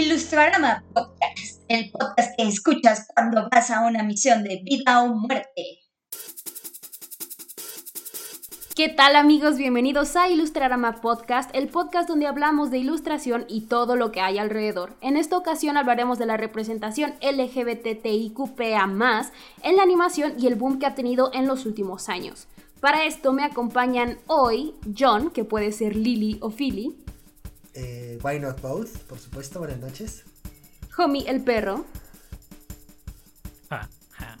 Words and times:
Ilustrarama 0.00 0.82
Podcast, 0.94 1.62
el 1.68 1.90
podcast 1.90 2.34
que 2.34 2.48
escuchas 2.48 3.06
cuando 3.14 3.50
vas 3.50 3.70
a 3.70 3.86
una 3.86 4.02
misión 4.02 4.42
de 4.44 4.62
vida 4.64 5.02
o 5.02 5.08
muerte. 5.08 5.80
¿Qué 8.74 8.88
tal 8.88 9.14
amigos? 9.14 9.58
Bienvenidos 9.58 10.16
a 10.16 10.30
Ilustrarama 10.30 11.02
Podcast, 11.02 11.54
el 11.54 11.68
podcast 11.68 12.08
donde 12.08 12.26
hablamos 12.26 12.70
de 12.70 12.78
ilustración 12.78 13.44
y 13.46 13.66
todo 13.66 13.94
lo 13.94 14.10
que 14.10 14.22
hay 14.22 14.38
alrededor. 14.38 14.96
En 15.02 15.18
esta 15.18 15.36
ocasión 15.36 15.76
hablaremos 15.76 16.18
de 16.18 16.24
la 16.24 16.38
representación 16.38 17.12
LGBTIQPA+, 17.20 19.30
en 19.62 19.76
la 19.76 19.82
animación 19.82 20.32
y 20.38 20.46
el 20.46 20.54
boom 20.54 20.78
que 20.78 20.86
ha 20.86 20.94
tenido 20.94 21.30
en 21.34 21.46
los 21.46 21.66
últimos 21.66 22.08
años. 22.08 22.48
Para 22.80 23.04
esto 23.04 23.34
me 23.34 23.44
acompañan 23.44 24.16
hoy 24.26 24.72
John, 24.98 25.28
que 25.28 25.44
puede 25.44 25.72
ser 25.72 25.94
Lily 25.94 26.38
o 26.40 26.48
Philly. 26.48 26.96
Eh, 27.74 28.18
why 28.22 28.38
not 28.38 28.60
both, 28.60 28.98
por 29.08 29.18
supuesto, 29.18 29.58
buenas 29.60 29.78
noches. 29.78 30.24
Homie 30.96 31.28
el 31.28 31.42
perro. 31.42 31.84
Ah, 33.70 33.88
ah. 34.18 34.36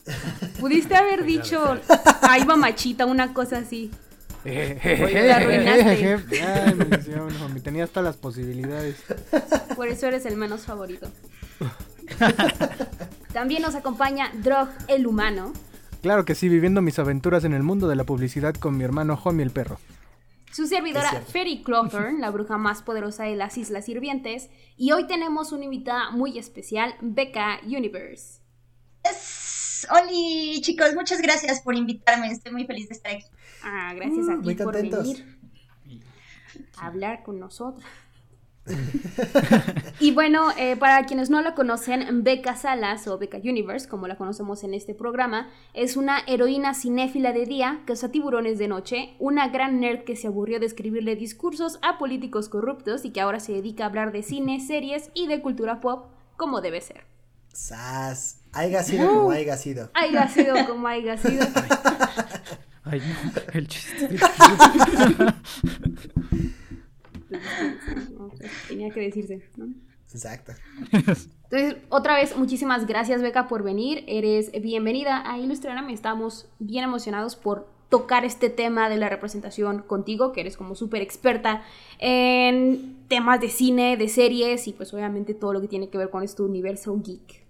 Pudiste 0.58 0.94
haber 0.96 1.24
dicho, 1.24 1.78
ay 2.22 2.44
mamachita, 2.44 3.06
una 3.06 3.32
cosa 3.32 3.58
así. 3.58 3.90
Oye, 4.44 5.26
la 5.26 5.36
arruinaste. 5.36 6.18
Ay, 6.42 6.74
maldición, 6.74 7.42
homie, 7.42 7.60
tenía 7.60 7.84
hasta 7.84 8.00
las 8.00 8.16
posibilidades. 8.16 8.96
Por 9.76 9.88
eso 9.88 10.06
eres 10.06 10.24
el 10.24 10.36
menos 10.36 10.62
favorito. 10.62 11.08
También 13.34 13.62
nos 13.62 13.74
acompaña 13.74 14.32
Drog 14.42 14.68
el 14.88 15.06
humano. 15.06 15.52
Claro 16.02 16.24
que 16.24 16.34
sí, 16.34 16.48
viviendo 16.48 16.80
mis 16.80 16.98
aventuras 16.98 17.44
en 17.44 17.52
el 17.52 17.62
mundo 17.62 17.86
de 17.86 17.96
la 17.96 18.04
publicidad 18.04 18.54
con 18.54 18.78
mi 18.78 18.84
hermano 18.84 19.20
Homie 19.22 19.44
el 19.44 19.50
perro. 19.50 19.78
Su 20.52 20.66
servidora. 20.66 21.10
Fairy 21.22 21.62
Crawford, 21.62 22.18
la 22.18 22.30
bruja 22.30 22.58
más 22.58 22.82
poderosa 22.82 23.24
de 23.24 23.36
las 23.36 23.56
Islas 23.56 23.84
Sirvientes. 23.84 24.50
Y 24.76 24.92
hoy 24.92 25.06
tenemos 25.06 25.52
una 25.52 25.64
invitada 25.64 26.10
muy 26.10 26.38
especial, 26.38 26.94
Becca 27.00 27.60
Universe. 27.64 28.40
Es- 29.04 29.86
Oli, 29.90 30.60
chicos, 30.60 30.94
muchas 30.94 31.22
gracias 31.22 31.60
por 31.62 31.74
invitarme. 31.74 32.30
Estoy 32.30 32.52
muy 32.52 32.66
feliz 32.66 32.88
de 32.88 32.94
estar 32.96 33.12
aquí. 33.12 33.24
Ah, 33.62 33.92
gracias 33.94 34.28
a 34.28 34.32
ti 34.38 34.44
Muy 34.44 34.54
por 34.56 34.64
contentos. 34.66 35.06
venir 35.06 35.38
a 36.76 36.86
hablar 36.86 37.22
con 37.22 37.38
nosotros. 37.38 37.84
y 40.00 40.12
bueno, 40.12 40.50
eh, 40.56 40.76
para 40.76 41.04
quienes 41.04 41.30
no 41.30 41.40
la 41.40 41.54
conocen, 41.54 42.22
Becca 42.22 42.56
Salas 42.56 43.06
o 43.08 43.18
Becca 43.18 43.38
Universe, 43.38 43.88
como 43.88 44.06
la 44.06 44.16
conocemos 44.16 44.64
en 44.64 44.74
este 44.74 44.94
programa, 44.94 45.50
es 45.74 45.96
una 45.96 46.20
heroína 46.26 46.74
cinéfila 46.74 47.32
de 47.32 47.46
día, 47.46 47.80
caza 47.86 48.10
tiburones 48.10 48.58
de 48.58 48.68
noche, 48.68 49.14
una 49.18 49.48
gran 49.48 49.80
nerd 49.80 50.04
que 50.04 50.16
se 50.16 50.26
aburrió 50.26 50.60
de 50.60 50.66
escribirle 50.66 51.16
discursos 51.16 51.78
a 51.82 51.98
políticos 51.98 52.48
corruptos 52.48 53.04
y 53.04 53.10
que 53.10 53.20
ahora 53.20 53.40
se 53.40 53.52
dedica 53.52 53.84
a 53.84 53.88
hablar 53.88 54.12
de 54.12 54.22
cine, 54.22 54.60
series 54.60 55.10
y 55.14 55.26
de 55.26 55.40
cultura 55.40 55.80
pop 55.80 56.06
como 56.36 56.60
debe 56.60 56.80
ser. 56.80 57.04
Sas. 57.52 58.36
Haiga 58.52 58.82
sido 58.82 59.08
como 59.08 59.30
haiga 59.30 59.56
sido. 59.56 59.90
Haya 59.94 60.28
sido 60.28 60.66
como 60.66 60.88
haya 60.88 61.16
sido. 61.16 61.46
Ay, 62.84 63.00
no, 63.00 63.42
el 63.52 63.68
chiste. 63.68 64.08
Tenía 68.68 68.90
que 68.90 69.00
decirse, 69.00 69.42
¿no? 69.56 69.72
Exacto. 70.12 70.52
Entonces, 70.92 71.76
otra 71.88 72.14
vez, 72.14 72.36
muchísimas 72.36 72.86
gracias, 72.86 73.22
Beca, 73.22 73.48
por 73.48 73.62
venir. 73.62 74.04
Eres 74.06 74.50
bienvenida 74.60 75.22
a 75.30 75.38
Ilustrarame. 75.38 75.92
Estamos 75.92 76.48
bien 76.58 76.84
emocionados 76.84 77.36
por 77.36 77.68
tocar 77.88 78.24
este 78.24 78.50
tema 78.50 78.88
de 78.88 78.96
la 78.96 79.08
representación 79.08 79.82
contigo, 79.82 80.32
que 80.32 80.40
eres 80.40 80.56
como 80.56 80.74
súper 80.74 81.02
experta 81.02 81.62
en 81.98 83.04
temas 83.08 83.40
de 83.40 83.50
cine, 83.50 83.96
de 83.96 84.08
series 84.08 84.68
y 84.68 84.72
pues 84.72 84.94
obviamente 84.94 85.34
todo 85.34 85.52
lo 85.52 85.60
que 85.60 85.68
tiene 85.68 85.90
que 85.90 85.98
ver 85.98 86.08
con 86.08 86.22
este 86.22 86.42
universo 86.42 86.96
geek. 87.02 87.46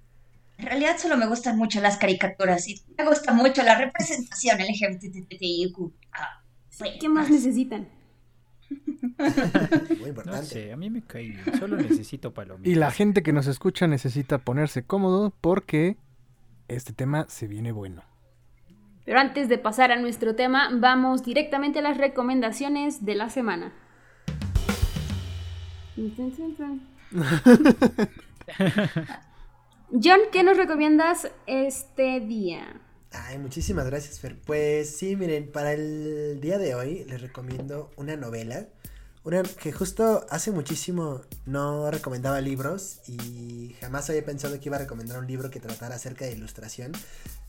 En 0.58 0.66
realidad 0.66 0.96
solo 0.98 1.16
me 1.16 1.26
gustan 1.26 1.56
mucho 1.56 1.80
las 1.80 1.96
caricaturas 1.98 2.68
y 2.68 2.82
me 2.96 3.06
gusta 3.06 3.32
mucho 3.32 3.62
la 3.62 3.78
representación 3.78 4.58
LGBTIQ. 4.58 5.92
Ah, 6.12 6.42
¿Qué 7.00 7.08
más 7.08 7.30
necesitan? 7.30 7.88
Muy 9.98 10.12
No 10.24 10.42
sé, 10.42 10.72
a 10.72 10.76
mí 10.76 10.90
me 10.90 11.02
cae 11.02 11.28
bien. 11.28 11.58
Solo 11.58 11.76
necesito 11.76 12.32
palomitas. 12.32 12.70
Y 12.70 12.74
la 12.74 12.90
gente 12.90 13.22
que 13.22 13.32
nos 13.32 13.46
escucha 13.46 13.86
necesita 13.86 14.38
ponerse 14.38 14.84
cómodo 14.84 15.32
porque 15.40 15.96
este 16.68 16.92
tema 16.92 17.26
se 17.28 17.46
viene 17.46 17.72
bueno. 17.72 18.02
Pero 19.04 19.18
antes 19.18 19.48
de 19.48 19.58
pasar 19.58 19.92
a 19.92 19.96
nuestro 19.96 20.36
tema, 20.36 20.70
vamos 20.72 21.24
directamente 21.24 21.80
a 21.80 21.82
las 21.82 21.96
recomendaciones 21.96 23.04
de 23.04 23.14
la 23.14 23.28
semana. 23.28 23.72
John, 29.90 30.20
¿qué 30.30 30.44
nos 30.44 30.56
recomiendas 30.56 31.28
este 31.46 32.20
día? 32.20 32.80
Ay, 33.12 33.38
muchísimas 33.38 33.86
gracias, 33.86 34.20
Fer. 34.20 34.38
Pues 34.40 34.96
sí, 34.96 35.16
miren, 35.16 35.50
para 35.50 35.72
el 35.72 36.38
día 36.40 36.58
de 36.58 36.76
hoy 36.76 37.04
les 37.08 37.20
recomiendo 37.20 37.90
una 37.96 38.16
novela. 38.16 38.68
Una 39.24 39.42
que 39.42 39.72
justo 39.72 40.24
hace 40.30 40.52
muchísimo 40.52 41.20
no 41.44 41.90
recomendaba 41.90 42.40
libros 42.40 43.00
y 43.08 43.74
jamás 43.80 44.08
había 44.08 44.24
pensado 44.24 44.58
que 44.60 44.68
iba 44.68 44.76
a 44.76 44.80
recomendar 44.80 45.18
un 45.18 45.26
libro 45.26 45.50
que 45.50 45.58
tratara 45.58 45.96
acerca 45.96 46.24
de 46.24 46.32
ilustración. 46.32 46.92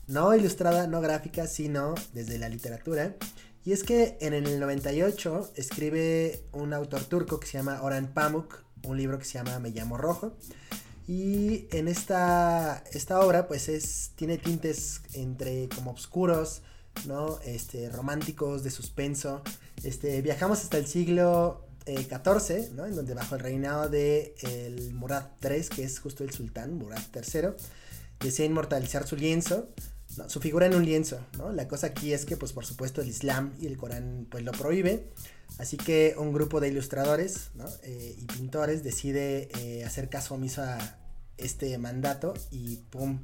No 0.08 0.34
ilustrada, 0.34 0.88
no 0.88 1.00
gráfica, 1.00 1.46
sino 1.46 1.94
desde 2.12 2.38
la 2.38 2.48
literatura. 2.48 3.14
Y 3.64 3.72
es 3.72 3.84
que 3.84 4.18
en 4.20 4.34
el 4.34 4.58
98 4.58 5.52
escribe 5.54 6.44
un 6.50 6.72
autor 6.72 7.04
turco 7.04 7.38
que 7.38 7.46
se 7.46 7.58
llama 7.58 7.80
Orhan 7.82 8.12
Pamuk, 8.12 8.64
un 8.82 8.96
libro 8.96 9.18
que 9.20 9.24
se 9.24 9.34
llama 9.34 9.60
Me 9.60 9.70
llamo 9.70 9.96
Rojo. 9.96 10.36
Y 11.06 11.66
en 11.72 11.88
esta, 11.88 12.84
esta 12.92 13.20
obra, 13.20 13.48
pues 13.48 13.68
es, 13.68 14.12
tiene 14.14 14.38
tintes 14.38 15.02
entre 15.14 15.68
como 15.68 15.92
oscuros, 15.92 16.62
¿no? 17.06 17.40
Este, 17.44 17.88
románticos, 17.90 18.62
de 18.62 18.70
suspenso. 18.70 19.42
Este, 19.82 20.22
viajamos 20.22 20.62
hasta 20.62 20.78
el 20.78 20.86
siglo 20.86 21.66
eh, 21.86 22.06
XIV, 22.08 22.72
¿no? 22.74 22.86
En 22.86 22.94
donde 22.94 23.14
bajo 23.14 23.34
el 23.34 23.40
reinado 23.40 23.88
de 23.88 24.34
el 24.42 24.94
Murad 24.94 25.30
III, 25.42 25.68
que 25.74 25.84
es 25.84 25.98
justo 25.98 26.22
el 26.22 26.30
sultán, 26.30 26.74
Murad 26.74 27.02
III, 27.14 27.50
desea 28.20 28.46
inmortalizar 28.46 29.06
su 29.06 29.16
lienzo, 29.16 29.68
su 30.28 30.40
figura 30.40 30.66
en 30.66 30.74
un 30.74 30.84
lienzo, 30.84 31.20
¿no? 31.38 31.52
La 31.52 31.66
cosa 31.66 31.88
aquí 31.88 32.12
es 32.12 32.24
que, 32.24 32.36
pues 32.36 32.52
por 32.52 32.64
supuesto, 32.64 33.00
el 33.00 33.08
Islam 33.08 33.54
y 33.60 33.66
el 33.66 33.76
Corán, 33.76 34.26
pues 34.30 34.44
lo 34.44 34.52
prohíbe. 34.52 35.08
Así 35.58 35.76
que 35.76 36.14
un 36.18 36.32
grupo 36.32 36.60
de 36.60 36.68
ilustradores. 36.68 37.50
Eh, 37.82 38.16
y 38.18 38.24
pintores 38.26 38.82
decide 38.82 39.48
eh, 39.58 39.84
hacer 39.84 40.08
caso 40.08 40.34
omiso 40.34 40.62
a 40.62 40.98
este 41.36 41.76
mandato 41.78 42.34
y 42.50 42.76
pum. 42.90 43.20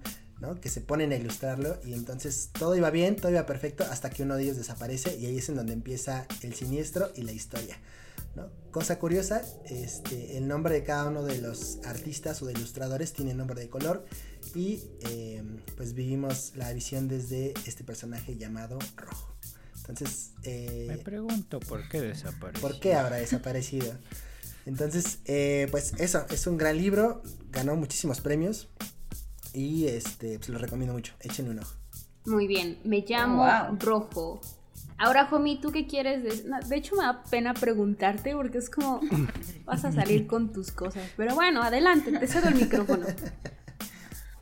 Que 0.62 0.68
se 0.68 0.80
ponen 0.80 1.10
a 1.10 1.16
ilustrarlo 1.16 1.80
y 1.84 1.94
entonces 1.94 2.50
todo 2.56 2.76
iba 2.76 2.90
bien, 2.90 3.16
todo 3.16 3.32
iba 3.32 3.44
perfecto 3.44 3.84
hasta 3.90 4.08
que 4.08 4.22
uno 4.22 4.36
de 4.36 4.44
ellos 4.44 4.56
desaparece 4.56 5.16
y 5.18 5.26
ahí 5.26 5.38
es 5.38 5.48
en 5.48 5.56
donde 5.56 5.72
empieza 5.72 6.28
el 6.42 6.54
siniestro 6.54 7.10
y 7.16 7.22
la 7.22 7.32
historia. 7.32 7.76
Cosa 8.70 9.00
curiosa, 9.00 9.42
este, 9.64 10.36
el 10.36 10.46
nombre 10.46 10.74
de 10.74 10.84
cada 10.84 11.08
uno 11.08 11.24
de 11.24 11.38
los 11.38 11.78
artistas 11.84 12.40
o 12.42 12.46
de 12.46 12.52
ilustradores 12.52 13.12
tiene 13.12 13.34
nombre 13.34 13.60
de 13.60 13.68
color 13.68 14.04
y 14.54 14.84
eh, 15.00 15.42
pues 15.76 15.94
vivimos 15.94 16.52
la 16.54 16.72
visión 16.72 17.08
desde 17.08 17.54
este 17.66 17.82
personaje 17.82 18.36
llamado 18.36 18.78
Rojo. 18.94 19.38
Entonces, 19.88 20.32
eh, 20.43 20.84
Me 20.88 20.99
pregunto 20.99 21.60
por 21.60 21.88
qué 21.88 22.00
desapareció. 22.00 22.60
¿Por 22.60 22.78
qué 22.78 22.94
habrá 22.94 23.16
desaparecido? 23.16 23.94
Entonces, 24.66 25.21
eh, 25.25 25.66
pues 25.71 25.94
eso, 25.99 26.26
es 26.28 26.47
un 26.47 26.59
gran 26.59 26.76
libro, 26.76 27.22
ganó 27.50 27.75
muchísimos 27.75 28.21
premios 28.21 28.69
y 29.54 29.87
este, 29.87 30.38
pues 30.38 30.50
lo 30.50 30.59
recomiendo 30.59 30.93
mucho, 30.93 31.15
échenle 31.21 31.53
un 31.53 31.60
ojo. 31.60 31.75
Muy 32.26 32.47
bien, 32.47 32.78
me 32.84 33.03
llamo 33.09 33.44
Wow. 33.44 33.78
Rojo. 33.81 34.41
Ahora, 34.99 35.26
Homie, 35.31 35.59
¿tú 35.60 35.71
qué 35.72 35.87
quieres? 35.87 36.22
De... 36.22 36.50
de 36.69 36.76
hecho, 36.76 36.96
me 36.96 37.05
da 37.05 37.23
pena 37.25 37.55
preguntarte 37.55 38.34
porque 38.34 38.58
es 38.58 38.69
como 38.69 39.00
vas 39.64 39.84
a 39.87 39.93
salir 39.93 40.26
con 40.26 40.52
tus 40.52 40.70
cosas. 40.70 41.08
Pero 41.17 41.34
bueno, 41.34 41.62
adelante, 41.62 42.12
te 42.12 42.26
cedo 42.26 42.49
el 42.49 42.56
micrófono. 42.56 43.06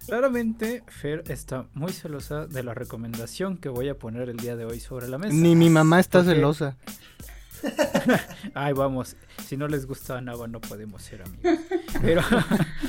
Claramente, 0.06 0.84
Fer 0.86 1.24
está 1.28 1.66
muy 1.74 1.92
celosa 1.92 2.46
de 2.46 2.62
la 2.62 2.74
recomendación 2.74 3.56
que 3.56 3.68
voy 3.68 3.88
a 3.88 3.98
poner 3.98 4.28
el 4.28 4.36
día 4.36 4.54
de 4.54 4.64
hoy 4.64 4.78
sobre 4.78 5.08
la 5.08 5.18
mesa. 5.18 5.34
Ni 5.34 5.56
mi 5.56 5.68
mamá 5.68 5.98
está 5.98 6.22
celosa. 6.22 6.76
Ay, 8.54 8.72
vamos. 8.72 9.16
Si 9.44 9.56
no 9.56 9.66
les 9.66 9.86
gusta 9.86 10.20
Nava, 10.20 10.46
no 10.46 10.60
podemos 10.60 11.02
ser 11.02 11.22
amigos. 11.22 11.58
Pero, 12.00 12.22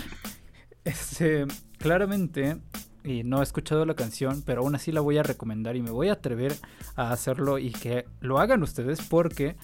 este, 0.84 1.48
claramente, 1.80 2.58
y 3.04 3.24
no 3.24 3.40
he 3.40 3.44
escuchado 3.44 3.86
la 3.86 3.96
canción, 3.96 4.44
pero 4.46 4.62
aún 4.62 4.76
así 4.76 4.92
la 4.92 5.02
voy 5.02 5.18
a 5.18 5.24
recomendar 5.24 5.76
y 5.76 5.82
me 5.82 5.92
voy 5.92 6.10
a 6.10 6.14
atrever 6.14 6.54
a 6.96 7.12
hacerlo 7.12 7.58
y 7.58 7.72
que 7.72 8.06
lo 8.20 8.38
hagan 8.40 8.62
ustedes 8.62 9.02
porque 9.02 9.56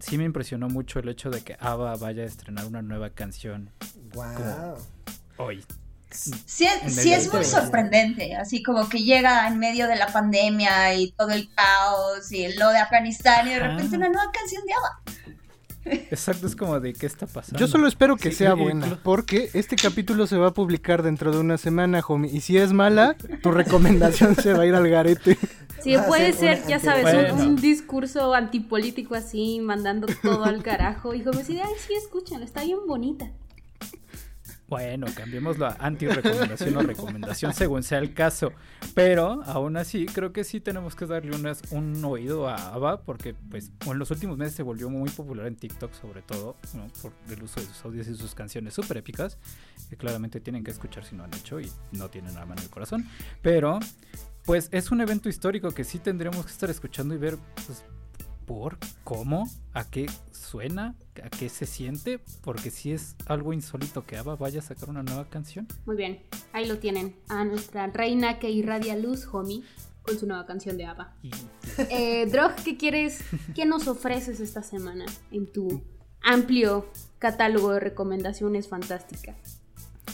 sí 0.00 0.18
me 0.18 0.24
impresionó 0.24 0.68
mucho 0.68 0.98
el 0.98 1.08
hecho 1.08 1.30
de 1.30 1.42
que 1.42 1.56
ABBA 1.60 1.96
vaya 1.96 2.24
a 2.24 2.26
estrenar 2.26 2.66
una 2.66 2.82
nueva 2.82 3.10
canción 3.10 3.70
Wow. 4.12 4.76
hoy. 5.38 5.64
Sí, 6.10 6.32
sí 6.46 6.66
es 7.12 7.28
muy 7.32 7.42
2020. 7.42 7.44
sorprendente, 7.44 8.36
así 8.36 8.62
como 8.62 8.88
que 8.88 9.02
llega 9.02 9.46
en 9.46 9.58
medio 9.58 9.86
de 9.86 9.96
la 9.96 10.08
pandemia 10.08 10.94
y 10.94 11.12
todo 11.12 11.30
el 11.30 11.48
caos 11.54 12.30
y 12.32 12.52
lo 12.56 12.68
de 12.70 12.78
Afganistán 12.78 13.46
y 13.48 13.50
de 13.54 13.60
repente 13.60 13.96
una 13.96 14.08
nueva 14.08 14.30
canción 14.32 14.62
de 14.66 14.72
ABBA. 14.72 15.00
Exacto, 16.10 16.46
es 16.46 16.54
como 16.54 16.78
de 16.78 16.92
qué 16.92 17.06
está 17.06 17.26
pasando. 17.26 17.58
Yo 17.58 17.66
solo 17.66 17.88
espero 17.88 18.16
que 18.16 18.30
Sí, 18.30 18.36
sea 18.38 18.54
buena, 18.54 18.98
porque 19.02 19.50
este 19.54 19.76
capítulo 19.76 20.26
se 20.26 20.36
va 20.36 20.48
a 20.48 20.54
publicar 20.54 21.02
dentro 21.02 21.32
de 21.32 21.38
una 21.38 21.56
semana, 21.56 22.00
homie. 22.06 22.30
Y 22.30 22.42
si 22.42 22.58
es 22.58 22.72
mala, 22.72 23.16
tu 23.42 23.50
recomendación 23.50 24.36
se 24.36 24.52
va 24.52 24.64
a 24.64 24.66
ir 24.66 24.74
al 24.74 24.88
garete. 24.88 25.38
Sí, 25.82 25.94
Va 25.96 26.06
puede 26.06 26.34
ser 26.34 26.62
ya 26.66 26.78
sabes, 26.78 27.04
un, 27.06 27.12
Bueno. 27.12 27.34
un 27.44 27.56
discurso 27.56 28.34
antipolítico 28.34 29.14
así, 29.14 29.60
mandando 29.60 30.06
todo 30.22 30.44
al 30.44 30.62
carajo. 30.62 31.14
Y 31.14 31.22
como 31.22 31.40
si, 31.42 31.58
ay, 31.58 31.72
sí, 31.86 31.94
escúchala, 31.94 32.44
está 32.44 32.62
bien 32.62 32.80
bonita. 32.86 33.30
Bueno, 34.70 35.08
cambiémoslo 35.16 35.66
a 35.66 35.76
anti-recomendación 35.80 36.76
o 36.76 36.82
recomendación 36.82 37.52
según 37.52 37.82
sea 37.82 37.98
el 37.98 38.14
caso. 38.14 38.52
Pero 38.94 39.42
aún 39.44 39.76
así, 39.76 40.06
creo 40.06 40.32
que 40.32 40.44
sí 40.44 40.60
tenemos 40.60 40.94
que 40.94 41.06
darle 41.06 41.32
un 41.72 42.04
oído 42.04 42.48
a 42.48 42.74
ABBA 42.74 43.02
porque 43.02 43.34
pues 43.34 43.72
en 43.84 43.98
los 43.98 44.12
últimos 44.12 44.38
meses 44.38 44.54
se 44.54 44.62
volvió 44.62 44.88
muy 44.88 45.10
popular 45.10 45.46
en 45.46 45.56
TikTok 45.56 45.92
sobre 45.92 46.22
todo, 46.22 46.54
¿no? 46.74 46.86
por 47.02 47.12
el 47.28 47.42
uso 47.42 47.58
de 47.58 47.66
sus 47.66 47.84
audios 47.84 48.06
y 48.06 48.14
sus 48.14 48.36
canciones 48.36 48.72
súper 48.72 48.98
épicas, 48.98 49.38
que 49.88 49.96
claramente 49.96 50.38
tienen 50.38 50.62
que 50.62 50.70
escuchar 50.70 51.04
si 51.04 51.16
no 51.16 51.24
han 51.24 51.34
hecho 51.34 51.60
y 51.60 51.68
no 51.90 52.08
tienen 52.08 52.36
alma 52.36 52.54
en 52.54 52.62
el 52.62 52.70
corazón. 52.70 53.08
Pero 53.42 53.80
pues 54.44 54.68
es 54.70 54.92
un 54.92 55.00
evento 55.00 55.28
histórico 55.28 55.72
que 55.72 55.82
sí 55.82 55.98
tendremos 55.98 56.46
que 56.46 56.52
estar 56.52 56.70
escuchando 56.70 57.12
y 57.12 57.18
ver 57.18 57.38
pues, 57.66 57.82
por 58.46 58.78
cómo, 59.02 59.50
a 59.74 59.90
qué 59.90 60.06
suena, 60.50 60.96
a 61.22 61.30
qué 61.30 61.48
se 61.48 61.64
siente, 61.64 62.18
porque 62.42 62.70
si 62.70 62.92
es 62.92 63.14
algo 63.26 63.52
insólito 63.52 64.04
que 64.04 64.16
ABBA 64.16 64.34
vaya 64.34 64.58
a 64.58 64.62
sacar 64.62 64.88
una 64.88 65.04
nueva 65.04 65.28
canción. 65.28 65.68
Muy 65.86 65.94
bien, 65.94 66.22
ahí 66.52 66.66
lo 66.66 66.78
tienen. 66.78 67.14
A 67.28 67.44
nuestra 67.44 67.86
reina 67.86 68.40
que 68.40 68.50
irradia 68.50 68.96
luz, 68.96 69.28
homie, 69.32 69.62
con 70.02 70.18
su 70.18 70.26
nueva 70.26 70.46
canción 70.46 70.76
de 70.76 70.86
ABBA. 70.86 71.14
Y 71.22 71.30
Eh, 71.90 72.26
Drog, 72.26 72.56
¿qué 72.64 72.76
quieres? 72.76 73.20
¿Qué 73.54 73.64
nos 73.64 73.86
ofreces 73.86 74.40
esta 74.40 74.62
semana 74.62 75.06
en 75.30 75.46
tu 75.46 75.82
amplio 76.20 76.90
catálogo 77.20 77.72
de 77.72 77.80
recomendaciones 77.80 78.66
fantásticas? 78.66 79.60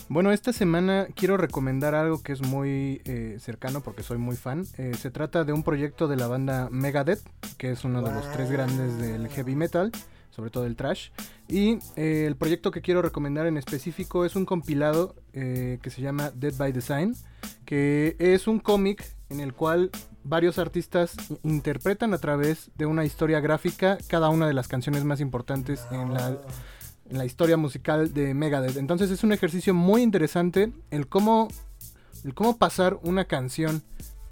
Bueno, 0.08 0.30
esta 0.30 0.52
semana 0.52 1.08
quiero 1.16 1.36
recomendar 1.36 1.94
algo 1.94 2.22
que 2.22 2.32
es 2.32 2.42
muy 2.42 3.00
eh, 3.06 3.38
cercano 3.40 3.80
porque 3.80 4.02
soy 4.02 4.18
muy 4.18 4.36
fan. 4.36 4.64
Eh, 4.76 4.92
se 4.94 5.10
trata 5.10 5.44
de 5.44 5.52
un 5.52 5.62
proyecto 5.62 6.06
de 6.06 6.16
la 6.16 6.28
banda 6.28 6.68
Megadeth, 6.70 7.22
que 7.56 7.72
es 7.72 7.84
uno 7.84 8.02
de 8.02 8.12
los 8.12 8.30
tres 8.32 8.50
grandes 8.50 8.98
del 8.98 9.28
heavy 9.28 9.56
metal, 9.56 9.90
sobre 10.36 10.50
todo 10.50 10.66
el 10.66 10.76
trash. 10.76 11.08
Y 11.48 11.78
eh, 11.96 12.26
el 12.26 12.36
proyecto 12.36 12.70
que 12.70 12.82
quiero 12.82 13.00
recomendar 13.00 13.46
en 13.46 13.56
específico 13.56 14.26
es 14.26 14.36
un 14.36 14.44
compilado 14.44 15.16
eh, 15.32 15.78
que 15.82 15.88
se 15.90 16.02
llama 16.02 16.30
Dead 16.30 16.54
by 16.54 16.72
Design, 16.72 17.16
que 17.64 18.14
es 18.18 18.46
un 18.46 18.60
cómic 18.60 19.02
en 19.30 19.40
el 19.40 19.54
cual 19.54 19.90
varios 20.22 20.58
artistas 20.58 21.16
interpretan 21.42 22.12
a 22.12 22.18
través 22.18 22.70
de 22.76 22.84
una 22.84 23.04
historia 23.04 23.40
gráfica 23.40 23.96
cada 24.08 24.28
una 24.28 24.46
de 24.46 24.54
las 24.54 24.68
canciones 24.68 25.04
más 25.04 25.20
importantes 25.20 25.86
en 25.90 26.12
la 26.12 26.38
en 27.10 27.18
la 27.18 27.24
historia 27.24 27.56
musical 27.56 28.12
de 28.12 28.34
Megadeth. 28.34 28.76
Entonces 28.76 29.10
es 29.10 29.24
un 29.24 29.32
ejercicio 29.32 29.74
muy 29.74 30.02
interesante 30.02 30.72
el 30.90 31.06
cómo, 31.06 31.48
el 32.24 32.34
cómo 32.34 32.56
pasar 32.56 32.98
una 33.02 33.26
canción 33.26 33.82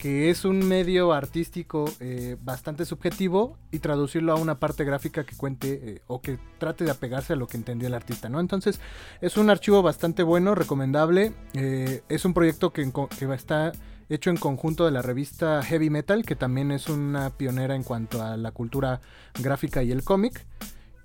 que 0.04 0.28
es 0.28 0.44
un 0.44 0.58
medio 0.58 1.14
artístico 1.14 1.86
eh, 1.98 2.36
bastante 2.42 2.84
subjetivo 2.84 3.56
y 3.70 3.78
traducirlo 3.78 4.32
a 4.32 4.34
una 4.34 4.60
parte 4.60 4.84
gráfica 4.84 5.24
que 5.24 5.34
cuente 5.34 5.80
eh, 5.82 6.02
o 6.08 6.20
que 6.20 6.38
trate 6.58 6.84
de 6.84 6.90
apegarse 6.90 7.32
a 7.32 7.36
lo 7.36 7.46
que 7.46 7.56
entendió 7.56 7.88
el 7.88 7.94
artista, 7.94 8.28
¿no? 8.28 8.38
Entonces 8.38 8.80
es 9.22 9.38
un 9.38 9.48
archivo 9.48 9.80
bastante 9.80 10.22
bueno, 10.22 10.54
recomendable. 10.54 11.32
eh, 11.54 12.02
es 12.10 12.26
un 12.26 12.34
proyecto 12.34 12.70
que, 12.70 12.86
que 13.18 13.32
está 13.32 13.72
hecho 14.10 14.28
en 14.28 14.36
conjunto 14.36 14.84
de 14.84 14.90
la 14.90 15.00
revista 15.00 15.62
Heavy 15.62 15.88
Metal, 15.88 16.22
que 16.26 16.36
también 16.36 16.70
es 16.70 16.90
una 16.90 17.30
pionera 17.30 17.74
en 17.74 17.82
cuanto 17.82 18.22
a 18.22 18.36
la 18.36 18.50
cultura 18.50 19.00
gráfica 19.40 19.82
y 19.82 19.90
el 19.90 20.04
cómic. 20.04 20.44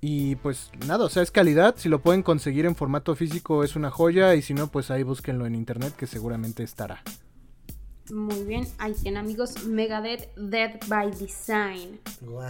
Y 0.02 0.36
pues 0.36 0.72
nada, 0.86 1.06
o 1.06 1.10
sea, 1.10 1.24
es 1.24 1.32
calidad. 1.32 1.76
Si 1.78 1.88
lo 1.88 2.02
pueden 2.02 2.22
conseguir 2.22 2.66
en 2.66 2.76
formato 2.76 3.16
físico 3.16 3.64
es 3.64 3.78
una 3.78 3.92
joya. 3.92 4.36
Y 4.36 4.42
si 4.42 4.54
no, 4.54 4.68
pues 4.68 4.92
ahí 4.92 5.04
búsquenlo 5.04 5.46
en 5.46 5.56
internet 5.56 5.96
que 5.96 6.06
seguramente 6.06 6.64
estará. 6.64 7.02
Muy 8.12 8.44
bien, 8.44 8.68
ahí 8.80 8.94
tienen 8.94 9.20
amigos 9.20 9.66
Megadeth 9.66 10.34
Dead 10.36 10.80
by 10.88 11.12
Design. 11.12 12.00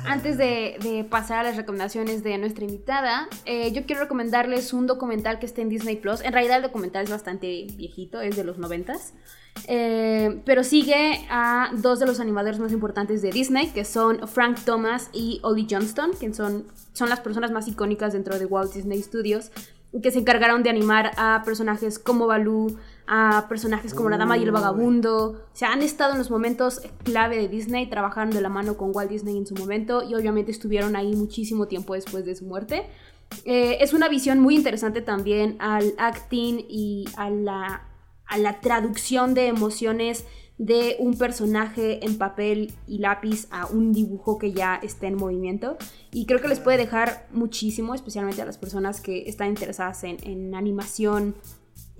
Antes 0.05 0.37
de, 0.37 0.77
de 0.81 1.03
pasar 1.03 1.39
a 1.39 1.43
las 1.43 1.57
recomendaciones 1.57 2.23
de 2.23 2.37
nuestra 2.37 2.63
invitada, 2.63 3.27
eh, 3.45 3.71
yo 3.73 3.85
quiero 3.85 4.01
recomendarles 4.01 4.71
un 4.71 4.87
documental 4.87 5.37
que 5.39 5.45
está 5.45 5.61
en 5.61 5.69
Disney 5.69 5.97
Plus. 5.97 6.21
En 6.21 6.31
realidad 6.31 6.57
el 6.57 6.63
documental 6.63 7.03
es 7.03 7.09
bastante 7.09 7.67
viejito, 7.75 8.21
es 8.21 8.35
de 8.37 8.43
los 8.43 8.57
noventas. 8.57 9.13
Eh, 9.67 10.41
pero 10.45 10.63
sigue 10.63 11.25
a 11.29 11.71
dos 11.75 11.99
de 11.99 12.05
los 12.05 12.19
animadores 12.19 12.59
más 12.59 12.71
importantes 12.71 13.21
de 13.21 13.31
Disney, 13.31 13.67
que 13.67 13.83
son 13.83 14.27
Frank 14.27 14.59
Thomas 14.63 15.09
y 15.11 15.39
Ollie 15.43 15.67
Johnston, 15.69 16.11
que 16.17 16.33
son, 16.33 16.67
son 16.93 17.09
las 17.09 17.19
personas 17.19 17.51
más 17.51 17.67
icónicas 17.67 18.13
dentro 18.13 18.39
de 18.39 18.45
Walt 18.45 18.73
Disney 18.73 19.01
Studios, 19.01 19.51
que 20.01 20.11
se 20.11 20.19
encargaron 20.19 20.63
de 20.63 20.69
animar 20.69 21.11
a 21.17 21.41
personajes 21.43 21.99
como 21.99 22.27
Baloo, 22.27 22.77
a 23.11 23.47
personajes 23.49 23.95
como 23.95 24.09
La 24.11 24.17
Dama 24.17 24.37
y 24.37 24.43
el. 24.43 24.51
Vagabundo. 24.51 25.31
O 25.51 25.55
sea, 25.55 25.73
han 25.73 25.81
estado 25.81 26.13
en 26.13 26.19
los 26.19 26.29
momentos 26.29 26.81
clave 27.03 27.37
de 27.37 27.47
Disney, 27.47 27.89
trabajaron 27.89 28.29
de 28.29 28.39
la 28.39 28.49
mano 28.49 28.77
con 28.77 28.91
Walt 28.93 29.09
Disney 29.09 29.35
en 29.35 29.47
su 29.47 29.55
momento 29.55 30.03
y 30.07 30.13
obviamente 30.13 30.51
estuvieron 30.51 30.95
ahí 30.95 31.15
muchísimo 31.15 31.67
tiempo 31.67 31.95
después 31.95 32.23
de 32.23 32.35
su 32.35 32.45
muerte. 32.45 32.85
Eh, 33.45 33.77
es 33.81 33.93
una 33.93 34.09
visión 34.09 34.39
muy 34.39 34.55
interesante 34.55 35.01
también 35.01 35.55
al 35.59 35.93
acting 35.97 36.65
y 36.69 37.05
a 37.17 37.31
la, 37.31 37.87
a 38.27 38.37
la 38.37 38.59
traducción 38.61 39.33
de 39.33 39.47
emociones 39.47 40.25
de 40.59 40.97
un 40.99 41.17
personaje 41.17 42.05
en 42.05 42.17
papel 42.17 42.73
y 42.85 42.99
lápiz 42.99 43.47
a 43.49 43.65
un 43.65 43.91
dibujo 43.91 44.37
que 44.37 44.51
ya 44.51 44.75
está 44.75 45.07
en 45.07 45.15
movimiento. 45.15 45.77
Y 46.11 46.27
creo 46.27 46.41
que 46.41 46.47
les 46.47 46.59
puede 46.59 46.77
dejar 46.77 47.27
muchísimo, 47.31 47.95
especialmente 47.95 48.41
a 48.41 48.45
las 48.45 48.59
personas 48.59 49.01
que 49.01 49.27
están 49.27 49.47
interesadas 49.47 50.03
en, 50.03 50.17
en 50.23 50.53
animación 50.53 51.33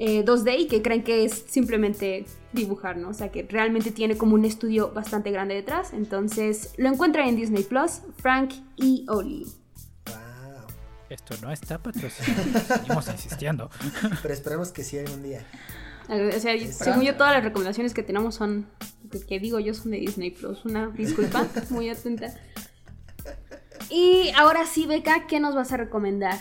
eh, 0.02 0.24
2D 0.24 0.62
y 0.62 0.68
que 0.68 0.82
creen 0.82 1.04
que 1.04 1.26
es 1.26 1.44
simplemente 1.50 2.26
dibujar, 2.54 2.96
¿no? 2.96 3.10
O 3.10 3.14
sea, 3.14 3.30
que 3.30 3.44
realmente 3.44 3.92
tiene 3.92 4.18
como 4.18 4.34
un 4.36 4.46
estudio 4.46 4.94
bastante 4.94 5.30
grande 5.30 5.56
detrás. 5.56 5.92
Entonces, 5.92 6.74
lo 6.78 6.88
encuentran 6.88 7.28
en 7.28 7.36
Disney 7.36 7.64
Plus, 7.64 8.00
Frank 8.18 8.54
y 8.78 9.06
Oli. 9.10 9.46
Guau. 10.06 10.68
esto 11.10 11.36
no 11.42 11.52
está 11.52 11.80
patrocinado. 11.80 12.60
Seguimos 12.68 13.10
insistiendo. 13.10 13.70
Pero 14.22 14.34
esperemos 14.34 14.72
que 14.72 14.86
sí 14.86 14.98
algún 14.98 15.22
día. 15.22 15.46
O 16.08 16.40
sea, 16.40 16.58
según 16.72 17.02
yo, 17.02 17.16
todas 17.16 17.34
las 17.34 17.44
recomendaciones 17.44 17.94
que 17.94 18.02
tenemos 18.02 18.36
son, 18.36 18.68
que, 19.12 19.20
que 19.20 19.40
digo 19.40 19.60
yo, 19.60 19.74
son 19.74 19.92
de 19.92 19.98
Disney 19.98 20.32
Plus. 20.32 20.64
Una 20.64 20.88
disculpa, 20.88 21.46
muy 21.72 21.90
atenta. 21.90 22.34
Y 23.90 24.32
ahora 24.38 24.66
sí, 24.66 24.86
Beca, 24.86 25.28
¿qué 25.28 25.42
nos 25.42 25.56
vas 25.56 25.74
a 25.74 25.78
recomendar? 25.78 26.40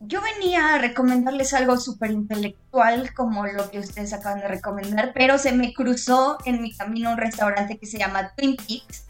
Yo 0.00 0.20
venía 0.20 0.74
a 0.74 0.78
recomendarles 0.78 1.54
algo 1.54 1.78
súper 1.78 2.10
intelectual 2.10 3.14
como 3.14 3.46
lo 3.46 3.70
que 3.70 3.78
ustedes 3.78 4.12
acaban 4.12 4.40
de 4.40 4.48
recomendar, 4.48 5.12
pero 5.14 5.38
se 5.38 5.52
me 5.52 5.72
cruzó 5.72 6.38
en 6.44 6.60
mi 6.60 6.76
camino 6.76 7.10
un 7.10 7.16
restaurante 7.16 7.78
que 7.78 7.86
se 7.86 7.98
llama 7.98 8.32
Twin 8.36 8.56
Peaks 8.56 9.06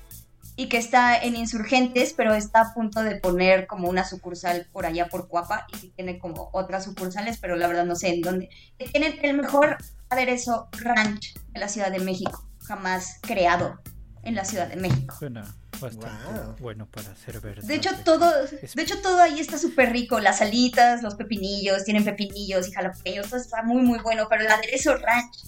y 0.55 0.69
que 0.69 0.79
está 0.79 1.19
en 1.19 1.37
Insurgentes, 1.37 2.15
pero 2.17 2.35
está 2.35 2.61
a 2.61 2.75
punto 2.75 3.03
de 3.03 3.17
poner 3.17 3.67
como 3.67 3.89
una 3.89 4.05
sucursal 4.05 4.69
por 4.73 4.87
allá 4.87 5.09
por 5.09 5.29
Cuapa 5.29 5.67
y 5.83 5.89
tiene 5.89 6.19
como 6.19 6.51
otras 6.53 6.85
sucursales, 6.85 7.39
pero 7.39 7.57
la 7.57 7.67
verdad 7.67 7.85
no 7.85 7.97
sé 7.97 8.15
en 8.15 8.23
dónde. 8.23 8.49
Tienen 8.79 9.19
el 9.23 9.37
mejor 9.37 9.77
aderezo 10.09 10.69
ranch 10.73 11.35
de 11.53 11.61
la 11.61 11.69
Ciudad 11.69 11.91
de 11.91 11.99
México, 11.99 12.47
jamás 12.63 13.19
creado 13.23 13.79
en 14.27 14.35
la 14.35 14.45
Ciudad 14.45 14.69
de 14.69 14.77
México. 14.77 15.15
Suena 15.19 15.43
bastante 15.81 16.07
Wow. 16.07 16.57
bueno 16.59 16.87
para 16.91 17.15
ser 17.17 17.41
verdad. 17.41 17.63
De 17.63 17.75
hecho, 17.75 17.91
todo, 18.05 18.31
de 18.47 18.83
hecho, 18.83 19.01
todo 19.01 19.21
ahí 19.23 19.41
está 19.41 19.57
súper 19.59 19.93
rico. 19.93 20.21
Las 20.21 20.41
alitas, 20.41 21.03
los 21.03 21.15
pepinillos, 21.15 21.85
tienen 21.85 22.05
pepinillos 22.05 22.69
y 22.69 22.73
jalapeños, 22.73 23.29
todo 23.29 23.41
está 23.41 23.63
muy, 23.63 23.83
muy 23.83 23.99
bueno. 24.01 24.27
Pero 24.29 24.43
el 24.43 24.51
aderezo 24.51 24.97
ranch 24.97 25.45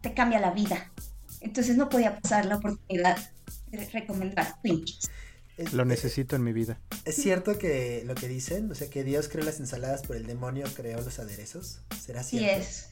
te 0.00 0.12
cambia 0.12 0.40
la 0.40 0.50
vida. 0.50 0.90
Entonces 1.40 1.76
no 1.76 1.88
podía 1.88 2.18
pasar 2.20 2.46
la 2.46 2.56
oportunidad 2.56 3.16
de 3.68 3.84
recomendar 3.90 4.56
Twin 4.62 4.84
Peaks. 4.84 5.10
Es, 5.56 5.72
Lo 5.72 5.84
necesito 5.84 6.34
en 6.34 6.42
mi 6.42 6.52
vida. 6.52 6.80
¿Es 7.04 7.14
cierto 7.14 7.58
que 7.58 8.02
lo 8.06 8.14
que 8.16 8.26
dicen? 8.26 8.70
O 8.72 8.74
sea, 8.74 8.90
que 8.90 9.04
Dios 9.04 9.28
creó 9.28 9.44
las 9.44 9.60
ensaladas, 9.60 10.02
pero 10.02 10.14
el 10.18 10.26
demonio 10.26 10.64
creó 10.74 11.00
los 11.00 11.18
aderezos. 11.20 11.78
¿Será 12.04 12.24
Sí 12.24 12.38
cierto? 12.40 12.60
es. 12.62 12.88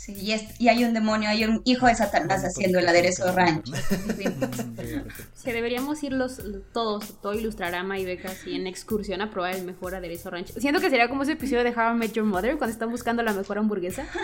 Sí, 0.00 0.14
y, 0.18 0.32
es- 0.32 0.58
y 0.58 0.68
hay 0.68 0.82
un 0.82 0.94
demonio, 0.94 1.28
hay 1.28 1.44
un 1.44 1.60
hijo 1.66 1.86
de 1.86 1.94
Satanás 1.94 2.42
haciendo 2.42 2.78
el 2.78 2.88
aderezo 2.88 3.30
ranch. 3.32 3.66
De- 3.66 5.04
Que 5.44 5.52
deberíamos 5.52 6.02
ir 6.02 6.14
los, 6.14 6.40
todos, 6.72 7.20
todo 7.20 7.34
Ilustrarama 7.34 7.98
y 7.98 8.06
Beca, 8.06 8.30
así 8.30 8.54
en 8.54 8.66
excursión 8.66 9.20
a 9.20 9.30
probar 9.30 9.56
el 9.56 9.66
mejor 9.66 9.94
aderezo 9.94 10.30
ranch. 10.30 10.52
Siento 10.58 10.80
que 10.80 10.88
sería 10.88 11.10
como 11.10 11.24
ese 11.24 11.32
episodio 11.32 11.64
de 11.64 11.70
How 11.78 11.94
I 11.94 11.98
Met 11.98 12.12
Your 12.12 12.24
Mother 12.24 12.56
cuando 12.56 12.72
están 12.72 12.90
buscando 12.90 13.22
la 13.22 13.34
mejor 13.34 13.58
hamburguesa. 13.58 14.06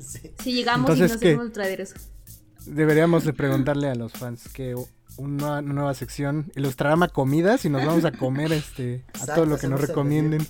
Sí. 0.00 0.32
Si 0.42 0.52
llegamos 0.52 0.90
y 0.90 0.92
Entonces, 0.92 1.10
nos 1.12 1.20
¿qué? 1.20 1.26
hacemos 1.28 1.44
nuestro 1.44 1.62
aderezo. 1.62 1.94
Deberíamos 2.66 3.24
de 3.24 3.32
preguntarle 3.32 3.88
a 3.88 3.94
los 3.94 4.12
fans 4.12 4.48
que 4.48 4.74
una, 5.16 5.60
nueva 5.62 5.94
sección 5.94 6.52
ilustrará 6.56 7.08
comidas 7.08 7.64
y 7.64 7.68
nos 7.68 7.84
vamos 7.84 8.04
a 8.04 8.12
comer 8.12 8.52
este 8.52 9.04
a 9.14 9.18
Exacto, 9.18 9.34
todo 9.34 9.46
lo 9.46 9.58
que 9.58 9.68
nos 9.68 9.80
recomienden. 9.80 10.46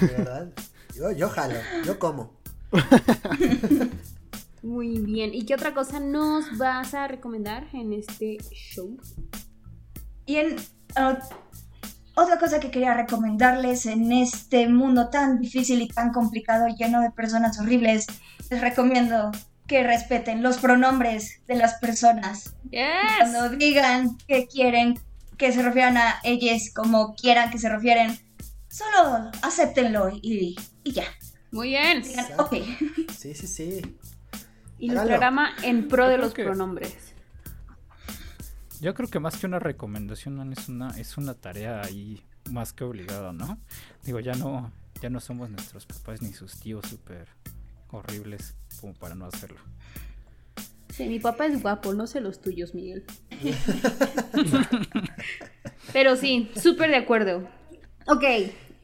¿De 0.00 0.06
verdad? 0.08 0.48
Yo, 0.94 1.10
yo 1.12 1.28
jalo, 1.30 1.56
yo 1.84 1.98
como. 1.98 2.35
Muy 4.62 4.98
bien. 4.98 5.32
¿Y 5.34 5.44
qué 5.44 5.54
otra 5.54 5.74
cosa 5.74 6.00
nos 6.00 6.58
vas 6.58 6.94
a 6.94 7.06
recomendar 7.06 7.68
en 7.72 7.92
este 7.92 8.38
show? 8.50 8.96
Y 10.26 10.36
en, 10.36 10.56
ah, 10.96 11.18
otra 12.16 12.38
cosa 12.38 12.58
que 12.60 12.70
quería 12.70 12.94
recomendarles 12.94 13.86
en 13.86 14.10
este 14.10 14.68
mundo 14.68 15.10
tan 15.10 15.38
difícil 15.38 15.82
y 15.82 15.88
tan 15.88 16.12
complicado, 16.12 16.66
lleno 16.68 17.00
de 17.00 17.10
personas 17.10 17.60
horribles, 17.60 18.06
les 18.50 18.60
recomiendo 18.60 19.30
que 19.66 19.82
respeten 19.82 20.42
los 20.42 20.58
pronombres 20.58 21.42
de 21.46 21.56
las 21.56 21.74
personas. 21.74 22.54
Cuando 23.18 23.50
digan 23.50 24.16
que 24.26 24.46
quieren 24.46 24.98
que 25.36 25.52
se 25.52 25.62
refieran 25.62 25.98
a 25.98 26.20
ellas 26.24 26.70
como 26.74 27.14
quieran 27.14 27.50
que 27.50 27.58
se 27.58 27.68
refieren, 27.68 28.18
solo 28.68 29.30
acéptenlo 29.42 30.08
y, 30.10 30.56
y 30.82 30.92
ya. 30.92 31.04
Muy 31.56 31.68
bien. 31.68 32.02
ok. 32.36 32.54
Sí, 33.16 33.34
sí, 33.34 33.46
sí. 33.46 33.96
Ilustrarama 34.78 35.54
en 35.62 35.88
pro 35.88 36.06
de 36.06 36.18
los 36.18 36.34
pronombres. 36.34 37.14
Yo 38.80 38.92
creo 38.92 39.08
que 39.08 39.18
más 39.18 39.38
que 39.38 39.46
una 39.46 39.58
recomendación 39.58 40.52
es 40.52 40.68
una 40.68 40.90
es 40.98 41.16
una 41.16 41.32
tarea 41.32 41.80
ahí 41.80 42.22
más 42.50 42.74
que 42.74 42.84
obligada, 42.84 43.32
¿no? 43.32 43.58
Digo, 44.04 44.20
ya 44.20 44.34
no 44.34 44.70
ya 45.00 45.08
no 45.08 45.18
somos 45.20 45.48
nuestros 45.48 45.86
papás 45.86 46.20
ni 46.20 46.34
sus 46.34 46.60
tíos 46.60 46.84
súper 46.86 47.26
horribles 47.90 48.54
como 48.78 48.92
para 48.92 49.14
no 49.14 49.24
hacerlo. 49.24 49.60
Sí, 50.90 51.08
mi 51.08 51.20
papá 51.20 51.46
es 51.46 51.62
guapo, 51.62 51.94
no 51.94 52.06
sé 52.06 52.20
los 52.20 52.42
tuyos, 52.42 52.74
Miguel. 52.74 53.06
Pero 55.94 56.16
sí, 56.16 56.50
súper 56.54 56.90
de 56.90 56.96
acuerdo. 56.96 57.48
Ok, 58.06 58.24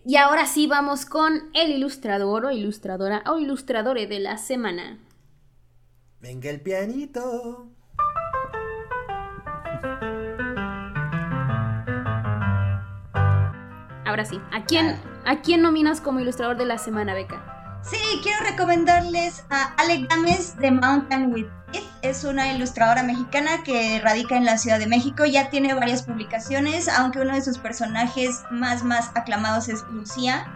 y 0.04 0.16
ahora 0.16 0.46
sí 0.46 0.66
vamos 0.66 1.06
con 1.06 1.50
el 1.54 1.70
ilustrador 1.70 2.46
o 2.46 2.50
ilustradora 2.50 3.22
o 3.26 3.38
ilustradore 3.38 4.06
de 4.06 4.20
la 4.20 4.38
semana. 4.38 4.98
Venga 6.20 6.50
el 6.50 6.60
pianito. 6.60 7.68
Ahora 14.04 14.24
sí, 14.24 14.40
¿a 14.52 14.64
quién, 14.64 15.00
¿a 15.24 15.40
quién 15.40 15.62
nominas 15.62 16.00
como 16.00 16.20
ilustrador 16.20 16.56
de 16.56 16.66
la 16.66 16.78
semana, 16.78 17.14
Beca? 17.14 17.80
Sí, 17.82 17.96
quiero 18.22 18.44
recomendarles 18.44 19.44
a 19.50 19.74
Alec 19.74 20.08
Gámez 20.08 20.56
de 20.58 20.70
Mountain 20.70 21.32
with 21.32 21.46
It. 21.46 21.61
Es 22.02 22.24
una 22.24 22.52
ilustradora 22.52 23.02
mexicana 23.02 23.62
que 23.64 24.00
radica 24.02 24.36
en 24.36 24.44
la 24.44 24.58
Ciudad 24.58 24.78
de 24.78 24.86
México. 24.86 25.24
Ya 25.24 25.50
tiene 25.50 25.72
varias 25.72 26.02
publicaciones, 26.02 26.88
aunque 26.88 27.20
uno 27.20 27.34
de 27.34 27.42
sus 27.42 27.58
personajes 27.58 28.42
más, 28.50 28.82
más 28.82 29.10
aclamados 29.14 29.68
es 29.68 29.82
Lucía, 29.92 30.46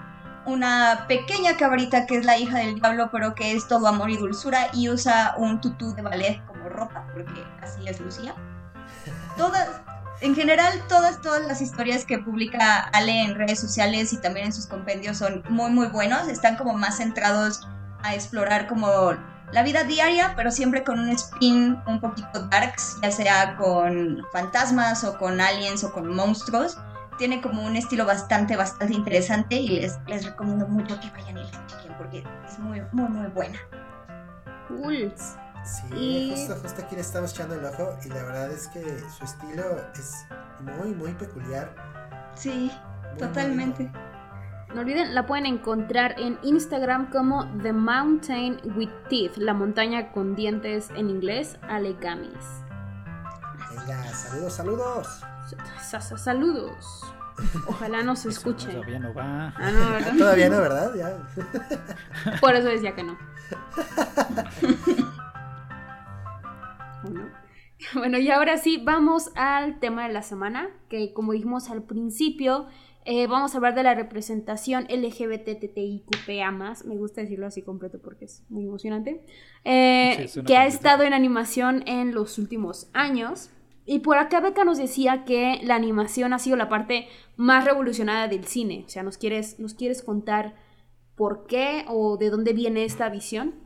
una 0.45 1.07
pequeña 1.09 1.57
cabrita 1.57 2.07
que 2.07 2.17
es 2.17 2.25
la 2.25 2.39
hija 2.39 2.59
del 2.59 2.77
diablo, 2.77 3.11
pero 3.11 3.35
que 3.35 3.53
es 3.53 3.67
todo 3.69 3.87
amor 3.89 4.11
y 4.11 4.17
dulzura 4.17 4.69
y 4.73 4.89
usa 4.89 5.35
un 5.37 5.61
tutú 5.61 5.95
de 5.95 6.03
ballet 6.03 6.45
como 6.47 6.69
ropa, 6.69 7.07
porque 7.13 7.45
así 7.63 7.87
es 7.87 8.01
Lucía. 8.01 8.35
Todas, 9.37 9.69
en 10.21 10.35
general, 10.35 10.83
todas, 10.89 11.21
todas 11.21 11.47
las 11.47 11.61
historias 11.61 12.05
que 12.05 12.19
publica 12.19 12.79
Ale 12.93 13.23
en 13.23 13.35
redes 13.35 13.61
sociales 13.61 14.13
y 14.13 14.19
también 14.19 14.47
en 14.47 14.53
sus 14.53 14.67
compendios 14.67 15.19
son 15.19 15.43
muy, 15.49 15.71
muy 15.71 15.89
buenos. 15.89 16.29
Están 16.29 16.57
como 16.57 16.75
más 16.75 16.99
centrados 16.99 17.69
a 18.03 18.15
explorar 18.15 18.67
como 18.67 19.15
la 19.53 19.63
vida 19.63 19.85
diaria, 19.85 20.35
pero 20.37 20.51
siempre 20.51 20.85
con 20.85 20.99
un 20.99 21.11
spin 21.11 21.79
un 21.87 22.01
poquito 22.01 22.47
darks, 22.49 22.99
ya 23.03 23.11
sea 23.11 23.57
con 23.57 24.23
fantasmas 24.33 25.05
o 25.05 25.17
con 25.19 25.41
aliens 25.41 25.85
o 25.85 25.93
con 25.93 26.15
monstruos 26.15 26.79
tiene 27.19 27.41
como 27.41 27.65
un 27.65 27.77
estilo 27.77 28.05
bastante, 28.05 28.57
bastante 28.57 28.95
interesante 28.95 29.57
y 29.57 29.69
les, 29.69 29.99
les 30.07 30.25
recomiendo 30.25 30.67
mucho 30.69 30.99
que 31.01 31.11
vayan 31.11 31.39
y 31.39 31.45
la 31.45 31.67
chequen 31.67 31.97
porque 31.97 32.25
es 32.47 32.59
muy, 32.59 32.83
muy, 32.93 33.09
muy 33.09 33.27
buena. 33.29 33.59
Cool. 34.69 35.15
Sí, 35.65 36.33
justo, 36.37 36.57
justo 36.63 36.83
aquí 36.83 36.95
le 36.95 37.01
estamos 37.01 37.33
echando 37.33 37.55
el 37.57 37.65
ojo 37.65 37.97
y 38.05 38.09
la 38.09 38.23
verdad 38.23 38.51
es 38.51 38.69
que 38.69 38.83
su 39.17 39.25
estilo 39.25 39.65
es 39.95 40.27
muy, 40.61 40.95
muy 40.95 41.13
peculiar. 41.15 41.75
Sí, 42.35 42.71
totalmente. 43.19 43.91
No 44.77 44.83
olviden, 44.83 45.15
la 45.15 45.25
pueden 45.25 45.47
encontrar 45.47 46.17
en 46.21 46.39
Instagram 46.43 47.09
como 47.11 47.51
The 47.63 47.73
Mountain 47.73 48.61
with 48.77 48.91
Teeth, 49.09 49.39
la 49.39 49.55
montaña 49.55 50.13
con 50.13 50.37
dientes 50.37 50.91
en 50.95 51.09
inglés, 51.09 51.57
Alegamis. 51.63 52.45
Venga, 53.71 54.05
saludos, 54.09 54.53
saludos. 54.53 55.23
Saludos. 56.19 57.03
Ojalá 57.67 58.03
nos 58.03 58.27
escuchen. 58.27 58.73
Todavía 58.73 58.99
no 58.99 59.15
va. 59.15 59.55
Ah, 59.57 59.71
no, 59.71 59.91
¿verdad? 59.93 60.13
Todavía 60.19 60.49
no, 60.51 60.61
¿verdad? 60.61 60.95
Ya. 60.95 62.37
Por 62.43 62.55
eso 62.55 62.69
decía 62.69 62.95
que 62.95 63.03
no. 63.03 63.17
Bueno, 67.95 68.19
y 68.19 68.31
ahora 68.31 68.59
sí, 68.59 68.83
vamos 68.85 69.31
al 69.37 69.79
tema 69.79 70.07
de 70.07 70.13
la 70.13 70.21
semana, 70.21 70.69
que 70.91 71.15
como 71.15 71.33
dijimos 71.33 71.71
al 71.71 71.83
principio, 71.83 72.67
eh, 73.07 73.29
vamos 73.29 73.55
a 73.55 73.59
hablar 73.59 73.77
de 73.77 73.85
la 73.85 73.95
representación 73.95 74.89
LGBTTIQPA+, 74.91 76.51
me 76.85 76.97
gusta 76.97 77.21
decirlo 77.21 77.47
así 77.47 77.63
completo 77.63 78.01
porque 78.03 78.25
es 78.25 78.43
muy 78.49 78.65
emocionante, 78.65 79.25
eh, 79.65 80.29
que 80.45 80.57
ha 80.57 80.67
estado 80.67 81.05
en 81.05 81.13
animación 81.13 81.85
en 81.87 82.13
los 82.15 82.37
últimos 82.39 82.91
años. 82.93 83.51
Y 83.85 84.01
por 84.01 84.19
acá 84.19 84.41
Beca 84.41 84.65
nos 84.65 84.79
decía 84.79 85.25
que 85.25 85.61
la 85.63 85.77
animación 85.77 86.33
ha 86.33 86.41
sido 86.41 86.57
la 86.57 86.69
parte 86.69 87.07
más 87.37 87.65
revolucionada 87.65 88.27
del 88.27 88.45
cine. 88.45 88.83
O 88.85 88.89
sea, 88.89 89.05
¿nos 89.05 89.19
quieres, 89.19 89.61
¿nos 89.61 89.75
quieres 89.75 90.03
contar 90.03 90.57
por 91.15 91.47
qué 91.47 91.85
o 91.87 92.17
de 92.17 92.31
dónde 92.31 92.53
viene 92.53 92.85
esta 92.85 93.09
visión? 93.09 93.66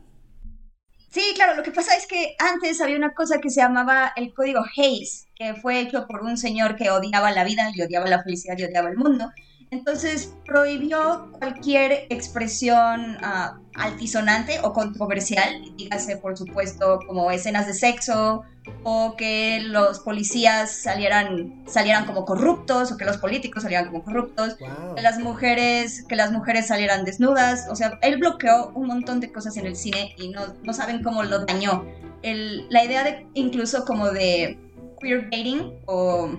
Sí, 1.11 1.21
claro, 1.35 1.55
lo 1.55 1.63
que 1.63 1.71
pasa 1.71 1.95
es 1.97 2.07
que 2.07 2.35
antes 2.39 2.79
había 2.79 2.95
una 2.95 3.13
cosa 3.13 3.39
que 3.41 3.49
se 3.49 3.59
llamaba 3.61 4.13
el 4.15 4.33
código 4.33 4.63
Hayes, 4.77 5.27
que 5.35 5.53
fue 5.55 5.81
hecho 5.81 6.07
por 6.07 6.23
un 6.23 6.37
señor 6.37 6.75
que 6.77 6.89
odiaba 6.89 7.31
la 7.31 7.43
vida 7.43 7.69
y 7.73 7.81
odiaba 7.81 8.07
la 8.07 8.23
felicidad 8.23 8.57
y 8.57 8.63
odiaba 8.63 8.89
el 8.89 8.97
mundo. 8.97 9.29
Entonces 9.71 10.35
prohibió 10.45 11.31
cualquier 11.39 12.05
expresión 12.09 13.15
uh, 13.23 13.57
altisonante 13.75 14.59
o 14.63 14.73
controversial, 14.73 15.61
dígase 15.77 16.17
por 16.17 16.37
supuesto 16.37 16.99
como 17.07 17.31
escenas 17.31 17.67
de 17.67 17.73
sexo 17.73 18.43
o 18.83 19.15
que 19.15 19.61
los 19.61 20.01
policías 20.01 20.71
salieran, 20.71 21.63
salieran 21.67 22.05
como 22.05 22.25
corruptos 22.25 22.91
o 22.91 22.97
que 22.97 23.05
los 23.05 23.15
políticos 23.15 23.63
salieran 23.63 23.87
como 23.87 24.03
corruptos, 24.03 24.57
que 24.57 25.01
las 25.01 25.19
mujeres 25.19 26.03
que 26.05 26.17
las 26.17 26.33
mujeres 26.33 26.67
salieran 26.67 27.05
desnudas, 27.05 27.67
o 27.69 27.75
sea, 27.75 27.97
él 28.01 28.17
bloqueó 28.17 28.73
un 28.75 28.87
montón 28.87 29.21
de 29.21 29.31
cosas 29.31 29.55
en 29.55 29.67
el 29.67 29.77
cine 29.77 30.13
y 30.17 30.31
no, 30.31 30.53
no 30.63 30.73
saben 30.73 31.01
cómo 31.01 31.23
lo 31.23 31.45
dañó. 31.45 31.85
El, 32.23 32.67
la 32.69 32.83
idea 32.83 33.05
de 33.05 33.25
incluso 33.35 33.85
como 33.85 34.11
de 34.11 34.59
queerbaiting 34.99 35.79
o 35.85 36.29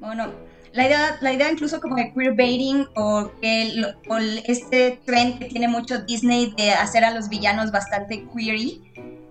bueno 0.00 0.49
la 0.72 0.86
idea, 0.86 1.18
la 1.20 1.32
idea 1.32 1.50
incluso 1.50 1.80
como 1.80 1.96
de 1.96 2.12
queerbaiting 2.12 2.86
o, 2.94 3.30
este 3.42 5.00
trend 5.04 5.38
que 5.38 5.46
tiene 5.46 5.66
mucho 5.68 5.98
Disney 6.02 6.52
de 6.56 6.72
hacer 6.72 7.04
a 7.04 7.10
los 7.10 7.28
villanos 7.28 7.72
bastante 7.72 8.24
queery, 8.34 8.80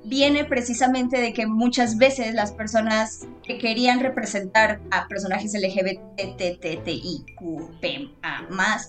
viene 0.04 0.44
precisamente 0.44 1.20
de 1.22 1.34
que 1.34 1.46
muchas 1.48 1.98
veces 1.98 2.34
las 2.34 2.52
personas 2.52 3.28
que 3.44 3.58
querían 3.58 4.00
representar 4.00 4.82
a 4.92 5.08
personajes 5.08 5.54
LGBTTIQPA 5.54 6.08
más, 8.50 8.88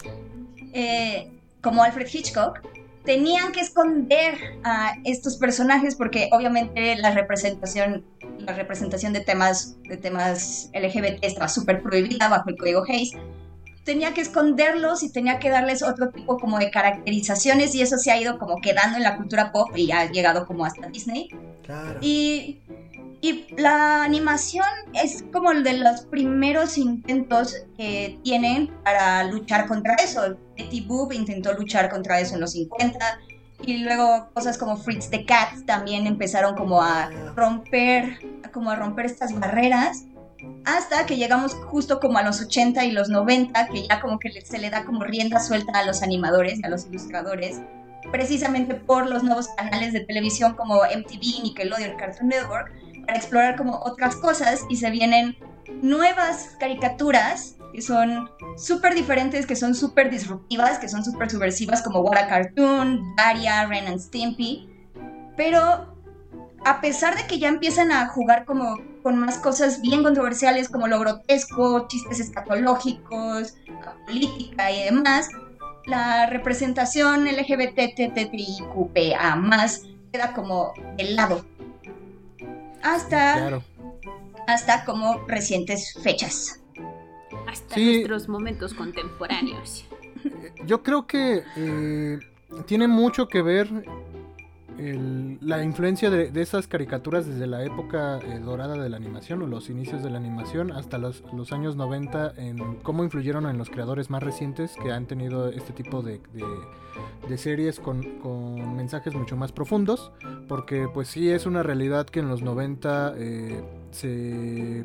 eh, 0.72 1.30
como 1.60 1.82
Alfred 1.82 2.08
Hitchcock, 2.12 2.60
tenían 3.04 3.52
que 3.52 3.60
esconder 3.60 4.34
a 4.64 4.94
estos 5.04 5.36
personajes 5.36 5.96
porque 5.96 6.28
obviamente 6.32 6.96
la 6.96 7.12
representación 7.12 8.04
la 8.38 8.54
representación 8.54 9.12
de 9.12 9.20
temas 9.20 9.76
de 9.84 9.96
temas 9.96 10.70
LGBT 10.74 11.22
estaba 11.22 11.48
súper 11.48 11.82
prohibida 11.82 12.28
bajo 12.28 12.50
el 12.50 12.56
código 12.56 12.84
Hayes 12.88 13.12
tenía 13.90 14.14
que 14.14 14.20
esconderlos 14.20 15.02
y 15.02 15.10
tenía 15.10 15.40
que 15.40 15.50
darles 15.50 15.82
otro 15.82 16.10
tipo 16.10 16.38
como 16.38 16.60
de 16.60 16.70
caracterizaciones 16.70 17.74
y 17.74 17.82
eso 17.82 17.98
se 17.98 18.12
ha 18.12 18.20
ido 18.20 18.38
como 18.38 18.60
quedando 18.60 18.98
en 18.98 19.02
la 19.02 19.16
cultura 19.16 19.50
pop 19.50 19.68
y 19.74 19.90
ha 19.90 20.08
llegado 20.08 20.46
como 20.46 20.64
hasta 20.64 20.86
Disney 20.88 21.28
claro. 21.64 21.98
y 22.00 22.60
y 23.22 23.44
la 23.58 24.04
animación 24.04 24.64
es 24.94 25.24
como 25.30 25.50
el 25.50 25.62
de 25.62 25.76
los 25.78 26.02
primeros 26.02 26.78
intentos 26.78 27.54
que 27.76 28.18
tienen 28.22 28.68
para 28.82 29.24
luchar 29.24 29.66
contra 29.66 29.94
eso. 29.96 30.38
Betty 30.56 30.80
Boop 30.80 31.12
intentó 31.12 31.52
luchar 31.52 31.90
contra 31.90 32.18
eso 32.18 32.36
en 32.36 32.40
los 32.40 32.52
50 32.52 32.98
y 33.66 33.78
luego 33.78 34.30
cosas 34.32 34.56
como 34.56 34.78
Fritz 34.78 35.10
the 35.10 35.26
Cat 35.26 35.66
también 35.66 36.06
empezaron 36.06 36.54
como 36.56 36.80
a 36.80 37.10
romper, 37.36 38.20
como 38.54 38.70
a 38.70 38.76
romper 38.76 39.04
estas 39.04 39.38
barreras 39.38 40.04
hasta 40.64 41.06
que 41.06 41.16
llegamos 41.16 41.54
justo 41.54 42.00
como 42.00 42.18
a 42.18 42.22
los 42.22 42.40
80 42.40 42.84
y 42.84 42.92
los 42.92 43.08
90 43.08 43.68
que 43.68 43.86
ya 43.86 44.00
como 44.00 44.18
que 44.18 44.40
se 44.40 44.58
le 44.58 44.70
da 44.70 44.84
como 44.84 45.04
rienda 45.04 45.40
suelta 45.40 45.78
a 45.78 45.84
los 45.84 46.02
animadores 46.02 46.58
y 46.58 46.66
a 46.66 46.68
los 46.68 46.86
ilustradores 46.86 47.60
precisamente 48.10 48.74
por 48.74 49.08
los 49.08 49.22
nuevos 49.22 49.48
canales 49.56 49.92
de 49.92 50.00
televisión 50.00 50.54
como 50.54 50.76
MTV, 50.76 51.42
Nickelodeon, 51.42 51.96
Cartoon 51.96 52.28
Network 52.28 52.72
para 53.06 53.18
explorar 53.18 53.56
como 53.56 53.80
otras 53.84 54.16
cosas 54.16 54.64
y 54.68 54.76
se 54.76 54.90
vienen 54.90 55.36
nuevas 55.82 56.56
caricaturas 56.58 57.56
que 57.72 57.82
son 57.82 58.28
súper 58.56 58.94
diferentes, 58.94 59.46
que 59.46 59.56
son 59.56 59.74
súper 59.74 60.10
disruptivas, 60.10 60.78
que 60.78 60.88
son 60.88 61.04
súper 61.04 61.30
subversivas 61.30 61.82
como 61.82 62.00
What 62.00 62.18
a 62.18 62.26
Cartoon, 62.26 63.14
Daria, 63.16 63.66
Ren 63.66 63.86
and 63.86 64.00
Stimpy. 64.00 64.68
Pero 65.36 65.89
a 66.64 66.80
pesar 66.80 67.16
de 67.16 67.26
que 67.26 67.38
ya 67.38 67.48
empiezan 67.48 67.90
a 67.92 68.06
jugar 68.08 68.44
como 68.44 68.78
con 69.02 69.18
más 69.18 69.38
cosas 69.38 69.80
bien 69.80 70.02
controversiales 70.02 70.68
como 70.68 70.86
lo 70.86 71.00
grotesco, 71.00 71.88
chistes 71.88 72.20
escatológicos, 72.20 73.54
política 74.06 74.70
y 74.70 74.84
demás, 74.84 75.30
la 75.86 76.26
representación 76.26 77.24
LGBTTIQPA 77.26 78.16
más 79.36 79.86
queda 80.12 80.34
como 80.34 80.74
del 80.96 81.16
lado. 81.16 81.44
Hasta, 82.82 83.62
hasta 84.46 84.84
como 84.84 85.26
recientes 85.26 85.98
fechas. 86.02 86.60
Hasta 87.46 87.76
nuestros 87.76 88.28
momentos 88.28 88.74
contemporáneos. 88.74 89.86
Yo 90.66 90.82
creo 90.82 91.06
que 91.06 91.42
eh, 91.56 92.18
tiene 92.66 92.86
mucho 92.86 93.28
que 93.28 93.40
ver 93.42 93.68
la 95.40 95.62
influencia 95.62 96.10
de, 96.10 96.30
esas 96.40 96.66
caricaturas 96.66 97.26
desde 97.26 97.46
la 97.46 97.64
época 97.64 98.18
eh, 98.18 98.38
dorada 98.38 98.74
de 98.82 98.88
la 98.88 98.96
animación 98.96 99.42
o 99.42 99.46
los 99.46 99.68
inicios 99.68 100.02
de 100.02 100.10
la 100.10 100.18
animación 100.18 100.72
hasta 100.72 100.98
los, 100.98 101.22
años 101.52 101.76
90 101.76 102.34
en 102.36 102.76
cómo 102.76 103.04
influyeron 103.04 103.46
en 103.46 103.58
los 103.58 103.70
creadores 103.70 104.10
más 104.10 104.22
recientes 104.22 104.76
que 104.82 104.92
han 104.92 105.06
tenido 105.06 105.48
este 105.48 105.72
tipo 105.72 106.02
de, 106.02 106.20
series 107.36 107.78
con, 107.78 108.02
con, 108.20 108.76
mensajes 108.76 109.14
mucho 109.14 109.36
más 109.36 109.52
profundos 109.52 110.12
porque 110.48 110.88
pues 110.92 111.08
sí 111.08 111.30
es 111.30 111.46
una 111.46 111.62
realidad 111.62 112.06
que 112.06 112.20
en 112.20 112.28
los 112.28 112.42
90 112.42 113.14
eh, 113.16 113.62
se 113.90 114.84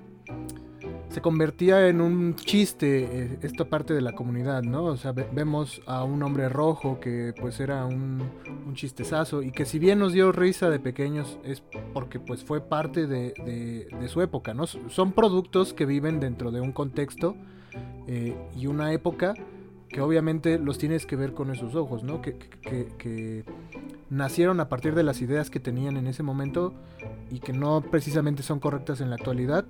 se 1.09 1.21
convertía 1.21 1.87
en 1.87 2.01
un 2.01 2.35
chiste 2.35 3.03
eh, 3.03 3.39
esta 3.41 3.65
parte 3.65 3.93
de 3.93 4.01
la 4.01 4.13
comunidad, 4.13 4.63
¿no? 4.63 4.85
O 4.85 4.97
sea, 4.97 5.11
vemos 5.11 5.81
a 5.85 6.03
un 6.03 6.21
hombre 6.23 6.49
rojo 6.49 6.99
que 6.99 7.33
pues 7.39 7.59
era 7.59 7.85
un, 7.85 8.21
un, 8.67 8.73
chistezazo 8.75 9.41
y 9.41 9.51
que 9.51 9.65
si 9.65 9.79
bien 9.79 9.99
nos 9.99 10.13
dio 10.13 10.31
risa 10.31 10.69
de 10.69 10.79
pequeños 10.79 11.39
es 11.43 11.63
porque 11.93 12.19
pues 12.19 12.43
fue 12.43 12.61
parte 12.61 13.07
de, 13.07 13.87
su 14.07 14.21
época, 14.21 14.53
¿no? 14.53 14.67
Son 14.67 15.13
productos 15.13 15.73
que 15.73 15.85
viven 15.85 16.19
dentro 16.19 16.51
de 16.51 16.61
un 16.61 16.71
contexto 16.71 17.35
eh, 18.07 18.35
y 18.55 18.67
una 18.67 18.91
época 18.91 19.33
que 19.89 20.01
obviamente 20.01 20.59
los 20.59 20.77
tienes 20.77 21.05
que 21.05 21.15
ver 21.15 21.33
con 21.33 21.51
esos 21.51 21.75
ojos, 21.75 22.03
¿no? 22.03 22.21
Que, 22.21 22.37
que, 22.37 23.45
nacieron 24.09 24.59
a 24.59 24.69
partir 24.69 24.93
de 24.93 25.03
las 25.03 25.21
ideas 25.21 25.49
que 25.49 25.59
tenían 25.59 25.97
en 25.97 26.05
ese 26.07 26.21
momento 26.21 26.73
y 27.31 27.39
que 27.39 27.53
no 27.53 27.81
precisamente 27.81 28.43
son 28.43 28.59
correctas 28.59 29.01
en 29.01 29.09
la 29.09 29.15
actualidad, 29.15 29.65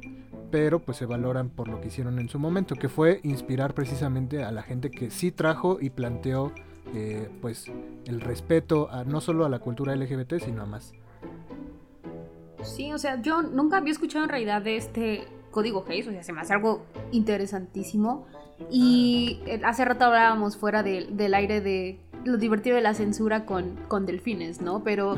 pero 0.55 0.79
pues 0.79 0.97
se 0.97 1.05
valoran 1.05 1.50
por 1.50 1.67
lo 1.67 1.81
que 1.81 1.89
hicieron 1.89 2.17
en 2.17 2.29
su 2.29 2.39
momento, 2.39 2.77
que 2.77 2.88
fue 2.88 3.19
inspirar 3.24 3.74
precisamente 3.74 4.41
a 4.41 4.53
la 4.53 4.63
gente 4.63 4.89
que 4.89 5.12
sí 5.12 5.29
trajo 5.29 5.79
y 5.81 5.89
planteó 5.89 6.53
eh, 6.93 7.29
pues 7.41 7.69
el 8.05 8.21
respeto 8.21 8.89
no 9.05 9.19
solo 9.19 9.43
a 9.43 9.50
la 9.50 9.59
cultura 9.59 9.93
LGBT, 9.97 10.35
sino 10.39 10.62
a 10.62 10.65
más. 10.65 10.93
Sí, 12.63 12.93
o 12.93 12.97
sea, 12.97 13.21
yo 13.21 13.41
nunca 13.41 13.75
había 13.75 13.91
escuchado 13.91 14.24
en 14.24 14.29
realidad 14.29 14.62
de 14.62 14.77
este 14.77 15.27
código 15.51 15.83
Hayes, 15.89 16.07
o 16.07 16.12
sea, 16.12 16.24
se 16.24 16.31
me 16.31 16.39
hace 16.39 16.53
algo 16.53 16.85
interesantísimo. 17.12 18.25
Y 18.71 19.41
eh, 19.47 19.59
hace 19.65 19.83
rato 19.83 20.05
hablábamos 20.05 20.55
fuera 20.55 20.83
del 20.83 21.33
aire 21.33 21.59
de 21.59 22.00
lo 22.25 22.38
divertido 22.38 22.75
de 22.75 22.82
la 22.82 22.94
censura 22.94 23.46
con, 23.46 23.77
con 23.88 24.05
delfines, 24.05 24.62
¿no? 24.62 24.84
Pero, 24.84 25.15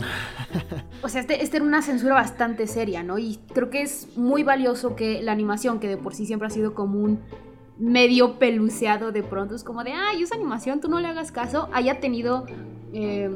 o 1.02 1.10
sea, 1.10 1.22
este, 1.22 1.42
este, 1.42 1.58
era 1.58 1.66
una 1.66 1.82
censura 1.82 2.14
bastante 2.14 2.68
seria, 2.68 3.02
¿no? 3.02 3.18
Y 3.18 3.40
creo 3.54 3.70
que 3.70 3.82
es 3.82 4.16
muy 4.18 4.44
valioso 4.44 4.96
que 4.96 5.22
la 5.22 5.32
animación, 5.32 5.80
que 5.80 5.88
de 5.88 5.98
por 5.98 6.14
sí 6.14 6.26
siempre 6.26 6.48
ha 6.48 6.52
sido 6.52 6.74
como 6.74 7.00
un 7.00 7.20
medio 7.80 8.38
peluceado 8.40 9.12
de 9.12 9.24
pronto, 9.24 9.56
es 9.56 9.64
como 9.64 9.84
de, 9.84 9.94
ay, 9.94 10.24
esa 10.24 10.36
animación, 10.36 10.82
tú 10.82 10.90
no 10.90 11.00
le 11.00 11.08
hagas 11.08 11.32
caso, 11.32 11.70
haya 11.74 12.00
tenido... 12.00 12.46
Eh, 12.94 13.30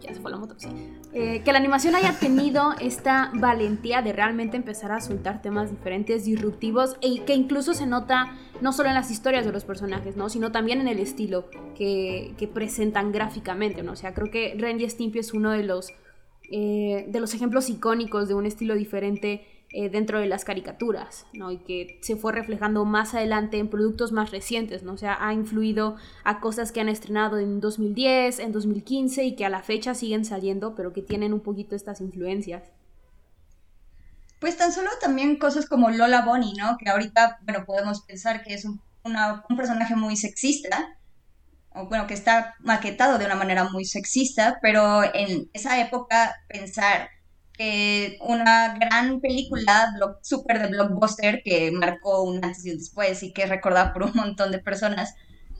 ya 0.00 0.14
se 0.14 0.20
fue 0.20 0.30
la 0.30 0.36
moto, 0.36 0.54
sí. 0.58 0.68
Eh, 1.14 1.40
que 1.42 1.52
la 1.52 1.58
animación 1.58 1.94
haya 1.94 2.18
tenido 2.18 2.74
esta 2.80 3.30
valentía 3.32 4.02
de 4.02 4.12
realmente 4.12 4.58
empezar 4.58 4.92
a 4.92 5.00
soltar 5.00 5.40
temas 5.40 5.70
diferentes, 5.70 6.26
disruptivos, 6.26 6.96
y 7.00 7.20
que 7.20 7.34
incluso 7.34 7.72
se 7.72 7.86
nota 7.86 8.36
no 8.60 8.74
solo 8.74 8.90
en 8.90 8.94
las 8.94 9.10
historias 9.10 9.46
de 9.46 9.52
los 9.52 9.64
personajes, 9.64 10.16
¿no? 10.16 10.28
sino 10.28 10.52
también 10.52 10.82
en 10.82 10.88
el 10.88 10.98
estilo 10.98 11.48
que, 11.74 12.50
presentan 12.52 13.10
gráficamente. 13.10 13.82
¿no? 13.82 13.92
O 13.92 13.96
sea, 13.96 14.12
creo 14.12 14.30
que 14.30 14.54
Ren 14.58 14.80
y 14.80 14.88
Stimpy 14.88 15.20
es 15.20 15.32
uno 15.32 15.50
de 15.50 15.62
los, 15.62 15.92
eh, 16.50 17.06
de 17.08 17.20
los 17.20 17.32
ejemplos 17.32 17.70
icónicos 17.70 18.28
de 18.28 18.34
un 18.34 18.44
estilo 18.44 18.74
diferente 18.74 19.46
eh, 19.70 19.90
dentro 19.90 20.18
de 20.18 20.26
las 20.26 20.46
caricaturas, 20.46 21.26
¿no? 21.34 21.50
Y 21.50 21.58
que 21.58 21.98
se 22.00 22.16
fue 22.16 22.32
reflejando 22.32 22.86
más 22.86 23.12
adelante 23.12 23.58
en 23.58 23.68
productos 23.68 24.12
más 24.12 24.30
recientes, 24.30 24.82
¿no? 24.82 24.94
O 24.94 24.96
sea, 24.96 25.18
ha 25.20 25.34
influido 25.34 25.96
a 26.24 26.40
cosas 26.40 26.72
que 26.72 26.80
han 26.80 26.88
estrenado 26.88 27.38
en 27.38 27.60
2010, 27.60 28.38
en 28.38 28.52
2015 28.52 29.24
y 29.24 29.36
que 29.36 29.44
a 29.44 29.50
la 29.50 29.62
fecha 29.62 29.94
siguen 29.94 30.24
saliendo, 30.24 30.74
pero 30.74 30.94
que 30.94 31.02
tienen 31.02 31.34
un 31.34 31.40
poquito 31.40 31.76
estas 31.76 32.00
influencias. 32.00 32.62
Pues 34.40 34.56
tan 34.56 34.72
solo 34.72 34.88
también 35.02 35.36
cosas 35.36 35.66
como 35.66 35.90
Lola 35.90 36.22
Bonnie, 36.22 36.54
¿no? 36.54 36.78
Que 36.78 36.88
ahorita, 36.88 37.40
bueno, 37.42 37.66
podemos 37.66 38.00
pensar 38.00 38.42
que 38.42 38.54
es 38.54 38.64
un, 38.64 38.80
un 39.04 39.56
personaje 39.58 39.96
muy 39.96 40.16
sexista, 40.16 40.96
o 41.74 41.86
bueno, 41.88 42.06
que 42.06 42.14
está 42.14 42.54
maquetado 42.60 43.18
de 43.18 43.26
una 43.26 43.34
manera 43.34 43.64
muy 43.64 43.84
sexista, 43.84 44.58
pero 44.62 45.02
en 45.14 45.50
esa 45.52 45.78
época 45.78 46.36
pensar 46.48 47.10
una 48.20 48.78
gran 48.78 49.20
película 49.20 49.92
super 50.22 50.60
de 50.62 50.68
blockbuster 50.68 51.42
que 51.42 51.72
marcó 51.72 52.22
un 52.22 52.44
antes 52.44 52.64
y 52.64 52.70
un 52.70 52.78
después 52.78 53.22
y 53.22 53.32
que 53.32 53.42
es 53.42 53.48
recordada 53.48 53.92
por 53.92 54.04
un 54.04 54.12
montón 54.14 54.52
de 54.52 54.60
personas, 54.60 55.14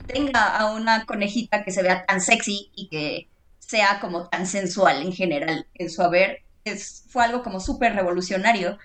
tenga 0.07 0.57
a 0.57 0.73
una 0.73 1.05
conejita 1.05 1.63
que 1.63 1.71
se 1.71 1.83
vea 1.83 2.05
tan 2.05 2.21
sexy 2.21 2.71
y 2.75 2.87
que 2.87 3.29
sea 3.59 3.99
como 3.99 4.29
tan 4.29 4.47
sensual 4.47 5.01
en 5.01 5.11
general 5.11 5.67
en 5.75 5.89
su 5.89 6.01
haber, 6.01 6.43
es, 6.63 7.05
fue 7.09 7.25
algo 7.25 7.43
como 7.43 7.59
súper 7.59 7.93
revolucionario. 7.93 8.77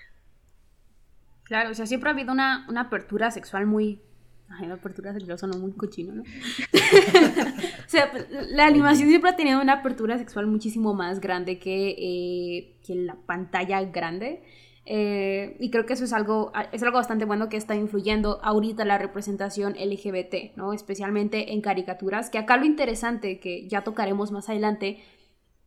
Claro, 1.43 1.71
o 1.71 1.73
sea, 1.73 1.85
siempre 1.85 2.09
ha 2.09 2.13
habido 2.13 2.33
una, 2.33 2.65
una 2.67 2.81
apertura 2.81 3.31
sexual 3.31 3.65
muy 3.65 4.01
Ay, 4.49 4.67
la 4.67 4.75
apertura 4.75 5.11
sexual 5.11 5.37
sonó 5.37 5.57
muy 5.57 5.73
cochino, 5.73 6.13
¿no? 6.13 6.21
o 7.87 7.89
sea, 7.89 8.11
la 8.49 8.67
animación 8.67 9.09
siempre 9.09 9.31
ha 9.31 9.35
tenido 9.35 9.59
una 9.59 9.73
apertura 9.73 10.17
sexual 10.17 10.47
muchísimo 10.47 10.93
más 10.93 11.19
grande 11.19 11.57
que, 11.57 11.95
eh, 11.97 12.77
que 12.85 12.95
la 12.95 13.15
pantalla 13.25 13.81
grande. 13.83 14.43
Eh, 14.87 15.57
y 15.59 15.71
creo 15.71 15.87
que 15.87 15.93
eso 15.93 16.03
es 16.03 16.13
algo, 16.13 16.51
es 16.71 16.83
algo 16.83 16.97
bastante 16.97 17.25
bueno 17.25 17.49
que 17.49 17.57
está 17.57 17.75
influyendo 17.75 18.39
ahorita 18.43 18.85
la 18.85 18.99
representación 18.99 19.73
LGBT, 19.73 20.55
¿no? 20.55 20.73
Especialmente 20.73 21.53
en 21.53 21.61
caricaturas, 21.61 22.29
que 22.29 22.37
acá 22.37 22.57
lo 22.57 22.65
interesante, 22.65 23.39
que 23.39 23.67
ya 23.67 23.83
tocaremos 23.83 24.31
más 24.31 24.47
adelante, 24.47 24.99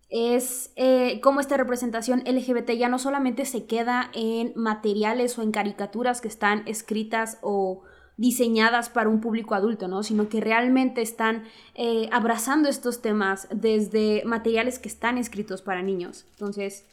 es 0.08 0.72
eh, 0.76 1.20
cómo 1.20 1.40
esta 1.40 1.56
representación 1.56 2.20
LGBT 2.20 2.70
ya 2.70 2.88
no 2.88 2.98
solamente 2.98 3.44
se 3.44 3.66
queda 3.66 4.10
en 4.14 4.52
materiales 4.54 5.36
o 5.38 5.42
en 5.42 5.50
caricaturas 5.50 6.20
que 6.20 6.28
están 6.28 6.62
escritas 6.66 7.38
o 7.42 7.82
diseñadas 8.18 8.90
para 8.90 9.09
un 9.09 9.20
público 9.20 9.54
adulto, 9.54 9.88
¿no? 9.88 10.02
Sino 10.02 10.28
que 10.28 10.40
realmente 10.40 11.00
están 11.00 11.44
eh, 11.74 12.09
abrazando 12.12 12.68
estos 12.68 13.00
temas 13.00 13.48
desde 13.50 14.22
materiales 14.26 14.78
que 14.78 14.88
están 14.88 15.16
escritos 15.16 15.62
para 15.62 15.83
niños. 15.83 16.26
Entonces, 16.33 16.85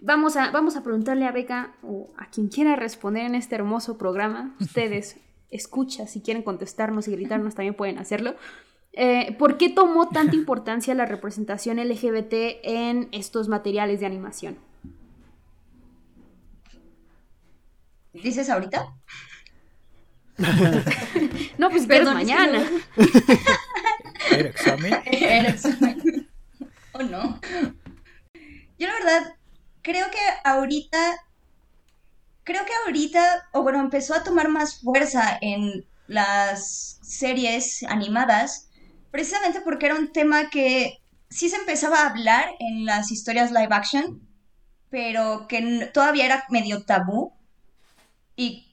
vamos 0.00 0.36
a, 0.36 0.50
vamos 0.50 0.74
a 0.76 0.82
preguntarle 0.82 1.26
a 1.26 1.32
Beca 1.32 1.74
o 1.82 2.08
a 2.16 2.30
quien 2.30 2.48
quiera 2.48 2.76
responder 2.76 3.26
en 3.26 3.34
este 3.34 3.54
hermoso 3.54 3.98
programa. 3.98 4.56
Ustedes, 4.60 5.18
escucha, 5.50 6.06
si 6.06 6.22
quieren 6.22 6.42
contestarnos 6.42 7.08
y 7.08 7.12
gritarnos, 7.12 7.54
también 7.54 7.74
pueden 7.74 7.98
hacerlo. 7.98 8.34
Eh, 8.94 9.36
¿Por 9.38 9.58
qué 9.58 9.68
tomó 9.68 10.08
tanta 10.08 10.34
importancia 10.34 10.94
la 10.94 11.04
representación 11.04 11.76
LGBT 11.76 12.32
en 12.62 13.08
estos 13.12 13.48
materiales 13.48 14.00
de 14.00 14.06
animación? 14.06 14.56
¿Dices 18.14 18.48
ahorita? 18.48 18.94
No, 21.58 21.70
pues 21.70 21.86
pero 21.86 22.12
mañana. 22.12 22.62
¿Era 24.30 24.48
examen? 24.48 24.94
Era 25.04 25.48
examen. 25.48 26.28
¿O 26.92 27.02
no? 27.02 27.40
Yo 28.78 28.86
la 28.86 28.92
verdad 28.92 29.34
creo 29.82 30.10
que 30.10 30.18
ahorita, 30.44 31.16
creo 32.44 32.64
que 32.64 32.72
ahorita, 32.86 33.48
o 33.52 33.62
bueno, 33.62 33.80
empezó 33.80 34.14
a 34.14 34.22
tomar 34.22 34.48
más 34.48 34.80
fuerza 34.80 35.38
en 35.40 35.86
las 36.06 37.00
series 37.02 37.82
animadas, 37.82 38.68
precisamente 39.10 39.60
porque 39.60 39.86
era 39.86 39.96
un 39.96 40.12
tema 40.12 40.50
que 40.50 40.98
sí 41.30 41.48
se 41.48 41.56
empezaba 41.56 42.02
a 42.02 42.10
hablar 42.10 42.50
en 42.60 42.84
las 42.84 43.10
historias 43.10 43.50
live 43.50 43.68
action, 43.70 44.20
pero 44.90 45.46
que 45.48 45.90
todavía 45.92 46.26
era 46.26 46.44
medio 46.48 46.84
tabú 46.84 47.32
y 48.36 48.67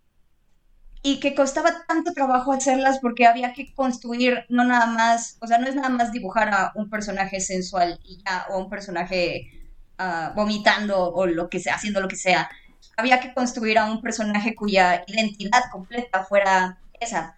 y 1.05 1.19
que 1.19 1.35
costaba 1.35 1.85
tanto 1.87 2.13
trabajo 2.13 2.51
hacerlas 2.51 2.97
porque 2.99 3.27
había 3.27 3.53
que 3.53 3.71
construir 3.75 4.43
no 4.49 4.63
nada 4.63 4.87
más, 4.87 5.37
o 5.39 5.45
sea, 5.45 5.59
no 5.59 5.67
es 5.67 5.75
nada 5.75 5.89
más 5.89 6.11
dibujar 6.11 6.49
a 6.49 6.71
un 6.73 6.89
personaje 6.89 7.39
sensual 7.41 7.99
y 8.03 8.23
ya, 8.25 8.47
o 8.49 8.57
un 8.57 8.71
personaje 8.71 9.69
ah, 9.99 10.33
vomitando 10.35 11.13
o 11.13 11.27
lo 11.27 11.47
que 11.47 11.59
sea, 11.59 11.75
haciendo 11.75 12.01
lo 12.01 12.07
que 12.07 12.15
sea. 12.15 12.49
Había 12.97 13.19
que 13.19 13.35
construir 13.35 13.77
a 13.77 13.85
un 13.85 14.01
personaje 14.01 14.55
cuya 14.55 15.03
identidad 15.05 15.61
completa 15.71 16.23
fuera 16.23 16.79
esa 16.99 17.37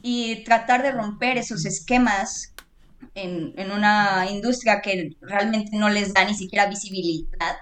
y 0.00 0.42
tratar 0.44 0.82
de 0.82 0.92
romper 0.92 1.36
esos 1.36 1.66
esquemas 1.66 2.54
en, 3.14 3.52
en 3.58 3.72
una 3.72 4.24
industria 4.30 4.80
que 4.80 5.18
realmente 5.20 5.76
no 5.76 5.90
les 5.90 6.14
da 6.14 6.24
ni 6.24 6.34
siquiera 6.34 6.64
visibilidad 6.64 7.56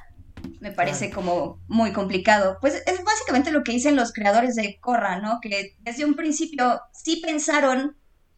me 0.60 0.72
parece 0.72 1.10
como 1.10 1.58
muy 1.68 1.92
complicado. 1.92 2.58
Pues 2.60 2.82
es 2.86 3.04
básicamente 3.04 3.50
lo 3.50 3.64
que 3.64 3.72
dicen 3.72 3.96
los 3.96 4.12
creadores 4.12 4.54
de 4.54 4.78
Korra, 4.80 5.20
¿no? 5.20 5.40
Que 5.40 5.76
desde 5.80 6.04
un 6.04 6.14
principio 6.14 6.80
sí 6.92 7.20
pensaron 7.24 7.96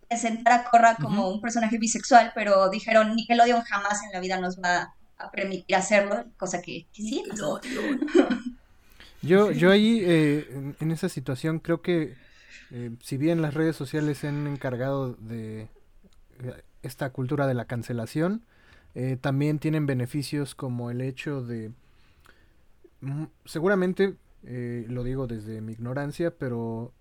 presentar 0.09 0.53
a 0.53 0.65
Korra 0.65 0.97
como 0.97 1.29
un 1.29 1.41
personaje 1.41 1.79
bisexual, 1.79 2.33
pero 2.35 2.69
dijeron 2.71 3.17
Nickelodeon 3.17 3.63
jamás 3.63 4.03
en 4.05 4.13
la 4.13 4.21
vida 4.21 4.39
nos 4.39 4.61
va 4.61 4.95
a 5.19 5.31
permitir 5.31 5.75
hacerlo, 5.75 6.25
cosa 6.37 6.61
que, 6.61 6.87
sí 6.93 7.25
Yo, 9.23 9.53
yo 9.53 9.71
ahí, 9.71 10.03
eh, 10.05 10.75
en, 10.81 10.91
esa 10.91 11.09
situación, 11.09 11.61
creo 11.61 11.81
que 11.81 12.15
eh, 12.73 12.91
si 13.01 13.17
bien 13.17 13.41
las 13.41 13.55
redes 13.55 13.77
sociales 13.77 14.19
se 14.19 14.29
han 14.29 14.47
encargado 14.47 15.15
de 15.15 15.63
eh, 15.63 16.63
esta 16.83 17.11
cultura 17.11 17.47
de 17.47 17.55
la 17.55 17.65
cancelación, 17.65 18.45
también 19.23 19.59
tienen 19.59 19.87
beneficios 19.87 20.55
como 20.55 20.91
el 20.91 21.01
hecho 21.01 21.41
de, 21.41 21.73
seguramente, 23.45 24.15
lo 24.43 25.05
digo 25.05 25.27
desde 25.27 25.61
mi 25.61 25.73
ignorancia, 25.73 26.31
pero 26.31 26.93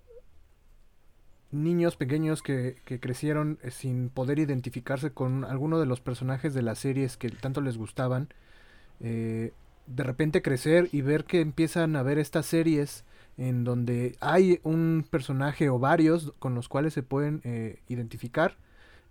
niños 1.52 1.96
pequeños 1.96 2.42
que, 2.42 2.78
que 2.86 3.00
crecieron 3.00 3.60
eh, 3.62 3.72
sin 3.72 4.10
poder 4.10 4.40
identificarse 4.40 5.12
con 5.12 5.44
alguno 5.44 5.80
de 5.80 5.86
los 5.86 6.02
personajes 6.02 6.54
de 6.54 6.62
las 6.62 6.80
series 6.80 7.18
que 7.18 7.30
tanto 7.30 7.62
les 7.62 7.78
gustaban, 7.78 8.30
eh, 9.00 9.52
de 9.88 10.04
repente 10.04 10.42
crecer 10.42 10.90
y 10.92 11.02
ver 11.02 11.26
que 11.26 11.42
empiezan 11.42 11.96
a 11.96 12.04
ver 12.04 12.18
estas 12.20 12.46
series 12.46 13.04
en 13.38 13.64
donde 13.64 14.16
hay 14.22 14.60
un 14.64 15.06
personaje 15.10 15.70
o 15.70 15.80
varios 15.80 16.34
con 16.40 16.56
los 16.56 16.70
cuales 16.70 16.94
se 16.94 17.04
pueden 17.04 17.42
eh, 17.44 17.80
identificar 17.88 18.58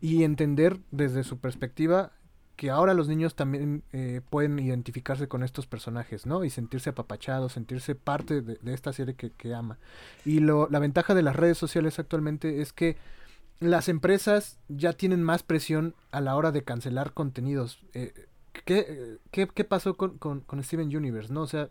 y 0.00 0.24
entender 0.24 0.79
desde 0.90 1.24
su 1.24 1.38
perspectiva 1.38 2.12
que 2.61 2.68
ahora 2.68 2.92
los 2.92 3.09
niños 3.09 3.37
también 3.37 3.85
eh, 3.94 4.20
pueden 4.29 4.59
identificarse 4.59 5.29
con 5.29 5.42
estos 5.42 5.66
personajes, 5.66 6.27
¿no? 6.27 6.44
Y 6.44 6.51
sentirse 6.51 6.90
apapachados, 6.90 7.55
sentirse 7.55 7.94
parte 7.94 8.42
de, 8.42 8.59
esta 8.75 8.92
serie 8.92 9.14
que, 9.14 9.55
ama. 9.55 9.79
Y 10.27 10.40
lo, 10.40 10.68
la 10.68 10.79
ventaja 10.79 11.14
de 11.14 11.23
las 11.23 11.35
redes 11.35 11.57
sociales 11.57 11.99
actualmente 11.99 12.61
es 12.61 12.75
que 12.75 12.99
las 13.61 13.88
empresas 13.88 14.59
ya 14.68 14.92
tienen 14.92 15.23
más 15.23 15.42
presión 15.42 15.94
a 16.12 16.20
la 16.20 16.37
hora 16.37 16.53
de 16.53 16.62
cancelar 16.62 17.14
contenidos. 17.14 17.81
Eh, 17.94 18.12
¿qué, 18.53 19.16
qué, 19.31 19.64
pasó 19.64 19.96
con, 19.96 20.18
con, 20.18 20.62
Steven 20.62 20.94
Universe, 20.94 21.33
no? 21.33 21.40
O 21.40 21.46
sea, 21.46 21.70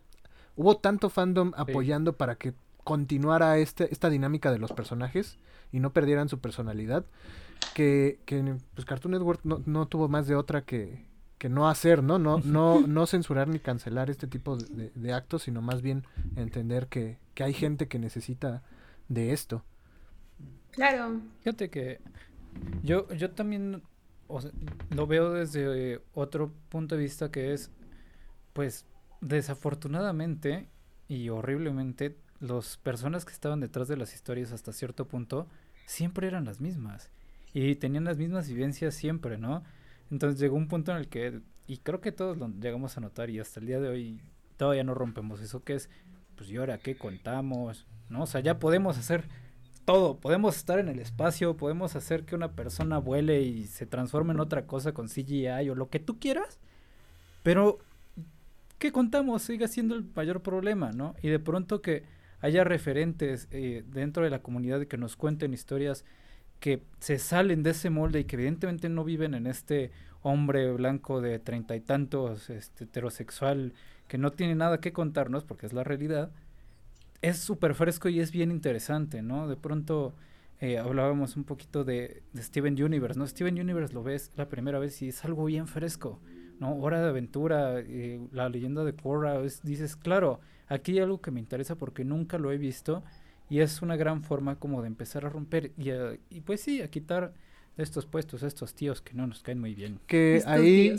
hubo 0.56 0.78
tanto 0.78 1.08
fandom 1.08 1.52
apoyando 1.56 2.14
para 2.14 2.34
que 2.34 2.52
continuara 2.82 3.58
este, 3.58 3.92
esta 3.92 4.10
dinámica 4.10 4.50
de 4.50 4.58
los 4.58 4.72
personajes 4.72 5.38
y 5.70 5.78
no 5.78 5.92
perdieran 5.92 6.28
su 6.28 6.40
personalidad 6.40 7.04
que, 7.74 8.20
que 8.26 8.56
pues 8.74 8.84
Cartoon 8.84 9.12
Network 9.12 9.40
no, 9.44 9.62
no 9.66 9.86
tuvo 9.88 10.08
más 10.08 10.26
de 10.26 10.34
otra 10.34 10.62
que, 10.62 11.04
que 11.38 11.48
no 11.48 11.68
hacer, 11.68 12.02
¿no? 12.02 12.18
No, 12.18 12.38
no, 12.38 12.86
no 12.86 13.06
censurar 13.06 13.48
ni 13.48 13.58
cancelar 13.58 14.10
este 14.10 14.26
tipo 14.26 14.56
de, 14.56 15.12
actos, 15.14 15.44
sino 15.44 15.62
más 15.62 15.80
bien 15.80 16.04
entender 16.36 16.86
que, 16.88 17.18
que, 17.34 17.44
hay 17.44 17.54
gente 17.54 17.88
que 17.88 17.98
necesita 17.98 18.62
de 19.08 19.32
esto. 19.32 19.64
Claro. 20.72 21.20
Fíjate 21.40 21.70
que 21.70 22.00
yo, 22.82 23.08
yo 23.14 23.30
también 23.30 23.82
lo 24.90 25.06
veo 25.06 25.32
desde 25.32 26.02
otro 26.12 26.52
punto 26.68 26.96
de 26.96 27.02
vista 27.02 27.30
que 27.30 27.54
es, 27.54 27.70
pues, 28.52 28.84
desafortunadamente 29.22 30.68
y 31.08 31.30
horriblemente, 31.30 32.16
las 32.38 32.76
personas 32.76 33.24
que 33.24 33.32
estaban 33.32 33.60
detrás 33.60 33.88
de 33.88 33.96
las 33.96 34.14
historias 34.14 34.52
hasta 34.52 34.72
cierto 34.72 35.08
punto 35.08 35.46
siempre 35.86 36.26
eran 36.26 36.44
las 36.44 36.60
mismas 36.60 37.10
y 37.52 37.74
tenían 37.76 38.04
las 38.04 38.18
mismas 38.18 38.48
vivencias 38.48 38.94
siempre, 38.94 39.38
¿no? 39.38 39.62
Entonces 40.10 40.40
llegó 40.40 40.56
un 40.56 40.68
punto 40.68 40.92
en 40.92 40.98
el 40.98 41.08
que, 41.08 41.40
y 41.66 41.78
creo 41.78 42.00
que 42.00 42.12
todos 42.12 42.36
lo 42.36 42.48
llegamos 42.48 42.96
a 42.96 43.00
notar 43.00 43.30
y 43.30 43.38
hasta 43.38 43.60
el 43.60 43.66
día 43.66 43.80
de 43.80 43.88
hoy 43.88 44.20
todavía 44.56 44.84
no 44.84 44.94
rompemos 44.94 45.40
eso, 45.40 45.62
que 45.62 45.74
es, 45.74 45.88
pues 46.36 46.50
y 46.50 46.56
ahora 46.56 46.78
qué 46.78 46.96
contamos, 46.96 47.86
¿no? 48.08 48.22
O 48.22 48.26
sea, 48.26 48.40
ya 48.40 48.58
podemos 48.58 48.98
hacer 48.98 49.28
todo, 49.84 50.18
podemos 50.18 50.56
estar 50.56 50.78
en 50.78 50.88
el 50.88 50.98
espacio, 50.98 51.56
podemos 51.56 51.96
hacer 51.96 52.24
que 52.24 52.34
una 52.34 52.52
persona 52.52 52.98
vuele 52.98 53.42
y 53.42 53.66
se 53.66 53.86
transforme 53.86 54.32
en 54.32 54.40
otra 54.40 54.66
cosa 54.66 54.92
con 54.92 55.08
CGI 55.08 55.70
o 55.70 55.74
lo 55.74 55.88
que 55.88 56.00
tú 56.00 56.18
quieras, 56.18 56.58
pero 57.42 57.78
¿qué 58.78 58.92
contamos? 58.92 59.42
Sigue 59.42 59.68
siendo 59.68 59.94
el 59.94 60.04
mayor 60.14 60.42
problema, 60.42 60.92
¿no? 60.92 61.14
Y 61.22 61.28
de 61.28 61.38
pronto 61.38 61.82
que 61.82 62.04
haya 62.40 62.64
referentes 62.64 63.48
eh, 63.50 63.84
dentro 63.86 64.24
de 64.24 64.30
la 64.30 64.42
comunidad 64.42 64.86
que 64.86 64.96
nos 64.96 65.16
cuenten 65.16 65.52
historias 65.52 66.04
que 66.60 66.82
se 67.00 67.18
salen 67.18 67.62
de 67.62 67.70
ese 67.70 67.90
molde 67.90 68.20
y 68.20 68.24
que 68.24 68.36
evidentemente 68.36 68.88
no 68.88 69.02
viven 69.02 69.34
en 69.34 69.46
este 69.46 69.90
hombre 70.22 70.70
blanco 70.72 71.20
de 71.20 71.38
treinta 71.38 71.74
y 71.74 71.80
tantos, 71.80 72.50
este, 72.50 72.84
heterosexual, 72.84 73.72
que 74.06 74.18
no 74.18 74.30
tiene 74.32 74.54
nada 74.54 74.80
que 74.80 74.92
contarnos, 74.92 75.44
porque 75.44 75.66
es 75.66 75.72
la 75.72 75.84
realidad, 75.84 76.30
es 77.22 77.38
súper 77.38 77.74
fresco 77.74 78.08
y 78.08 78.20
es 78.20 78.30
bien 78.30 78.50
interesante, 78.50 79.22
¿no? 79.22 79.48
De 79.48 79.56
pronto 79.56 80.14
eh, 80.60 80.78
hablábamos 80.78 81.36
un 81.36 81.44
poquito 81.44 81.84
de, 81.84 82.22
Steven 82.36 82.82
Universe, 82.82 83.18
¿no? 83.18 83.26
Steven 83.26 83.58
Universe 83.58 83.94
lo 83.94 84.02
ves 84.02 84.30
la 84.36 84.48
primera 84.48 84.78
vez 84.78 85.00
y 85.02 85.08
es 85.08 85.24
algo 85.24 85.46
bien 85.46 85.66
fresco, 85.66 86.20
¿no? 86.58 86.76
Hora 86.76 87.00
de 87.00 87.08
aventura, 87.08 87.80
eh, 87.80 88.20
la 88.32 88.48
leyenda 88.50 88.84
de 88.84 88.92
Korra, 88.92 89.40
dices, 89.62 89.96
claro, 89.96 90.40
aquí 90.68 90.92
hay 90.92 90.98
algo 91.00 91.22
que 91.22 91.30
me 91.30 91.40
interesa 91.40 91.76
porque 91.76 92.04
nunca 92.04 92.38
lo 92.38 92.52
he 92.52 92.58
visto 92.58 93.02
y 93.50 93.60
es 93.60 93.82
una 93.82 93.96
gran 93.96 94.22
forma 94.22 94.56
como 94.56 94.80
de 94.80 94.86
empezar 94.86 95.26
a 95.26 95.28
romper 95.28 95.72
y, 95.76 95.90
y 96.30 96.40
pues 96.40 96.60
sí, 96.62 96.80
a 96.80 96.88
quitar 96.88 97.34
estos 97.76 98.06
puestos, 98.06 98.42
estos 98.42 98.74
tíos 98.74 99.02
que 99.02 99.14
no 99.14 99.26
nos 99.26 99.42
caen 99.42 99.60
muy 99.60 99.74
bien. 99.74 99.98
Que 100.06 100.42
ahí, 100.46 100.98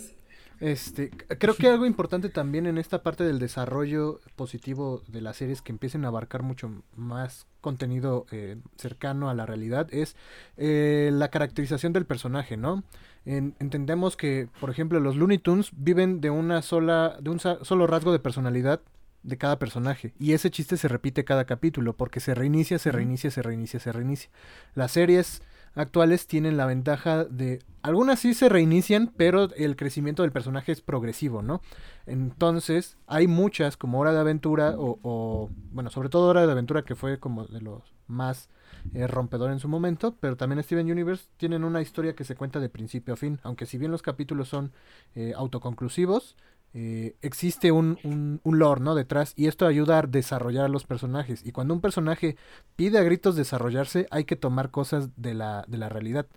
este, 0.59 1.09
creo 1.09 1.55
que 1.55 1.67
algo 1.69 1.85
importante 1.85 2.29
también 2.29 2.67
en 2.67 2.77
esta 2.77 3.01
parte 3.01 3.23
del 3.23 3.39
desarrollo 3.39 4.19
positivo 4.35 5.01
de 5.07 5.21
las 5.21 5.37
series 5.37 5.61
que 5.61 5.71
empiecen 5.71 6.05
a 6.05 6.09
abarcar 6.09 6.43
mucho 6.43 6.83
más 6.95 7.47
contenido 7.61 8.25
eh, 8.31 8.57
cercano 8.77 9.29
a 9.29 9.33
la 9.33 9.45
realidad 9.45 9.87
es 9.91 10.15
eh, 10.57 11.09
la 11.13 11.29
caracterización 11.29 11.93
del 11.93 12.05
personaje, 12.05 12.57
¿no? 12.57 12.83
entendemos 13.23 14.17
que, 14.17 14.49
por 14.59 14.71
ejemplo, 14.71 14.99
los 14.99 15.15
Looney 15.15 15.37
Tunes 15.37 15.69
viven 15.77 16.21
de 16.21 16.31
una 16.31 16.63
sola, 16.63 17.17
de 17.21 17.29
un 17.29 17.39
solo 17.39 17.85
rasgo 17.85 18.11
de 18.11 18.17
personalidad 18.17 18.81
de 19.23 19.37
cada 19.37 19.59
personaje. 19.59 20.13
Y 20.19 20.33
ese 20.33 20.51
chiste 20.51 20.77
se 20.77 20.87
repite 20.87 21.23
cada 21.23 21.45
capítulo, 21.45 21.95
porque 21.95 22.19
se 22.19 22.33
reinicia, 22.33 22.79
se 22.79 22.91
reinicia, 22.91 23.31
se 23.31 23.41
reinicia, 23.41 23.79
se 23.79 23.91
reinicia. 23.91 24.29
Las 24.73 24.91
series 24.91 25.41
actuales 25.75 26.27
tienen 26.27 26.57
la 26.57 26.65
ventaja 26.65 27.23
de... 27.23 27.59
Algunas 27.81 28.19
sí 28.19 28.33
se 28.33 28.49
reinician, 28.49 29.11
pero 29.15 29.53
el 29.55 29.75
crecimiento 29.75 30.23
del 30.23 30.31
personaje 30.31 30.71
es 30.71 30.81
progresivo, 30.81 31.41
¿no? 31.41 31.61
Entonces, 32.05 32.97
hay 33.07 33.27
muchas, 33.27 33.77
como 33.77 33.99
Hora 33.99 34.13
de 34.13 34.19
Aventura, 34.19 34.75
o, 34.77 35.49
bueno, 35.71 35.89
sobre 35.89 36.09
todo 36.09 36.27
Hora 36.27 36.45
de 36.45 36.51
Aventura, 36.51 36.83
que 36.83 36.95
fue 36.95 37.19
como 37.19 37.45
de 37.45 37.61
los 37.61 37.81
más 38.07 38.49
eh, 38.93 39.07
rompedor 39.07 39.51
en 39.51 39.59
su 39.59 39.67
momento, 39.67 40.15
pero 40.19 40.35
también 40.35 40.61
Steven 40.63 40.91
Universe 40.91 41.25
tienen 41.37 41.63
una 41.63 41.81
historia 41.81 42.13
que 42.13 42.23
se 42.23 42.35
cuenta 42.35 42.59
de 42.59 42.69
principio 42.69 43.13
a 43.13 43.17
fin, 43.17 43.39
aunque 43.43 43.65
si 43.65 43.77
bien 43.77 43.91
los 43.91 44.01
capítulos 44.01 44.49
son 44.49 44.73
eh, 45.15 45.33
autoconclusivos, 45.35 46.35
eh, 46.73 47.15
existe 47.21 47.71
un, 47.71 47.97
un, 48.43 48.59
lore, 48.59 48.81
¿no? 48.81 48.95
Detrás, 48.95 49.33
y 49.35 49.47
esto 49.47 49.67
ayuda 49.67 49.99
a 49.99 50.01
desarrollar 50.03 50.65
a 50.65 50.69
los 50.69 50.85
personajes. 50.85 51.45
Y 51.45 51.51
cuando 51.51 51.73
un 51.73 51.81
personaje 51.81 52.37
pide 52.75 52.97
a 52.97 53.03
gritos 53.03 53.35
desarrollarse, 53.35 54.07
hay 54.09 54.23
que 54.23 54.35
tomar 54.35 54.71
cosas 54.71 55.09
de 55.21 55.33
la, 55.33 55.65
de 55.67 55.77
la 55.77 55.89
realidad. 55.89 56.27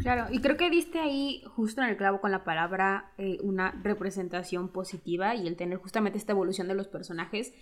Claro, 0.00 0.26
y 0.32 0.40
creo 0.40 0.56
que 0.56 0.70
diste 0.70 0.98
ahí 0.98 1.42
justo 1.54 1.80
en 1.80 1.88
el 1.88 1.96
clavo 1.96 2.20
con 2.20 2.32
la 2.32 2.42
palabra 2.42 3.12
eh, 3.16 3.38
una 3.42 3.70
representación 3.82 4.68
positiva 4.68 5.36
y 5.36 5.46
el 5.46 5.56
tener 5.56 5.78
justamente 5.78 6.18
esta 6.18 6.32
evolución 6.32 6.66
de 6.66 6.74
los 6.74 6.88
personajes. 6.88 7.52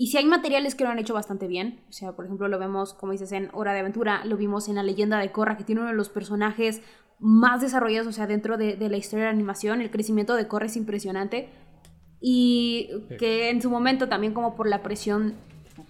Y 0.00 0.06
si 0.06 0.16
hay 0.16 0.26
materiales 0.26 0.76
que 0.76 0.84
lo 0.84 0.90
han 0.90 1.00
hecho 1.00 1.12
bastante 1.12 1.48
bien, 1.48 1.80
o 1.88 1.92
sea, 1.92 2.12
por 2.12 2.24
ejemplo, 2.24 2.46
lo 2.46 2.60
vemos, 2.60 2.94
como 2.94 3.10
dices, 3.10 3.32
en 3.32 3.50
Hora 3.52 3.72
de 3.72 3.80
Aventura, 3.80 4.24
lo 4.24 4.36
vimos 4.36 4.68
en 4.68 4.76
La 4.76 4.84
leyenda 4.84 5.18
de 5.18 5.32
Korra, 5.32 5.56
que 5.56 5.64
tiene 5.64 5.80
uno 5.80 5.90
de 5.90 5.96
los 5.96 6.08
personajes 6.08 6.82
más 7.18 7.60
desarrollados, 7.60 8.06
o 8.06 8.12
sea, 8.12 8.28
dentro 8.28 8.56
de, 8.56 8.76
la 8.78 8.96
historia 8.96 9.24
de 9.24 9.32
la 9.32 9.34
animación, 9.34 9.80
el 9.80 9.90
crecimiento 9.90 10.36
de 10.36 10.46
Corre 10.46 10.66
es 10.66 10.76
impresionante. 10.76 11.48
Y 12.20 12.90
que 13.18 13.50
en 13.50 13.60
su 13.60 13.70
momento 13.70 14.08
también 14.08 14.32
como 14.34 14.54
por 14.54 14.68
la 14.68 14.84
presión, 14.84 15.34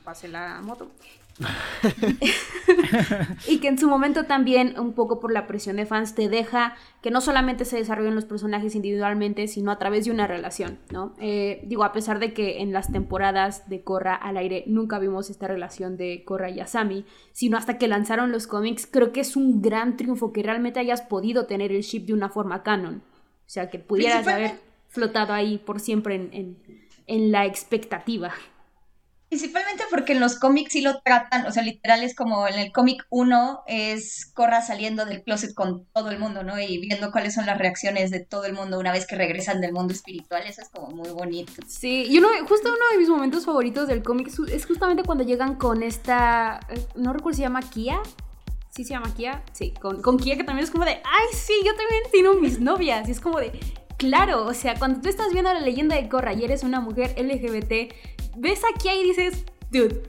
pase 0.05 0.27
la 0.27 0.63
moto, 0.63 0.91
y 3.49 3.59
que 3.59 3.69
en 3.69 3.79
su 3.79 3.89
momento 3.89 4.25
también, 4.25 4.79
un 4.79 4.93
poco 4.93 5.21
por 5.21 5.33
la 5.33 5.47
presión 5.47 5.77
de 5.77 5.87
fans, 5.87 6.15
te 6.15 6.29
deja 6.29 6.75
que 7.03 7.11
no 7.11 7.21
solamente 7.21 7.65
se 7.65 7.77
desarrollen 7.77 8.15
los 8.15 8.25
personajes 8.25 8.75
individualmente, 8.75 9.47
sino 9.47 9.71
a 9.71 9.79
través 9.79 10.05
de 10.05 10.11
una 10.11 10.27
relación, 10.27 10.79
¿no? 10.91 11.15
Eh, 11.21 11.63
digo, 11.67 11.85
a 11.85 11.93
pesar 11.93 12.19
de 12.19 12.33
que 12.33 12.61
en 12.61 12.73
las 12.73 12.91
temporadas 12.91 13.69
de 13.69 13.83
Korra 13.83 14.15
al 14.15 14.37
aire 14.37 14.65
nunca 14.67 14.99
vimos 14.99 15.31
esta 15.31 15.47
relación 15.47 15.97
de 15.97 16.25
Korra 16.25 16.51
y 16.51 16.61
Asami, 16.61 17.05
sino 17.33 17.57
hasta 17.57 17.79
que 17.79 17.89
lanzaron 17.89 18.33
los 18.33 18.47
cómics, 18.47 18.89
creo 18.91 19.13
que 19.13 19.21
es 19.21 19.37
un 19.37 19.63
gran 19.63 19.97
triunfo 19.97 20.33
que 20.33 20.43
realmente 20.43 20.81
hayas 20.81 21.03
podido 21.03 21.47
tener 21.47 21.73
el 21.73 21.83
ship 21.83 22.07
de 22.07 22.15
una 22.15 22.29
forma 22.29 22.63
canon. 22.63 23.03
O 23.47 23.51
sea, 23.51 23.71
que 23.71 23.79
pudieras 23.79 24.27
haber 24.27 24.53
flotado 24.89 25.33
ahí 25.33 25.59
por 25.59 25.81
siempre 25.81 26.17
en, 26.17 26.29
en, 26.33 26.59
en 27.07 27.33
la 27.33 27.47
expectativa. 27.47 28.33
Principalmente 29.29 29.85
porque 29.91 30.13
en 30.13 30.21
los 30.21 30.39
cómics 30.39 30.73
sí 30.73 30.81
lo 30.81 31.01
tratan, 31.01 31.47
o 31.47 31.53
sea, 31.53 31.63
literal 31.63 32.03
es 32.03 32.15
como 32.15 32.49
en 32.49 32.59
el 32.59 32.73
cómic 32.73 33.05
1 33.11 33.65
es 33.67 34.27
Corra 34.35 34.63
saliendo 34.63 35.05
del 35.05 35.23
closet 35.23 35.53
con 35.55 35.85
todo 35.93 36.11
el 36.11 36.19
mundo, 36.19 36.43
¿no? 36.43 36.59
Y 36.59 36.79
viendo 36.79 37.11
cuáles 37.11 37.35
son 37.35 37.45
las 37.45 37.59
reacciones 37.59 38.11
de 38.11 38.21
todo 38.21 38.47
el 38.47 38.55
mundo 38.55 38.79
una 38.79 38.91
vez 38.91 39.07
que 39.07 39.17
regresan 39.17 39.61
del 39.61 39.73
mundo 39.73 39.93
espiritual, 39.93 40.45
eso 40.47 40.63
es 40.63 40.71
como 40.71 40.89
muy 40.89 41.11
bonito. 41.11 41.53
Sí, 41.67 42.07
y 42.09 42.19
uno, 42.19 42.29
justo 42.49 42.69
uno 42.69 42.89
de 42.93 42.99
mis 42.99 43.09
momentos 43.09 43.45
favoritos 43.45 43.87
del 43.87 44.03
cómic 44.03 44.31
es 44.51 44.67
justamente 44.67 45.03
cuando 45.03 45.25
llegan 45.25 45.57
con 45.57 45.83
esta, 45.83 46.61
eh, 46.71 46.81
no 46.95 47.13
recuerdo 47.13 47.37
si 47.37 47.43
se 47.43 47.47
llama 47.47 47.61
Kia, 47.61 48.01
¿Sí 48.71 48.85
se 48.85 48.91
llama 48.91 49.13
Kia? 49.13 49.43
Sí, 49.53 49.75
con, 49.81 50.19
Kia 50.19 50.37
que 50.37 50.45
también 50.45 50.65
es 50.65 50.71
como 50.71 50.85
de, 50.85 50.93
ay, 50.93 51.27
sí, 51.33 51.53
yo 51.67 51.73
también 51.75 52.03
tengo 52.13 52.41
mis 52.41 52.61
novias. 52.61 53.09
Y 53.09 53.11
es 53.11 53.21
como 53.21 53.41
de, 53.41 53.59
claro, 53.97 54.47
o 54.47 54.55
sea, 54.55 54.79
cuando 54.79 55.01
tú 55.01 55.09
estás 55.09 55.33
viendo 55.33 55.53
la 55.53 55.61
leyenda 55.61 55.97
de 55.97 56.09
Korra 56.09 56.33
y 56.33 56.45
eres 56.45 56.63
una 56.63 56.81
mujer 56.81 57.15
LGBT, 57.19 57.93
ves 58.39 58.63
a 58.65 58.79
Kia 58.79 58.95
y 58.95 59.05
dices, 59.05 59.45
dude, 59.71 60.03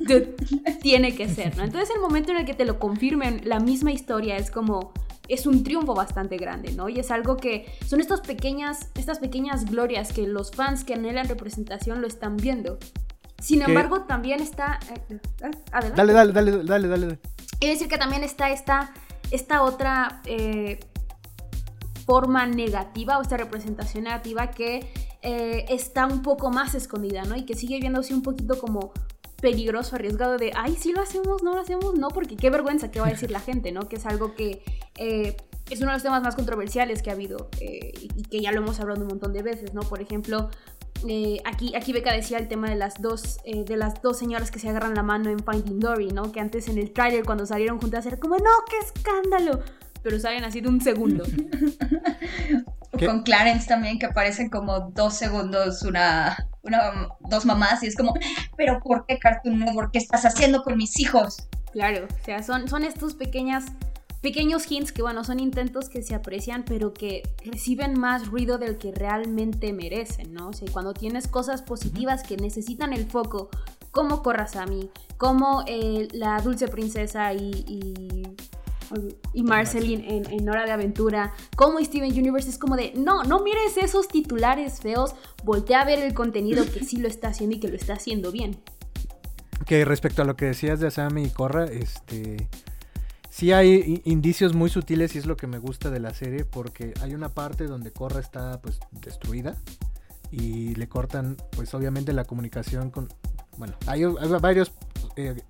dude, 0.00 0.34
tiene 0.82 1.14
que 1.14 1.28
ser, 1.28 1.56
¿no? 1.56 1.64
Entonces 1.64 1.90
el 1.94 2.00
momento 2.00 2.32
en 2.32 2.38
el 2.38 2.44
que 2.44 2.54
te 2.54 2.64
lo 2.64 2.78
confirmen, 2.78 3.42
la 3.44 3.60
misma 3.60 3.92
historia 3.92 4.36
es 4.36 4.50
como 4.50 4.92
es 5.28 5.46
un 5.46 5.64
triunfo 5.64 5.94
bastante 5.94 6.36
grande, 6.36 6.72
¿no? 6.72 6.88
Y 6.88 6.98
es 6.98 7.10
algo 7.10 7.36
que 7.36 7.72
son 7.86 8.00
estas 8.00 8.20
pequeñas, 8.20 8.88
estas 8.96 9.18
pequeñas 9.18 9.64
glorias 9.64 10.12
que 10.12 10.26
los 10.26 10.50
fans 10.50 10.84
que 10.84 10.94
anhelan 10.94 11.28
representación 11.28 12.00
lo 12.00 12.06
están 12.06 12.36
viendo. 12.36 12.78
Sin 13.40 13.62
embargo, 13.62 14.02
también 14.02 14.40
está... 14.40 14.78
Eh, 14.90 15.18
eh, 15.40 15.50
adelante. 15.72 15.96
Dale, 15.96 16.12
dale, 16.12 16.32
dale, 16.32 16.64
dale, 16.64 16.88
dale. 16.88 17.18
Es 17.60 17.70
decir 17.70 17.88
que 17.88 17.98
también 17.98 18.24
está 18.24 18.50
esta, 18.50 18.92
esta 19.30 19.62
otra 19.62 20.20
eh, 20.26 20.80
forma 22.04 22.46
negativa 22.46 23.18
o 23.18 23.22
esta 23.22 23.36
representación 23.36 24.04
negativa 24.04 24.50
que 24.50 24.86
eh, 25.22 25.64
está 25.68 26.06
un 26.06 26.22
poco 26.22 26.50
más 26.50 26.74
escondida, 26.74 27.24
¿no? 27.24 27.36
Y 27.36 27.44
que 27.44 27.54
sigue 27.54 27.78
viéndose 27.80 28.14
un 28.14 28.22
poquito 28.22 28.58
como 28.58 28.92
peligroso, 29.40 29.96
arriesgado 29.96 30.38
de, 30.38 30.52
ay, 30.54 30.76
sí 30.78 30.92
lo 30.92 31.02
hacemos, 31.02 31.42
no 31.42 31.54
lo 31.54 31.60
hacemos, 31.60 31.94
no, 31.94 32.08
porque 32.08 32.36
qué 32.36 32.50
vergüenza 32.50 32.90
qué 32.90 33.00
va 33.00 33.08
a 33.08 33.10
decir 33.10 33.30
la 33.30 33.40
gente, 33.40 33.72
¿no? 33.72 33.88
Que 33.88 33.96
es 33.96 34.06
algo 34.06 34.34
que 34.34 34.62
eh, 34.98 35.36
es 35.70 35.80
uno 35.80 35.90
de 35.90 35.96
los 35.96 36.02
temas 36.02 36.22
más 36.22 36.36
controversiales 36.36 37.02
que 37.02 37.10
ha 37.10 37.14
habido 37.14 37.48
y 37.60 38.22
que 38.24 38.40
ya 38.40 38.52
lo 38.52 38.60
hemos 38.60 38.78
hablado 38.78 39.00
un 39.00 39.08
montón 39.08 39.32
de 39.32 39.42
veces, 39.42 39.74
¿no? 39.74 39.80
Por 39.80 40.00
ejemplo, 40.00 40.50
eh, 41.08 41.40
aquí, 41.44 41.74
aquí 41.74 41.92
Beca 41.92 42.12
decía 42.12 42.38
el 42.38 42.46
tema 42.48 42.70
de 42.70 42.76
las 42.76 43.02
dos 43.02 43.40
eh, 43.44 43.64
de 43.64 43.76
las 43.76 44.00
dos 44.02 44.18
señoras 44.18 44.50
que 44.50 44.58
se 44.58 44.68
agarran 44.68 44.94
la 44.94 45.02
mano 45.02 45.30
en 45.30 45.38
Finding 45.40 45.80
Dory, 45.80 46.08
¿no? 46.08 46.30
Que 46.30 46.40
antes 46.40 46.68
en 46.68 46.78
el 46.78 46.92
trailer 46.92 47.24
cuando 47.24 47.44
salieron 47.44 47.80
juntas 47.80 48.06
era 48.06 48.18
como, 48.18 48.36
no, 48.36 48.50
qué 48.68 48.76
escándalo. 48.78 49.60
Pero 50.02 50.18
salen 50.18 50.44
así 50.44 50.60
de 50.60 50.68
un 50.68 50.80
segundo. 50.80 51.24
Con 52.98 53.22
Clarence 53.22 53.66
también, 53.66 53.98
que 53.98 54.06
aparecen 54.06 54.50
como 54.50 54.90
dos 54.90 55.14
segundos, 55.14 55.82
una, 55.82 56.36
una, 56.62 57.08
dos 57.20 57.46
mamás, 57.46 57.82
y 57.82 57.86
es 57.86 57.96
como, 57.96 58.14
pero 58.56 58.80
¿por 58.80 59.06
qué 59.06 59.18
Cartoon 59.18 59.58
Network? 59.58 59.92
¿Qué 59.92 59.98
estás 59.98 60.24
haciendo 60.24 60.62
con 60.62 60.76
mis 60.76 60.98
hijos? 61.00 61.48
Claro, 61.72 62.06
o 62.06 62.24
sea, 62.24 62.42
son, 62.42 62.68
son 62.68 62.84
estas 62.84 63.14
pequeñas 63.14 63.64
pequeños 64.22 64.70
hints 64.70 64.92
que, 64.92 65.02
bueno, 65.02 65.24
son 65.24 65.40
intentos 65.40 65.88
que 65.88 66.00
se 66.00 66.14
aprecian, 66.14 66.64
pero 66.64 66.94
que 66.94 67.22
reciben 67.44 67.98
más 67.98 68.28
ruido 68.28 68.56
del 68.56 68.78
que 68.78 68.92
realmente 68.92 69.72
merecen, 69.72 70.32
¿no? 70.32 70.48
O 70.48 70.52
sea, 70.52 70.68
cuando 70.72 70.94
tienes 70.94 71.26
cosas 71.26 71.60
positivas 71.60 72.22
que 72.22 72.36
necesitan 72.36 72.92
el 72.92 73.04
foco, 73.04 73.50
como 73.90 74.22
Korrasami, 74.22 74.90
como 75.18 75.64
eh, 75.66 76.08
la 76.12 76.40
Dulce 76.40 76.68
Princesa 76.68 77.34
y, 77.34 77.50
y, 77.66 78.22
y 79.32 79.42
Marceline 79.42 80.04
en, 80.04 80.32
en, 80.32 80.48
Hora 80.48 80.64
de 80.64 80.72
Aventura, 80.72 81.32
como 81.56 81.78
Steven 81.80 82.12
Universe, 82.12 82.48
es 82.48 82.58
como 82.58 82.76
de, 82.76 82.92
no, 82.96 83.24
no 83.24 83.42
mires 83.42 83.76
esos 83.76 84.08
titulares 84.08 84.80
feos, 84.80 85.14
voltea 85.44 85.82
a 85.82 85.84
ver 85.84 85.98
el 86.00 86.14
contenido 86.14 86.64
que 86.64 86.84
sí 86.84 86.96
lo 86.96 87.08
está 87.08 87.28
haciendo 87.28 87.56
y 87.56 87.60
que 87.60 87.68
lo 87.68 87.76
está 87.76 87.94
haciendo 87.94 88.32
bien. 88.32 88.56
Que 89.66 89.84
respecto 89.84 90.22
a 90.22 90.24
lo 90.24 90.36
que 90.36 90.46
decías 90.46 90.80
de 90.80 90.88
Asami 90.88 91.24
y 91.24 91.30
Korra, 91.30 91.64
este 91.64 92.48
sí 93.30 93.52
hay 93.52 94.02
indicios 94.04 94.54
muy 94.54 94.68
sutiles 94.68 95.14
y 95.14 95.18
es 95.18 95.26
lo 95.26 95.36
que 95.36 95.46
me 95.46 95.58
gusta 95.58 95.90
de 95.90 96.00
la 96.00 96.12
serie 96.12 96.44
porque 96.44 96.92
hay 97.00 97.14
una 97.14 97.30
parte 97.30 97.66
donde 97.66 97.90
Korra 97.90 98.20
está 98.20 98.60
pues 98.60 98.78
destruida 98.92 99.56
y 100.30 100.74
le 100.74 100.86
cortan 100.86 101.38
pues 101.52 101.72
obviamente 101.72 102.12
la 102.12 102.24
comunicación 102.24 102.90
con 102.90 103.08
bueno 103.56 103.74
hay, 103.86 104.04
varios 104.40 104.72
eh, 105.16 105.42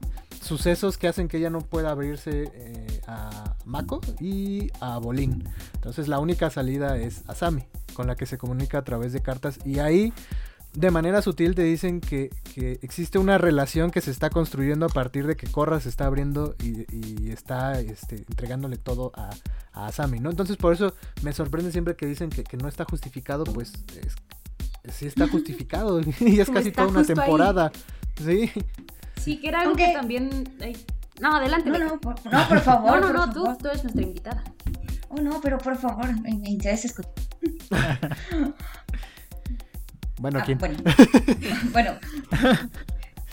sucesos 0.42 0.98
que 0.98 1.08
hacen 1.08 1.28
que 1.28 1.38
ella 1.38 1.50
no 1.50 1.60
pueda 1.60 1.90
abrirse 1.90 2.50
eh, 2.52 3.00
a 3.06 3.54
Mako 3.64 4.00
y 4.20 4.70
a 4.80 4.98
Bolin 4.98 5.48
entonces 5.74 6.08
la 6.08 6.18
única 6.18 6.50
salida 6.50 6.98
es 6.98 7.22
Asami 7.28 7.64
con 7.94 8.06
la 8.06 8.16
que 8.16 8.26
se 8.26 8.38
comunica 8.38 8.78
a 8.78 8.84
través 8.84 9.12
de 9.12 9.20
cartas 9.20 9.58
y 9.64 9.78
ahí 9.78 10.12
de 10.74 10.90
manera 10.90 11.20
sutil 11.20 11.54
te 11.54 11.62
dicen 11.62 12.00
que, 12.00 12.30
existe 12.82 13.18
una 13.18 13.38
relación 13.38 13.90
que 13.90 14.00
se 14.00 14.10
está 14.10 14.30
construyendo 14.30 14.86
a 14.86 14.88
partir 14.88 15.26
de 15.26 15.36
que 15.36 15.46
Korra 15.46 15.80
se 15.80 15.88
está 15.88 16.06
abriendo 16.06 16.54
y, 16.62 17.30
está 17.30 17.78
este, 17.80 18.16
entregándole 18.16 18.78
todo 18.78 19.12
a, 19.14 19.30
a, 19.72 19.86
Asami, 19.86 20.18
¿no? 20.18 20.30
Entonces 20.30 20.56
por 20.56 20.72
eso 20.72 20.94
me 21.22 21.32
sorprende 21.32 21.72
siempre 21.72 21.94
que 21.94 22.06
dicen 22.06 22.30
que, 22.30 22.56
no 22.56 22.68
está 22.68 22.84
justificado, 22.84 23.44
pues 23.44 23.72
sí 24.90 25.06
está 25.06 25.28
justificado 25.28 26.00
y 26.20 26.40
es 26.40 26.50
casi 26.50 26.72
toda 26.72 26.88
una 26.88 27.04
temporada. 27.04 27.70
Sí. 28.16 28.50
Sí, 29.22 29.38
que 29.38 29.48
era 29.48 29.60
algo 29.60 29.74
que 29.74 29.92
también... 29.92 30.30
no, 31.20 31.36
adelante. 31.36 31.70
No, 31.70 31.78
no, 31.78 32.00
por, 32.00 32.32
no, 32.32 32.48
por 32.48 32.60
favor. 32.60 33.00
No, 33.00 33.12
no, 33.12 33.26
no, 33.26 33.32
tú, 33.32 33.56
tú, 33.58 33.68
eres 33.68 33.84
nuestra 33.84 34.02
invitada. 34.02 34.44
Oh, 35.08 35.20
no, 35.20 35.40
pero 35.40 35.58
por 35.58 35.76
favor, 35.76 36.20
me, 36.20 36.34
me 36.34 36.50
interesa 36.50 36.88
escuchar. 36.88 37.12
Bueno, 40.22 40.38
ah, 40.40 40.54
Bueno, 40.56 40.78
bueno. 41.72 41.98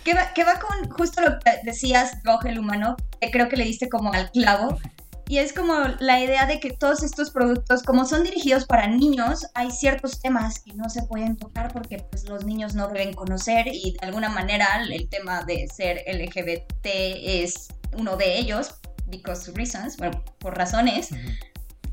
¿Qué 0.04 0.14
va, 0.44 0.60
con 0.60 0.90
justo 0.90 1.22
lo 1.22 1.38
que 1.38 1.60
decías, 1.64 2.18
Roge, 2.24 2.50
el 2.50 2.58
humano, 2.58 2.96
que 3.22 3.30
creo 3.30 3.48
que 3.48 3.58
le 3.58 3.66
diste 3.66 3.90
como 3.90 4.12
al 4.12 4.32
clavo. 4.32 4.80
Y 5.30 5.38
es 5.38 5.54
como 5.54 5.76
la 6.00 6.20
idea 6.20 6.48
de 6.48 6.60
que 6.60 6.72
todos 6.72 7.04
estos 7.04 7.30
productos, 7.30 7.84
como 7.84 8.04
son 8.04 8.24
dirigidos 8.24 8.66
para 8.66 8.88
niños, 8.88 9.46
hay 9.54 9.70
ciertos 9.70 10.20
temas 10.20 10.58
que 10.60 10.74
no 10.74 10.90
se 10.90 11.04
pueden 11.04 11.38
tocar 11.38 11.72
porque 11.72 12.00
pues 12.00 12.28
los 12.28 12.46
niños 12.46 12.74
no 12.74 12.88
deben 12.88 13.14
conocer 13.14 13.68
y 13.68 13.92
de 13.92 14.08
alguna 14.08 14.30
manera 14.30 14.84
el 14.90 15.08
tema 15.08 15.44
de 15.44 15.68
ser 15.68 16.04
LGBT 16.08 16.84
es 16.84 17.68
uno 17.96 18.18
de 18.18 18.40
ellos, 18.40 18.74
because 19.06 19.52
reasons, 19.52 19.98
bueno, 19.98 20.20
por 20.40 20.58
razones 20.58 21.10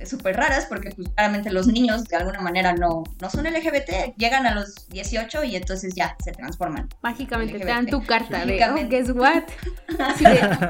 súper 0.04 0.36
raras 0.36 0.66
porque 0.66 0.90
pues, 0.90 1.08
claramente 1.10 1.50
los 1.50 1.66
niños 1.66 2.04
de 2.04 2.16
alguna 2.16 2.40
manera 2.40 2.74
no, 2.74 3.04
no 3.20 3.30
son 3.30 3.44
LGBT, 3.44 4.16
llegan 4.16 4.46
a 4.46 4.54
los 4.54 4.88
18 4.88 5.44
y 5.44 5.56
entonces 5.56 5.94
ya 5.94 6.16
se 6.22 6.32
transforman. 6.32 6.88
Mágicamente 7.02 7.58
te 7.58 7.64
dan 7.64 7.86
tu 7.86 8.04
carta 8.04 8.44
de, 8.44 8.62
oh, 8.64 8.88
guess 8.88 9.10
what? 9.10 9.44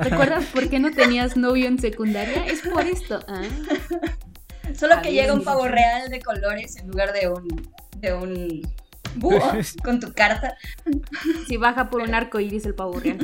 ¿Recuerdas 0.03 0.45
por 0.47 0.69
qué 0.69 0.79
no 0.79 0.91
tenías 0.91 1.37
novio 1.37 1.67
en 1.67 1.79
secundaria? 1.79 2.47
Es 2.47 2.63
por 2.63 2.85
esto. 2.85 3.21
Ah. 3.29 3.43
Solo 4.79 5.01
que 5.03 5.13
llega 5.13 5.33
un 5.33 5.43
pavo 5.43 5.67
real 5.69 6.11
de 6.11 6.21
colores 6.21 6.77
en 6.77 6.89
lugar 6.89 7.13
de 7.13 7.29
un, 7.29 7.71
de 7.97 8.13
un 8.13 8.63
búho 9.17 9.41
con 9.85 10.01
tu 10.01 10.13
carta. 10.13 10.57
Si 11.49 11.57
baja 11.57 11.91
por 11.91 12.03
un 12.03 12.15
arco 12.15 12.41
iris 12.41 12.67
el 12.67 12.75
pavo 12.75 13.01
real. 13.01 13.19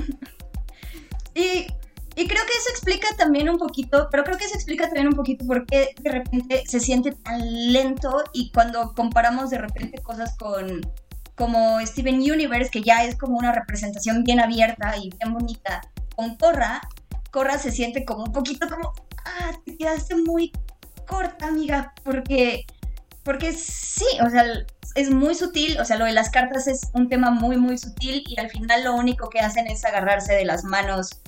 Y 1.34 1.66
y 2.14 2.26
creo 2.26 2.44
que 2.44 2.52
eso 2.58 2.70
explica 2.70 3.08
también 3.16 3.48
un 3.48 3.58
poquito, 3.58 4.08
pero 4.10 4.24
creo 4.24 4.36
que 4.36 4.44
eso 4.44 4.54
explica 4.54 4.84
también 4.84 5.08
un 5.08 5.14
poquito 5.14 5.46
por 5.46 5.64
qué 5.66 5.94
de 6.00 6.10
repente 6.10 6.62
se 6.66 6.80
siente 6.80 7.12
tan 7.12 7.72
lento 7.72 8.24
y 8.32 8.50
cuando 8.52 8.92
comparamos 8.94 9.50
de 9.50 9.58
repente 9.58 10.02
cosas 10.02 10.36
con 10.36 10.80
como 11.34 11.80
Steven 11.84 12.16
Universe, 12.16 12.70
que 12.70 12.82
ya 12.82 13.04
es 13.04 13.16
como 13.16 13.38
una 13.38 13.52
representación 13.52 14.22
bien 14.22 14.38
abierta 14.38 14.96
y 14.98 15.10
bien 15.10 15.32
bonita, 15.32 15.80
con 16.14 16.36
Corra, 16.36 16.80
Corra 17.30 17.58
se 17.58 17.72
siente 17.72 18.04
como 18.04 18.24
un 18.24 18.32
poquito 18.32 18.68
como, 18.68 18.92
ah, 19.24 19.52
te 19.64 19.76
quedaste 19.76 20.14
muy 20.16 20.52
corta, 21.06 21.48
amiga, 21.48 21.94
porque, 22.04 22.64
porque 23.24 23.52
sí, 23.52 24.04
o 24.24 24.30
sea, 24.30 24.44
es 24.94 25.10
muy 25.10 25.34
sutil, 25.34 25.80
o 25.80 25.84
sea, 25.84 25.96
lo 25.96 26.04
de 26.04 26.12
las 26.12 26.30
cartas 26.30 26.66
es 26.66 26.90
un 26.92 27.08
tema 27.08 27.30
muy, 27.30 27.56
muy 27.56 27.78
sutil 27.78 28.22
y 28.26 28.38
al 28.38 28.50
final 28.50 28.84
lo 28.84 28.94
único 28.94 29.30
que 29.30 29.40
hacen 29.40 29.66
es 29.66 29.84
agarrarse 29.84 30.34
de 30.34 30.44
las 30.44 30.64
manos 30.64 31.22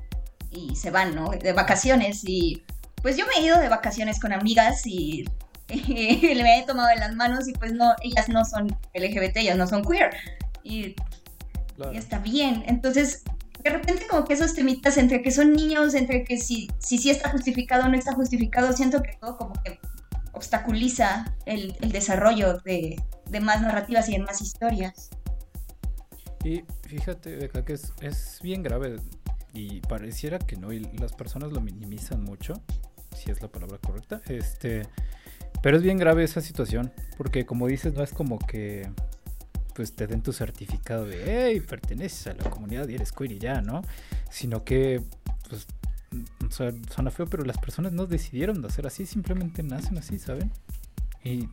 y 0.55 0.77
se 0.77 0.91
van, 0.91 1.15
¿no? 1.15 1.31
De 1.31 1.53
vacaciones 1.53 2.23
y 2.25 2.63
pues 3.05 3.19
yo 3.19 3.27
me 3.27 3.35
he 3.43 3.47
ido 3.47 3.61
de 3.61 3.69
vacaciones 3.69 4.19
con 4.19 4.33
amigas 4.33 4.87
y, 4.87 5.25
le 5.69 6.59
he 6.59 6.63
tomado 6.67 6.89
en 6.89 7.01
las 7.01 7.15
manos 7.15 7.47
y 7.49 7.53
pues 7.53 7.73
no, 7.73 7.95
ellas 8.03 8.29
no 8.31 8.45
son 8.47 8.69
LGBT, 8.95 9.37
ellas 9.37 9.59
no 9.59 9.67
son 9.67 9.85
queer 9.85 10.11
y, 10.63 10.95
está 11.93 12.19
bien. 12.19 12.65
Entonces, 12.67 13.25
de 13.63 13.71
repente 13.71 14.07
como 14.09 14.25
que 14.25 14.33
esos 14.33 14.55
temitas 14.55 14.97
entre 14.97 15.21
que 15.21 15.31
son 15.31 15.53
niños, 15.53 15.95
entre 15.95 16.25
que 16.25 16.39
si 16.39 16.71
sí 16.79 16.97
si, 16.97 17.11
está 17.11 17.31
justificado 17.31 17.85
o 17.85 17.89
no 17.89 17.99
está 17.99 18.15
justificado, 18.15 18.73
siento 18.73 19.03
que 19.03 19.19
todo 19.21 19.37
como 19.37 19.53
que 19.63 19.79
obstaculiza 20.33 21.35
el, 21.47 21.77
desarrollo 21.81 22.59
de, 22.61 22.97
de, 23.27 23.41
más 23.41 23.61
narrativas 23.61 24.09
y 24.09 24.13
de 24.13 24.19
más 24.21 24.41
historias. 24.41 25.11
Y 26.43 26.65
fíjate, 26.89 27.45
acá 27.45 27.65
que 27.65 27.75
es, 27.75 27.93
es 28.01 28.39
bien 28.43 28.63
grave 28.63 28.97
y 29.55 29.81
pareciera 29.81 30.39
que 30.39 30.57
no, 30.57 30.73
y 30.73 30.81
las 30.99 31.13
personas 31.13 31.53
lo 31.53 31.61
minimizan 31.61 32.23
mucho, 32.23 32.61
si 33.17 33.31
es 33.31 33.41
la 33.41 33.49
palabra 33.49 33.79
correcta. 33.79 34.21
Este, 34.27 34.83
pero 35.63 35.77
es 35.77 35.83
bien 35.83 35.97
grave 35.97 36.25
esa 36.25 36.41
situación, 36.41 36.93
porque 37.17 37.47
como 37.47 37.69
dices, 37.69 37.95
no 37.95 38.03
es 38.03 38.13
como 38.13 38.39
que 38.39 38.91
pues 39.75 39.93
te 39.95 40.07
den 40.07 40.23
tu 40.23 40.33
certificado 40.33 41.05
de, 41.05 41.23
hey, 41.27 41.61
perteneces 41.61 42.29
a 42.29 42.35
la 42.35 42.49
comunidad 42.51 42.89
y 42.89 42.95
eres 42.95 43.13
queer 43.13 43.33
y 43.33 43.39
ya, 43.39 43.61
¿no? 43.61 43.83
Sino 44.31 44.65
que, 44.65 45.03
pues, 45.49 45.67
o 46.47 46.51
sea, 46.51 46.73
suena 46.95 47.11
feo, 47.11 47.27
pero 47.27 47.45
las 47.45 47.59
personas 47.59 47.93
no 47.93 48.07
decidieron 48.07 48.63
de 48.63 48.69
hacer 48.69 48.87
así, 48.87 49.05
simplemente 49.05 49.63
nacen 49.63 49.99
así, 49.99 50.19
¿saben? 50.19 50.53
Y, 51.25 51.49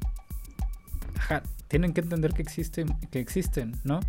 ajá, 1.17 1.41
tienen 1.67 1.93
que 1.93 2.01
entender 2.01 2.33
que 2.33 2.43
existen, 2.43 2.95
que 3.09 3.19
existen, 3.19 3.75
¿no? 3.83 4.01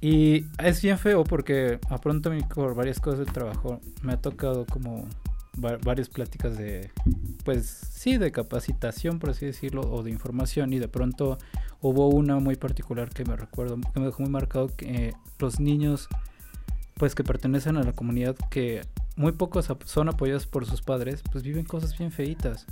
Y 0.00 0.44
es 0.58 0.82
bien 0.82 0.98
feo 0.98 1.24
porque 1.24 1.78
a 1.88 1.98
pronto 1.98 2.30
por 2.54 2.74
varias 2.74 3.00
cosas 3.00 3.20
del 3.20 3.32
trabajo 3.32 3.80
me 4.02 4.12
ha 4.12 4.20
tocado 4.20 4.66
como 4.66 5.08
varias 5.56 6.08
pláticas 6.08 6.58
de, 6.58 6.90
pues 7.44 7.66
sí, 7.66 8.18
de 8.18 8.30
capacitación, 8.30 9.18
por 9.18 9.30
así 9.30 9.46
decirlo, 9.46 9.82
o 9.82 10.02
de 10.02 10.10
información. 10.10 10.72
Y 10.72 10.78
de 10.78 10.88
pronto 10.88 11.38
hubo 11.80 12.08
una 12.08 12.38
muy 12.38 12.56
particular 12.56 13.10
que 13.10 13.24
me 13.24 13.36
recuerdo, 13.36 13.78
que 13.92 14.00
me 14.00 14.06
dejó 14.06 14.22
muy 14.22 14.30
marcado, 14.30 14.68
que 14.76 15.14
los 15.38 15.60
niños, 15.60 16.08
pues 16.94 17.14
que 17.14 17.24
pertenecen 17.24 17.76
a 17.76 17.82
la 17.82 17.92
comunidad, 17.92 18.36
que 18.50 18.82
muy 19.16 19.32
pocos 19.32 19.72
son 19.86 20.08
apoyados 20.08 20.46
por 20.46 20.66
sus 20.66 20.82
padres, 20.82 21.22
pues 21.32 21.42
viven 21.42 21.64
cosas 21.64 21.96
bien 21.96 22.12
feitas. 22.12 22.66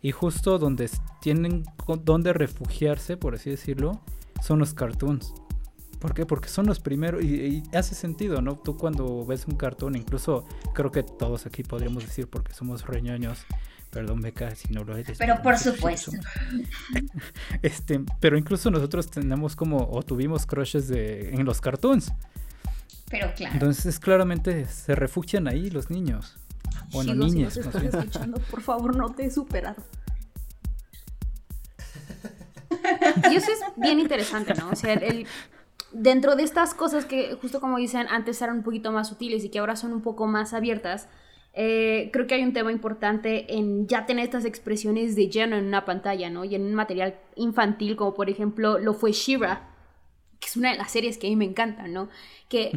Y 0.00 0.12
justo 0.12 0.58
donde 0.58 0.88
tienen 1.20 1.64
donde 2.04 2.32
refugiarse, 2.32 3.16
por 3.16 3.34
así 3.34 3.50
decirlo, 3.50 4.00
son 4.40 4.60
los 4.60 4.74
cartoons. 4.74 5.34
¿Por 5.98 6.14
qué? 6.14 6.26
Porque 6.26 6.48
son 6.48 6.66
los 6.66 6.80
primeros 6.80 7.22
y, 7.22 7.62
hace 7.74 7.94
sentido, 7.94 8.40
¿no? 8.40 8.56
Tú 8.56 8.76
cuando 8.76 9.24
ves 9.26 9.46
un 9.46 9.56
cartón, 9.56 9.96
incluso 9.96 10.46
creo 10.74 10.92
que 10.92 11.02
todos 11.02 11.46
aquí 11.46 11.62
podríamos 11.62 12.04
decir 12.04 12.28
porque 12.28 12.52
somos 12.52 12.86
reñoños, 12.86 13.44
perdón 13.90 14.20
Beca 14.20 14.54
si 14.54 14.72
no 14.72 14.84
lo 14.84 14.96
eres. 14.96 15.18
Pero 15.18 15.42
por 15.42 15.58
supuesto. 15.58 16.12
Este, 17.62 18.00
pero 18.20 18.38
incluso 18.38 18.70
nosotros 18.70 19.10
tenemos 19.10 19.56
como 19.56 19.88
o 19.90 20.02
tuvimos 20.02 20.46
crushes 20.46 20.88
de 20.88 21.30
en 21.34 21.44
los 21.44 21.60
cartoons. 21.60 22.12
Pero 23.10 23.32
claro. 23.34 23.54
Entonces 23.54 23.98
claramente 23.98 24.66
se 24.66 24.94
refugian 24.94 25.48
ahí 25.48 25.70
los 25.70 25.90
niños. 25.90 26.36
Bueno, 26.92 27.14
niñas. 27.14 27.54
Si 27.54 27.60
estás 27.60 27.82
escuchando, 27.82 28.40
por 28.50 28.60
favor, 28.60 28.96
no 28.96 29.10
te 29.10 29.26
he 29.26 29.30
superado. 29.30 29.82
Y 33.30 33.36
eso 33.36 33.50
es 33.50 33.58
bien 33.76 33.98
interesante, 33.98 34.54
¿no? 34.54 34.70
O 34.70 34.76
sea, 34.76 34.94
el, 34.94 35.26
dentro 35.92 36.36
de 36.36 36.42
estas 36.42 36.74
cosas 36.74 37.04
que, 37.04 37.36
justo 37.40 37.60
como 37.60 37.78
dicen, 37.78 38.06
antes 38.10 38.40
eran 38.42 38.58
un 38.58 38.62
poquito 38.62 38.92
más 38.92 39.08
sutiles 39.08 39.44
y 39.44 39.48
que 39.48 39.58
ahora 39.58 39.76
son 39.76 39.92
un 39.92 40.02
poco 40.02 40.26
más 40.26 40.54
abiertas, 40.54 41.08
eh, 41.54 42.10
creo 42.12 42.26
que 42.26 42.34
hay 42.34 42.44
un 42.44 42.52
tema 42.52 42.70
importante 42.70 43.54
en 43.54 43.88
ya 43.88 44.06
tener 44.06 44.24
estas 44.24 44.44
expresiones 44.44 45.16
de 45.16 45.28
lleno 45.28 45.56
en 45.56 45.66
una 45.66 45.84
pantalla, 45.84 46.30
¿no? 46.30 46.44
Y 46.44 46.54
en 46.54 46.62
un 46.62 46.74
material 46.74 47.16
infantil, 47.34 47.96
como 47.96 48.14
por 48.14 48.30
ejemplo 48.30 48.78
lo 48.78 48.94
fue 48.94 49.12
Shira, 49.12 49.68
que 50.38 50.46
es 50.46 50.56
una 50.56 50.70
de 50.70 50.78
las 50.78 50.92
series 50.92 51.18
que 51.18 51.26
a 51.26 51.30
mí 51.30 51.36
me 51.36 51.46
encantan, 51.46 51.92
¿no? 51.92 52.08
Que 52.48 52.70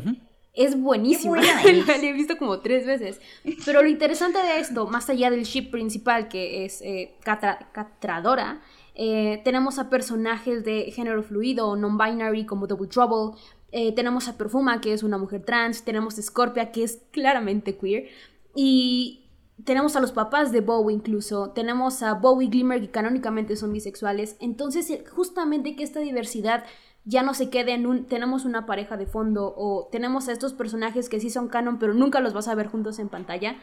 es 0.54 0.80
buenísima. 0.80 1.42
la 1.88 1.96
he 1.96 2.14
visto 2.14 2.38
como 2.38 2.60
tres 2.60 2.86
veces. 2.86 3.22
Pero 3.66 3.82
lo 3.82 3.88
interesante 3.88 4.40
de 4.40 4.60
esto, 4.60 4.88
más 4.88 5.10
allá 5.10 5.30
del 5.30 5.44
ship 5.44 5.70
principal, 5.70 6.28
que 6.28 6.66
es 6.66 6.82
eh, 6.82 7.16
Catradora, 7.24 8.62
eh, 8.96 9.42
tenemos 9.44 9.80
a 9.80 9.90
personajes 9.90 10.64
de 10.64 10.92
género 10.92 11.24
fluido 11.24 11.76
non-binary 11.76 12.46
como 12.46 12.68
Double 12.68 12.88
Trouble. 12.88 13.38
Eh, 13.72 13.94
tenemos 13.94 14.28
a 14.28 14.38
Perfuma, 14.38 14.82
que 14.82 14.94
es 14.94 15.04
una 15.04 15.18
mujer 15.18 15.44
trans. 15.44 15.84
Tenemos 15.84 16.18
a 16.18 16.22
Scorpia, 16.22 16.72
que 16.72 16.84
es 16.84 17.02
claramente 17.12 17.78
queer. 17.78 18.10
Y 18.54 19.30
tenemos 19.64 19.96
a 19.96 20.02
los 20.02 20.12
papás 20.12 20.52
de 20.52 20.62
Bowie 20.62 20.96
incluso. 20.96 21.52
Tenemos 21.52 22.04
a 22.04 22.16
Bowie 22.16 22.50
Glimmer, 22.50 22.82
que 22.82 22.92
canónicamente 22.92 23.56
son 23.56 23.72
bisexuales. 23.72 24.36
Entonces, 24.40 24.90
eh, 24.90 25.04
justamente 25.10 25.76
que 25.76 25.84
esta 25.84 26.00
diversidad 26.00 26.66
ya 27.04 27.24
no 27.24 27.34
se 27.34 27.50
quede 27.50 27.74
en 27.74 27.88
un 27.88 28.06
tenemos 28.06 28.46
una 28.46 28.68
pareja 28.68 28.96
de 28.96 29.08
fondo 29.08 29.56
o 29.58 29.90
tenemos 29.92 30.28
a 30.28 30.34
estos 30.34 30.54
personajes 30.54 31.10
que 31.10 31.20
sí 31.20 31.32
son 31.32 31.48
canon 31.48 31.80
pero 31.80 31.96
nunca 31.96 32.20
los 32.20 32.34
vas 32.34 32.48
a 32.48 32.54
ver 32.54 32.68
juntos 32.68 33.00
en 33.00 33.10
pantalla 33.10 33.56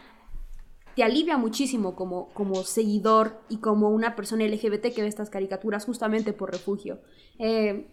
te 0.98 1.04
alivia 1.04 1.36
muchísimo 1.38 1.94
como, 1.94 2.28
como 2.30 2.64
seguidor 2.64 3.40
y 3.48 3.58
como 3.58 3.88
una 3.88 4.16
persona 4.16 4.44
LGBT 4.44 4.92
que 4.92 5.02
ve 5.02 5.06
estas 5.06 5.30
caricaturas 5.30 5.84
justamente 5.84 6.32
por 6.32 6.50
refugio. 6.50 6.98
Eh, 7.38 7.86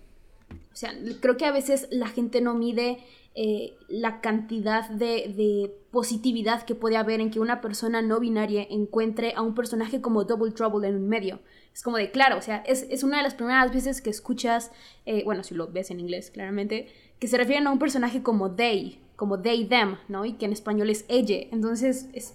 o 0.49 0.75
sea, 0.75 0.91
creo 1.19 1.37
que 1.37 1.45
a 1.45 1.51
veces 1.51 1.87
la 1.91 2.07
gente 2.07 2.41
no 2.41 2.55
mide 2.55 2.97
eh, 3.35 3.75
la 3.89 4.21
cantidad 4.21 4.89
de, 4.89 5.71
positividad 5.91 6.63
que 6.63 6.73
puede 6.73 6.97
haber 6.97 7.21
en 7.21 7.29
que 7.29 7.39
una 7.39 7.61
persona 7.61 8.01
no 8.01 8.19
binaria 8.19 8.65
encuentre 8.71 9.33
a 9.35 9.43
un 9.43 9.53
personaje 9.53 10.01
como 10.01 10.23
Double 10.23 10.51
Trouble 10.51 10.87
en 10.87 10.95
un 10.95 11.07
medio. 11.07 11.41
Es 11.75 11.83
como 11.83 11.97
de, 11.97 12.09
claro, 12.09 12.39
o 12.39 12.41
sea, 12.41 12.63
es, 12.65 13.03
una 13.03 13.17
de 13.17 13.23
las 13.23 13.35
primeras 13.35 13.71
veces 13.71 14.01
que 14.01 14.09
escuchas, 14.09 14.71
eh, 15.05 15.23
bueno, 15.25 15.43
si 15.43 15.53
lo 15.53 15.67
ves 15.67 15.91
en 15.91 15.99
inglés, 15.99 16.31
claramente, 16.31 16.87
que 17.19 17.27
se 17.27 17.37
refieren 17.37 17.67
a 17.67 17.71
un 17.71 17.77
personaje 17.77 18.23
como 18.23 18.55
they, 18.55 18.99
como 19.15 19.39
they, 19.39 19.65
them, 19.65 19.97
¿no? 20.07 20.25
Y 20.25 20.33
que 20.33 20.45
en 20.45 20.53
español 20.53 20.89
es 20.89 21.05
ella. 21.07 21.37
Entonces, 21.51 22.09
es 22.13 22.33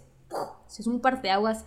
es 0.69 0.87
un 0.87 1.01
parteaguas 1.01 1.64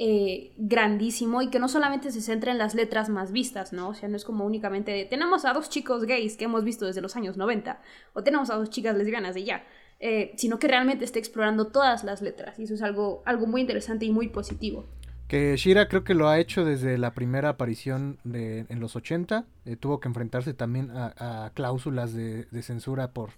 eh, 0.00 0.52
grandísimo 0.56 1.42
y 1.42 1.50
que 1.50 1.58
no 1.58 1.66
solamente 1.66 2.12
se 2.12 2.20
centra 2.20 2.52
en 2.52 2.58
las 2.58 2.76
letras 2.76 3.08
más 3.08 3.32
vistas, 3.32 3.72
¿no? 3.72 3.88
O 3.88 3.94
sea, 3.94 4.08
no 4.08 4.16
es 4.16 4.24
como 4.24 4.44
únicamente 4.44 5.06
tenemos 5.10 5.44
a 5.44 5.52
dos 5.52 5.68
chicos 5.70 6.04
gays 6.04 6.36
que 6.36 6.44
hemos 6.44 6.62
visto 6.62 6.86
desde 6.86 7.00
los 7.00 7.16
años 7.16 7.36
90 7.36 7.80
o 8.12 8.22
tenemos 8.22 8.48
a 8.50 8.54
dos 8.54 8.70
chicas 8.70 8.96
lesbianas 8.96 9.34
de 9.34 9.42
ya, 9.42 9.66
eh, 9.98 10.34
sino 10.36 10.60
que 10.60 10.68
realmente 10.68 11.04
está 11.04 11.18
explorando 11.18 11.66
todas 11.66 12.04
las 12.04 12.22
letras 12.22 12.60
y 12.60 12.62
eso 12.62 12.74
es 12.74 12.82
algo, 12.82 13.24
algo 13.26 13.48
muy 13.48 13.60
interesante 13.60 14.04
y 14.04 14.12
muy 14.12 14.28
positivo. 14.28 14.86
Que 15.26 15.56
Shira 15.56 15.88
creo 15.88 16.04
que 16.04 16.14
lo 16.14 16.28
ha 16.28 16.38
hecho 16.38 16.64
desde 16.64 16.96
la 16.96 17.12
primera 17.12 17.48
aparición 17.48 18.18
de, 18.22 18.66
en 18.68 18.78
los 18.78 18.94
80. 18.94 19.46
Eh, 19.66 19.76
tuvo 19.76 19.98
que 19.98 20.08
enfrentarse 20.08 20.54
también 20.54 20.90
a, 20.94 21.50
cláusulas 21.54 22.14
de, 22.14 22.44
de, 22.44 22.62
censura 22.62 23.12
por 23.12 23.30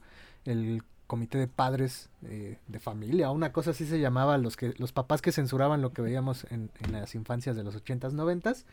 el 0.45 0.83
comité 1.11 1.39
de 1.39 1.49
padres 1.49 2.09
eh, 2.23 2.59
de 2.69 2.79
familia, 2.79 3.33
una 3.33 3.53
cosa 3.53 3.73
así 3.73 3.85
se 3.85 3.99
llamaba, 3.99 4.39
los, 4.39 4.57
que, 4.57 4.75
los 4.79 4.93
papás 4.93 5.21
que 5.21 5.33
censuraban 5.33 5.83
lo 5.83 5.93
que 5.93 6.03
veíamos 6.03 6.47
en, 6.51 6.71
las 6.93 7.17
infancias 7.17 7.57
de 7.57 7.65
los 7.65 7.75
80s, 7.75 8.13
90s. 8.13 8.65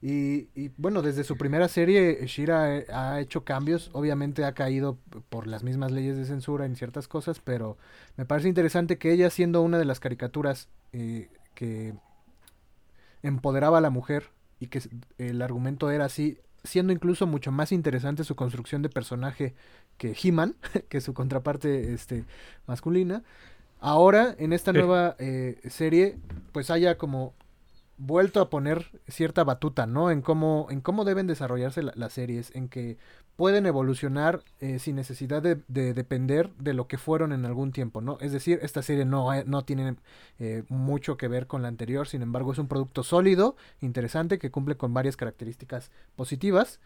Y, 0.00 0.68
bueno, 0.76 1.02
desde 1.02 1.24
su 1.24 1.36
primera 1.36 1.66
serie, 1.66 2.24
Shira 2.26 2.76
eh, 2.76 2.86
ha 2.92 3.20
hecho 3.20 3.42
cambios. 3.42 3.90
Obviamente 3.94 4.44
ha 4.44 4.52
caído 4.52 4.96
por 5.28 5.48
las 5.48 5.64
mismas 5.64 5.90
leyes 5.90 6.16
de 6.16 6.24
censura 6.24 6.66
en 6.66 6.76
ciertas 6.76 7.08
cosas, 7.08 7.40
pero 7.40 7.76
me 8.16 8.26
parece 8.26 8.48
interesante 8.48 8.96
que 8.96 9.12
ella, 9.12 9.28
siendo 9.30 9.60
una 9.60 9.78
de 9.78 9.84
las 9.84 9.98
caricaturas 9.98 10.68
eh, 10.92 11.30
que 11.54 11.94
empoderaba 13.24 13.78
a 13.78 13.80
la 13.80 13.90
mujer 13.90 14.30
y 14.60 14.68
que 14.68 14.82
el 15.18 15.42
argumento 15.42 15.90
era 15.90 16.04
así, 16.04 16.38
siendo 16.62 16.92
incluso 16.92 17.26
mucho 17.26 17.50
más 17.50 17.72
interesante 17.72 18.22
su 18.22 18.36
construcción 18.36 18.82
de 18.82 18.88
personaje 18.88 19.54
que 19.98 20.16
He-Man, 20.20 20.56
que 20.88 20.98
es 20.98 21.04
su 21.04 21.14
contraparte 21.14 21.92
este, 21.92 22.24
masculina. 22.66 23.22
Ahora, 23.80 24.34
en 24.38 24.52
esta 24.52 24.72
nueva 24.72 25.16
eh, 25.18 25.60
serie, 25.68 26.16
pues 26.52 26.70
haya 26.70 26.96
como 26.98 27.34
vuelto 27.98 28.40
a 28.40 28.50
poner 28.50 29.00
cierta 29.08 29.44
batuta, 29.44 29.86
¿no? 29.86 30.10
En 30.10 30.22
cómo, 30.22 30.66
en 30.70 30.80
cómo 30.80 31.04
deben 31.04 31.26
desarrollarse 31.26 31.82
las 31.82 32.12
series, 32.12 32.54
en 32.54 32.68
que 32.68 32.96
pueden 33.36 33.66
evolucionar 33.66 34.42
eh, 34.60 34.78
sin 34.78 34.96
necesidad 34.96 35.42
de, 35.42 35.56
depender 35.94 36.50
de 36.58 36.74
lo 36.74 36.86
que 36.86 36.98
fueron 36.98 37.32
en 37.32 37.44
algún 37.44 37.72
tiempo, 37.72 38.00
¿no? 38.00 38.18
Es 38.20 38.32
decir, 38.32 38.58
esta 38.62 38.82
serie 38.82 39.04
no, 39.04 39.32
eh, 39.32 39.44
no 39.46 39.64
tiene 39.64 39.96
eh, 40.38 40.64
mucho 40.68 41.16
que 41.16 41.28
ver 41.28 41.46
con 41.46 41.62
la 41.62 41.68
anterior, 41.68 42.06
sin 42.06 42.22
embargo 42.22 42.52
es 42.52 42.58
un 42.58 42.68
producto 42.68 43.02
sólido, 43.02 43.56
interesante, 43.80 44.38
que 44.38 44.50
cumple 44.50 44.76
con 44.76 44.92
varias 44.92 45.16
características 45.16 45.90
positivas, 46.14 46.80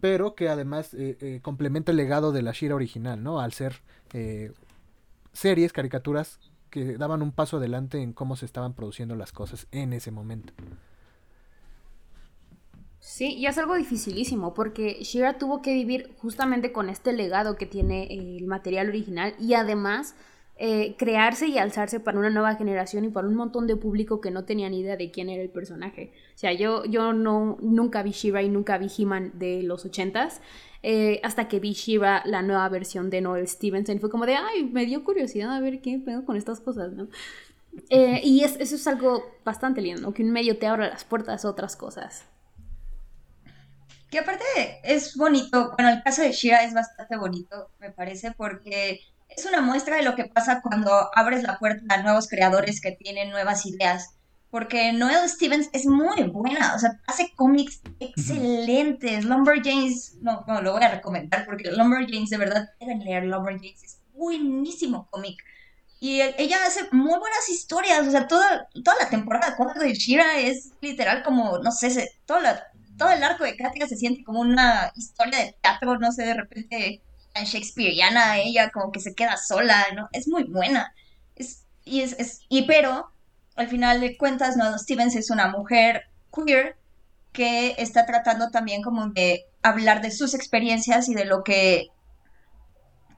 pero 0.00 0.34
que 0.34 0.48
además 0.48 0.96
complementa 1.42 1.90
el 1.90 1.96
legado 1.96 2.32
de 2.32 2.42
la 2.42 2.52
Shira 2.52 2.74
original, 2.74 3.22
¿no? 3.22 3.40
Al 3.40 3.52
ser 3.52 3.80
series, 5.32 5.72
caricaturas 5.72 6.40
que 6.70 6.98
daban 6.98 7.22
un 7.22 7.32
paso 7.32 7.56
adelante 7.56 8.02
en 8.02 8.12
cómo 8.12 8.36
se 8.36 8.44
estaban 8.44 8.74
produciendo 8.74 9.16
las 9.16 9.32
cosas 9.32 9.66
en 9.70 9.92
ese 9.92 10.10
momento. 10.10 10.52
Sí, 13.00 13.34
y 13.34 13.46
es 13.46 13.56
algo 13.56 13.74
dificilísimo 13.76 14.52
porque 14.52 14.98
Shira 15.02 15.38
tuvo 15.38 15.62
que 15.62 15.72
vivir 15.72 16.14
justamente 16.18 16.72
con 16.72 16.90
este 16.90 17.12
legado 17.12 17.56
que 17.56 17.64
tiene 17.64 18.08
el 18.12 18.46
material 18.46 18.88
original 18.88 19.34
y 19.38 19.54
además 19.54 20.14
eh, 20.60 20.96
crearse 20.98 21.46
y 21.46 21.56
alzarse 21.56 22.00
para 22.00 22.18
una 22.18 22.30
nueva 22.30 22.56
generación 22.56 23.04
y 23.04 23.08
para 23.10 23.28
un 23.28 23.36
montón 23.36 23.68
de 23.68 23.76
público 23.76 24.20
que 24.20 24.32
no 24.32 24.44
tenía 24.44 24.68
ni 24.68 24.80
idea 24.80 24.96
de 24.96 25.12
quién 25.12 25.30
era 25.30 25.40
el 25.40 25.50
personaje. 25.50 26.12
O 26.34 26.38
sea, 26.38 26.52
yo, 26.52 26.84
yo 26.84 27.12
no, 27.12 27.58
nunca 27.60 28.02
vi 28.02 28.10
Shira 28.10 28.42
y 28.42 28.48
nunca 28.48 28.76
vi 28.76 28.88
He-Man 28.98 29.32
de 29.34 29.62
los 29.62 29.84
ochentas. 29.84 30.40
Eh, 30.82 31.20
hasta 31.22 31.46
que 31.46 31.60
vi 31.60 31.74
Shira, 31.74 32.22
la 32.26 32.42
nueva 32.42 32.68
versión 32.70 33.08
de 33.08 33.20
Noel 33.20 33.46
Stevenson, 33.46 34.00
fue 34.00 34.10
como 34.10 34.26
de, 34.26 34.34
ay, 34.34 34.64
me 34.64 34.84
dio 34.84 35.04
curiosidad 35.04 35.54
a 35.54 35.60
ver 35.60 35.80
qué 35.80 36.00
pedo 36.04 36.24
con 36.24 36.36
estas 36.36 36.58
cosas, 36.60 36.92
¿no? 36.92 37.08
Eh, 37.88 38.20
y 38.24 38.42
eso 38.42 38.58
es 38.60 38.86
algo 38.88 39.24
bastante 39.44 39.80
lindo, 39.80 40.12
que 40.12 40.24
un 40.24 40.32
medio 40.32 40.58
te 40.58 40.66
abra 40.66 40.88
las 40.88 41.04
puertas 41.04 41.44
a 41.44 41.50
otras 41.50 41.76
cosas. 41.76 42.24
Que 44.10 44.18
aparte 44.18 44.44
es 44.82 45.16
bonito, 45.16 45.74
bueno, 45.76 45.90
el 45.90 46.02
caso 46.02 46.22
de 46.22 46.32
Shira 46.32 46.64
es 46.64 46.74
bastante 46.74 47.16
bonito, 47.16 47.70
me 47.78 47.90
parece, 47.90 48.32
porque 48.32 49.00
es 49.28 49.44
una 49.46 49.60
muestra 49.60 49.96
de 49.96 50.02
lo 50.02 50.14
que 50.14 50.24
pasa 50.24 50.60
cuando 50.62 51.10
abres 51.14 51.42
la 51.42 51.58
puerta 51.58 51.82
a 51.94 52.02
nuevos 52.02 52.28
creadores 52.28 52.80
que 52.80 52.92
tienen 52.92 53.30
nuevas 53.30 53.66
ideas. 53.66 54.14
porque 54.50 54.94
Noelle 54.94 55.28
Stevens 55.28 55.68
es 55.74 55.84
muy 55.84 56.22
buena, 56.22 56.74
o 56.74 56.78
sea, 56.78 56.98
hace 57.06 57.32
cómics 57.36 57.82
excelentes. 58.00 59.26
Lumberjanes, 59.26 60.16
no, 60.22 60.42
no, 60.48 60.62
lo 60.62 60.72
voy 60.72 60.82
a 60.82 60.88
recomendar 60.88 61.44
porque 61.44 61.70
Lumberjanes, 61.70 62.30
de 62.30 62.38
verdad, 62.38 62.68
deben 62.80 63.00
leer 63.00 63.24
Lumberjanes, 63.24 63.84
es 63.84 64.00
buenísimo 64.14 65.06
cómic. 65.10 65.38
Y 66.00 66.22
ella 66.22 66.58
hace 66.66 66.88
muy 66.92 67.18
buenas 67.18 67.48
historias, 67.50 68.06
o 68.06 68.10
sea, 68.10 68.26
toda, 68.26 68.68
toda 68.84 68.96
la 68.98 69.10
temporada 69.10 69.54
4 69.56 69.82
de 69.82 69.94
Shira 69.94 70.38
es 70.38 70.70
literal 70.80 71.22
como, 71.22 71.58
no 71.58 71.70
sé, 71.70 71.90
se, 71.90 72.08
todo, 72.24 72.38
todo 72.96 73.10
el 73.10 73.22
arco 73.22 73.44
de 73.44 73.56
Katia 73.56 73.86
se 73.86 73.96
siente 73.96 74.24
como 74.24 74.40
una 74.40 74.92
historia 74.94 75.40
de 75.40 75.56
teatro, 75.60 75.98
no 75.98 76.10
sé, 76.12 76.24
de 76.24 76.34
repente 76.34 77.02
shakespeareana, 77.34 78.38
ella 78.38 78.70
como 78.70 78.92
que 78.92 79.00
se 79.00 79.14
queda 79.14 79.36
sola, 79.36 79.86
¿no? 79.94 80.08
Es 80.12 80.28
muy 80.28 80.44
buena. 80.44 80.94
Es, 81.36 81.64
y, 81.84 82.00
es, 82.00 82.14
es, 82.18 82.40
y 82.48 82.62
pero, 82.62 83.10
al 83.56 83.68
final 83.68 84.00
de 84.00 84.16
cuentas, 84.16 84.56
no, 84.56 84.78
Stevens 84.78 85.16
es 85.16 85.30
una 85.30 85.48
mujer 85.48 86.04
queer 86.32 86.76
que 87.32 87.74
está 87.78 88.06
tratando 88.06 88.50
también 88.50 88.82
como 88.82 89.08
de 89.08 89.46
hablar 89.62 90.02
de 90.02 90.10
sus 90.10 90.34
experiencias 90.34 91.08
y 91.08 91.14
de 91.14 91.24
lo 91.24 91.44
que 91.44 91.88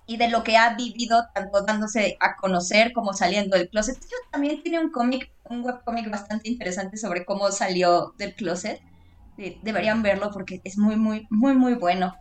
y 0.06 0.16
de 0.16 0.26
lo 0.26 0.42
que 0.42 0.56
ha 0.56 0.74
vivido, 0.74 1.28
tanto 1.32 1.62
dándose 1.62 2.16
a 2.18 2.34
conocer 2.34 2.92
como 2.92 3.12
saliendo 3.12 3.56
del 3.56 3.68
closet. 3.68 3.96
Yo 4.00 4.16
también 4.32 4.60
tiene 4.60 4.80
un 4.80 4.90
cómic, 4.90 5.30
un 5.48 5.64
webcómic 5.64 6.10
bastante 6.10 6.48
interesante 6.48 6.96
sobre 6.96 7.24
cómo 7.24 7.52
salió 7.52 8.12
del 8.18 8.34
closet. 8.34 8.80
Deberían 9.62 10.02
verlo 10.02 10.32
porque 10.32 10.60
es 10.64 10.76
muy, 10.78 10.96
muy, 10.96 11.28
muy, 11.30 11.54
muy 11.54 11.74
bueno. 11.74 12.16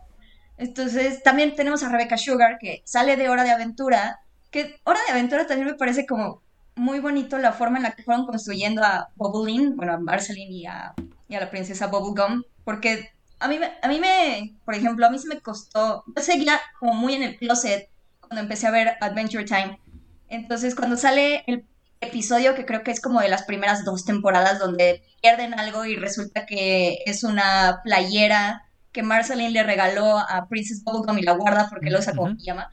Entonces, 0.60 1.22
también 1.22 1.56
tenemos 1.56 1.82
a 1.82 1.88
Rebecca 1.88 2.18
Sugar, 2.18 2.58
que 2.60 2.82
sale 2.84 3.16
de 3.16 3.30
Hora 3.30 3.44
de 3.44 3.50
Aventura, 3.50 4.20
que 4.50 4.78
Hora 4.84 5.00
de 5.06 5.12
Aventura 5.12 5.46
también 5.46 5.68
me 5.68 5.74
parece 5.74 6.04
como 6.04 6.42
muy 6.74 7.00
bonito 7.00 7.38
la 7.38 7.52
forma 7.52 7.78
en 7.78 7.84
la 7.84 7.92
que 7.92 8.02
fueron 8.02 8.26
construyendo 8.26 8.84
a 8.84 9.08
Bubbling, 9.16 9.74
bueno, 9.74 9.94
a 9.94 9.98
Marceline 9.98 10.52
y 10.52 10.66
a, 10.66 10.92
y 11.28 11.34
a 11.34 11.40
la 11.40 11.48
princesa 11.48 11.86
Bubblegum, 11.86 12.42
porque 12.62 13.08
a 13.38 13.48
mí, 13.48 13.58
a 13.82 13.88
mí 13.88 14.00
me, 14.00 14.54
por 14.66 14.74
ejemplo, 14.74 15.06
a 15.06 15.10
mí 15.10 15.18
se 15.18 15.28
me 15.28 15.40
costó, 15.40 16.04
yo 16.14 16.22
seguía 16.22 16.60
como 16.78 16.92
muy 16.92 17.14
en 17.14 17.22
el 17.22 17.38
closet 17.38 17.88
cuando 18.20 18.42
empecé 18.42 18.66
a 18.66 18.70
ver 18.70 18.98
Adventure 19.00 19.44
Time. 19.44 19.80
Entonces, 20.28 20.74
cuando 20.74 20.98
sale 20.98 21.42
el 21.46 21.64
episodio, 22.02 22.54
que 22.54 22.66
creo 22.66 22.82
que 22.82 22.90
es 22.90 23.00
como 23.00 23.22
de 23.22 23.30
las 23.30 23.44
primeras 23.44 23.82
dos 23.86 24.04
temporadas, 24.04 24.58
donde 24.58 25.02
pierden 25.22 25.58
algo 25.58 25.86
y 25.86 25.96
resulta 25.96 26.44
que 26.44 26.98
es 27.06 27.24
una 27.24 27.80
playera 27.82 28.66
que 28.92 29.02
Marceline 29.02 29.52
le 29.52 29.62
regaló 29.62 30.18
a 30.18 30.46
Princess 30.48 30.82
Bubblegum 30.82 31.18
y 31.18 31.22
la 31.22 31.32
guarda 31.32 31.68
porque 31.68 31.90
lo 31.90 31.98
usa 31.98 32.14
como 32.14 32.34
llama. 32.36 32.70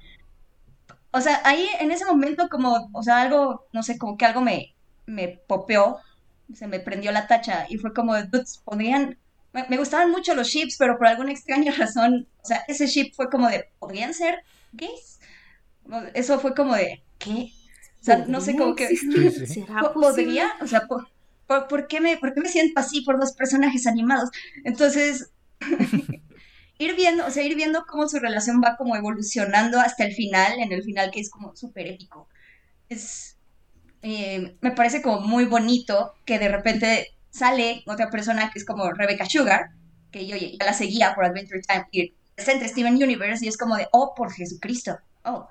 O 1.11 1.21
sea, 1.21 1.41
ahí 1.45 1.67
en 1.79 1.91
ese 1.91 2.05
momento 2.05 2.49
como, 2.49 2.89
o 2.93 3.03
sea, 3.03 3.21
algo, 3.21 3.67
no 3.71 3.83
sé, 3.83 3.97
como 3.97 4.17
que 4.17 4.25
algo 4.25 4.41
me, 4.41 4.75
me 5.05 5.27
popeó, 5.27 5.99
se 6.53 6.67
me 6.67 6.79
prendió 6.79 7.11
la 7.11 7.27
tacha 7.27 7.65
y 7.69 7.77
fue 7.77 7.93
como, 7.93 8.15
dudes, 8.23 8.61
podrían 8.63 9.17
me, 9.69 9.77
gustaban 9.77 10.11
mucho 10.11 10.35
los 10.35 10.47
ships, 10.47 10.77
pero 10.77 10.97
por 10.97 11.07
alguna 11.07 11.31
extraña 11.31 11.71
razón, 11.77 12.27
o 12.41 12.45
sea, 12.45 12.63
ese 12.67 12.87
ship 12.87 13.13
fue 13.15 13.29
como 13.29 13.47
de, 13.47 13.69
¿podrían 13.79 14.13
ser 14.13 14.43
gays? 14.73 15.19
Eso 16.13 16.39
fue 16.39 16.53
como 16.53 16.75
de, 16.75 17.01
¿qué? 17.17 17.51
O 18.01 18.03
sea, 18.03 18.25
no 18.27 18.41
sé 18.41 18.55
cómo 18.55 18.75
que... 18.75 18.89
¿Podría? 19.93 20.49
O 20.61 20.67
sea, 20.67 20.87
¿por, 20.87 21.87
qué 21.87 21.99
me, 21.99 22.17
¿por 22.17 22.33
qué 22.33 22.41
me 22.41 22.49
siento 22.49 22.79
así 22.79 23.01
por 23.01 23.19
dos 23.19 23.33
personajes 23.33 23.87
animados? 23.87 24.29
Entonces, 24.63 25.31
ir 26.79 26.95
viendo, 26.95 27.25
o 27.25 27.31
sea, 27.31 27.43
ir 27.43 27.55
viendo 27.55 27.85
cómo 27.87 28.07
su 28.07 28.19
relación 28.19 28.61
va 28.63 28.77
como 28.77 28.95
evolucionando 28.95 29.79
hasta 29.79 30.05
el 30.05 30.13
final, 30.13 30.59
en 30.59 30.71
el 30.71 30.83
final 30.83 31.11
que 31.11 31.19
es 31.19 31.29
como 31.29 31.55
súper 31.55 31.87
épico. 31.87 32.27
Es, 32.89 33.37
eh, 34.01 34.55
me 34.61 34.71
parece 34.71 35.01
como 35.01 35.21
muy 35.21 35.45
bonito 35.45 36.13
que 36.25 36.39
de 36.39 36.49
repente 36.49 37.17
sale 37.29 37.83
otra 37.87 38.09
persona 38.09 38.49
que 38.51 38.59
es 38.59 38.65
como 38.65 38.91
Rebecca 38.91 39.25
Sugar, 39.25 39.71
que 40.11 40.27
yo 40.27 40.37
ya 40.37 40.65
la 40.65 40.73
seguía 40.73 41.13
por 41.15 41.25
Adventure 41.25 41.61
Time 41.61 41.87
y 41.91 42.13
presenta 42.35 42.67
Steven 42.67 42.95
Universe 42.95 43.43
y 43.43 43.47
es 43.47 43.57
como 43.57 43.75
de, 43.75 43.87
oh, 43.91 44.13
por 44.15 44.31
Jesucristo, 44.31 44.97
oh, 45.23 45.47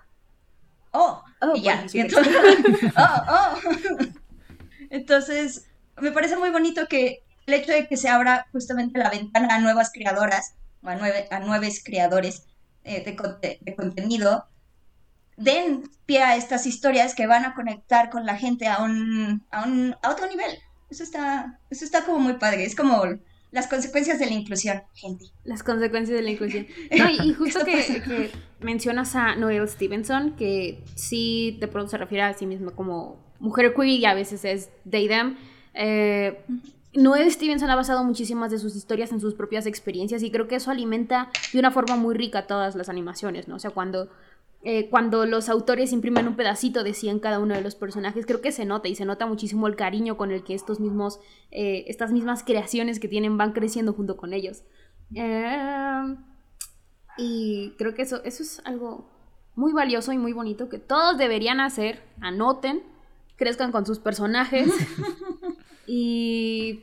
oh, 0.93 1.23
oh 1.41 1.57
y 1.57 1.63
ya, 1.63 1.85
entonces, 1.93 2.37
oh, 2.97 3.23
oh. 3.29 3.59
entonces, 4.91 5.67
me 6.01 6.13
parece 6.13 6.37
muy 6.37 6.51
bonito 6.51 6.87
que 6.87 7.26
el 7.47 7.55
hecho 7.55 7.73
de 7.73 7.87
que 7.87 7.97
se 7.97 8.09
abra 8.09 8.47
justamente 8.53 8.99
la 8.99 9.11
ventana 9.11 9.55
a 9.55 9.61
nuevas 9.61 9.91
creadoras, 9.93 10.55
a, 10.83 10.95
nueve, 10.97 11.29
a 11.31 11.41
nuevos 11.41 11.81
creadores 11.85 12.45
eh, 12.85 13.05
de, 13.05 13.59
de, 13.61 13.75
contenido, 13.75 14.47
den 15.37 15.89
pie 16.07 16.23
a 16.23 16.37
estas 16.37 16.67
historias 16.67 17.15
que 17.15 17.27
van 17.27 17.45
a 17.45 17.55
conectar 17.55 18.11
con 18.11 18.27
la 18.27 18.37
gente 18.37 18.69
a 18.69 18.83
un, 18.83 19.45
a 19.51 19.65
un 19.65 19.97
a 20.03 20.11
otro 20.11 20.27
nivel. 20.27 20.59
Eso 20.91 21.03
está, 21.03 21.59
eso 21.71 21.85
está 21.85 22.05
como 22.05 22.19
muy 22.19 22.35
padre. 22.35 22.65
Es 22.65 22.75
como 22.75 23.03
las 23.51 23.67
consecuencias 23.69 24.19
de 24.19 24.27
la 24.27 24.33
inclusión, 24.33 24.83
gente. 24.95 25.27
Las 25.45 25.63
consecuencias 25.63 26.17
de 26.17 26.23
la 26.23 26.31
inclusión. 26.31 26.67
y, 27.25 27.33
justo 27.35 27.65
que, 27.65 28.31
mencionas 28.61 29.15
a 29.15 29.37
Noel 29.37 29.69
Stevenson, 29.69 30.37
que 30.37 30.83
sí 30.95 31.57
de 31.61 31.69
pronto 31.69 31.91
se 31.91 31.99
refiere 31.99 32.23
a 32.23 32.35
sí 32.35 32.47
misma 32.47 32.73
como 32.73 33.25
mujer 33.39 33.75
queer 33.75 34.01
y 34.01 34.05
a 34.05 34.15
veces 34.15 34.45
es 34.45 34.71
they 34.89 35.09
them. 35.09 35.37
Eh, 35.75 36.45
Noel 36.97 37.31
Stevenson 37.31 37.71
ha 37.71 37.77
basado 37.77 38.03
muchísimas 38.05 38.51
de 38.51 38.59
sus 38.59 38.75
historias 38.75 39.13
en 39.13 39.21
sus 39.21 39.35
propias 39.35 39.67
experiencias 39.67 40.23
y 40.23 40.31
creo 40.31 40.49
que 40.49 40.57
eso 40.57 40.71
alimenta 40.71 41.31
de 41.53 41.59
una 41.59 41.71
forma 41.71 41.97
muy 41.97 42.15
rica 42.15 42.47
todas 42.47 42.75
las 42.75 42.89
animaciones, 42.89 43.49
¿no? 43.49 43.57
O 43.57 43.59
sea, 43.59 43.71
cuando 43.71 44.09
eh, 44.69 44.89
cuando 44.91 45.27
los 45.27 45.49
autores 45.49 45.93
imprimen 45.93 46.27
un 46.27 46.35
pedacito 46.35 46.83
de 46.83 46.93
sí 46.93 47.09
en 47.09 47.21
cada 47.21 47.39
uno 47.39 47.55
de 47.55 47.61
los 47.61 47.77
personajes, 47.77 48.27
creo 48.27 48.41
que 48.41 48.51
se 48.51 48.65
nota 48.65 48.89
y 48.89 48.97
se 48.97 49.05
nota 49.05 49.25
muchísimo 49.25 49.69
el 49.69 49.77
cariño 49.77 50.17
con 50.17 50.33
el 50.33 50.43
que 50.43 50.55
estos 50.55 50.81
mismos, 50.81 51.21
eh, 51.53 51.85
estas 51.87 52.11
mismas 52.11 52.43
creaciones 52.43 52.99
que 52.99 53.07
tienen 53.07 53.39
van 53.39 53.53
creciendo 53.53 53.93
junto 53.93 54.17
con 54.17 54.33
ellos. 54.33 54.65
Eh, 55.15 56.17
y 57.17 57.75
creo 57.79 57.95
que 57.95 58.03
eso, 58.03 58.25
eso 58.25 58.43
es 58.43 58.61
algo 58.65 59.09
muy 59.55 59.73
valioso 59.73 60.13
y 60.13 60.19
muy 60.19 60.33
bonito 60.33 60.69
que 60.69 60.79
todos 60.79 61.17
deberían 61.17 61.61
hacer, 61.61 62.03
anoten, 62.21 62.83
crezcan 63.37 63.71
con 63.71 63.87
sus 63.87 64.01
personajes 64.01 64.69
y 65.87 66.81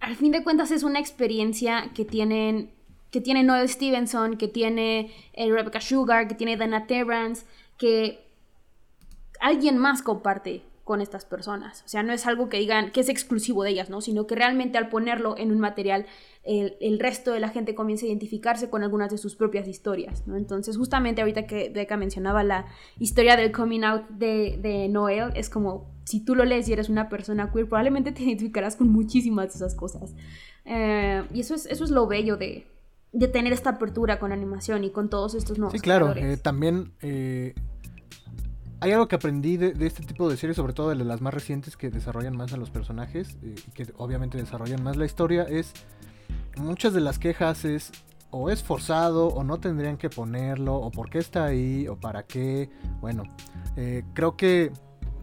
al 0.00 0.16
fin 0.16 0.32
de 0.32 0.42
cuentas 0.42 0.70
es 0.70 0.82
una 0.82 1.00
experiencia 1.00 1.90
que 1.94 2.04
tienen 2.04 2.70
que 3.10 3.20
tiene 3.20 3.42
Noel 3.42 3.68
Stevenson, 3.68 4.38
que 4.38 4.48
tiene 4.48 5.12
eh, 5.34 5.50
Rebecca 5.52 5.82
Sugar, 5.82 6.28
que 6.28 6.34
tiene 6.34 6.56
Dana 6.56 6.86
Terrance, 6.86 7.44
que 7.76 8.26
alguien 9.38 9.76
más 9.76 10.00
comparte 10.00 10.62
con 10.84 11.00
estas 11.00 11.24
personas. 11.24 11.82
O 11.84 11.88
sea, 11.88 12.02
no 12.02 12.12
es 12.12 12.26
algo 12.26 12.48
que 12.48 12.58
digan 12.58 12.90
que 12.90 13.00
es 13.00 13.08
exclusivo 13.08 13.62
de 13.62 13.70
ellas, 13.70 13.88
¿no? 13.88 14.00
Sino 14.00 14.26
que 14.26 14.34
realmente 14.34 14.78
al 14.78 14.88
ponerlo 14.88 15.36
en 15.38 15.52
un 15.52 15.60
material, 15.60 16.06
el, 16.42 16.98
resto 16.98 17.30
de 17.32 17.40
la 17.40 17.50
gente 17.50 17.74
comienza 17.74 18.04
a 18.04 18.08
identificarse 18.08 18.68
con 18.68 18.82
algunas 18.82 19.10
de 19.10 19.18
sus 19.18 19.36
propias 19.36 19.68
historias, 19.68 20.26
¿no? 20.26 20.36
Entonces, 20.36 20.76
justamente 20.76 21.22
ahorita 21.22 21.46
que 21.46 21.68
Becca 21.68 21.96
mencionaba 21.96 22.42
la 22.42 22.66
historia 22.98 23.36
del 23.36 23.52
coming 23.52 23.84
out 23.84 24.08
de, 24.08 24.58
de 24.60 24.88
Noel, 24.88 25.30
es 25.36 25.48
como, 25.48 25.86
si 26.04 26.24
tú 26.24 26.34
lo 26.34 26.44
lees 26.44 26.68
y 26.68 26.72
eres 26.72 26.88
una 26.88 27.08
persona 27.08 27.52
queer, 27.52 27.68
probablemente 27.68 28.10
te 28.10 28.22
identificarás 28.24 28.74
con 28.74 28.88
muchísimas 28.88 29.48
de 29.48 29.54
esas 29.54 29.74
cosas. 29.76 30.14
Eh, 30.64 31.24
y 31.32 31.40
eso 31.40 31.54
es, 31.54 31.66
eso 31.66 31.84
es 31.84 31.90
lo 31.90 32.08
bello 32.08 32.36
de, 32.36 32.66
de 33.12 33.28
tener 33.28 33.52
esta 33.52 33.70
apertura 33.70 34.18
con 34.18 34.32
animación 34.32 34.84
y 34.84 34.90
con 34.90 35.10
todos 35.10 35.34
estos 35.34 35.58
nuevos. 35.58 35.72
Sí, 35.72 35.80
claro, 35.80 36.14
eh, 36.16 36.36
también 36.38 36.92
eh, 37.02 37.54
hay 38.82 38.90
algo 38.90 39.06
que 39.06 39.14
aprendí 39.14 39.56
de, 39.56 39.86
este 39.86 40.02
tipo 40.02 40.28
de 40.28 40.36
series, 40.36 40.56
sobre 40.56 40.72
todo 40.72 40.88
de 40.88 40.96
las 40.96 41.20
más 41.20 41.32
recientes 41.32 41.76
que 41.76 41.88
desarrollan 41.88 42.36
más 42.36 42.52
a 42.52 42.56
los 42.56 42.68
personajes 42.68 43.38
eh, 43.40 43.54
y 43.64 43.70
que 43.70 43.86
obviamente 43.96 44.38
desarrollan 44.38 44.82
más 44.82 44.96
la 44.96 45.04
historia, 45.04 45.44
es 45.44 45.72
muchas 46.56 46.92
de 46.92 47.00
las 47.00 47.20
quejas 47.20 47.64
es 47.64 47.92
o 48.30 48.50
es 48.50 48.64
forzado 48.64 49.28
o 49.28 49.44
no 49.44 49.60
tendrían 49.60 49.98
que 49.98 50.10
ponerlo 50.10 50.74
o 50.74 50.90
por 50.90 51.10
qué 51.10 51.18
está 51.18 51.44
ahí 51.44 51.86
o 51.86 51.94
para 51.94 52.24
qué. 52.24 52.70
Bueno, 53.00 53.22
creo 54.14 54.36
que 54.36 54.72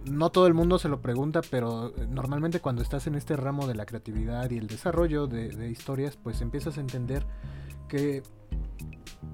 no 0.05 0.29
todo 0.29 0.47
el 0.47 0.53
mundo 0.53 0.79
se 0.79 0.87
lo 0.87 1.01
pregunta, 1.01 1.41
pero 1.51 1.91
normalmente 2.07 2.61
cuando 2.61 2.81
estás 2.81 3.07
en 3.07 3.15
este 3.15 3.35
ramo 3.35 3.67
de 3.67 3.75
la 3.75 3.85
creatividad 3.85 4.49
y 4.51 4.57
el 4.57 4.67
desarrollo 4.67 5.27
de, 5.27 5.49
de 5.49 5.69
historias, 5.69 6.15
pues 6.15 6.39
empiezas 6.39 6.77
a 6.77 6.81
entender 6.81 7.25
que 7.89 8.23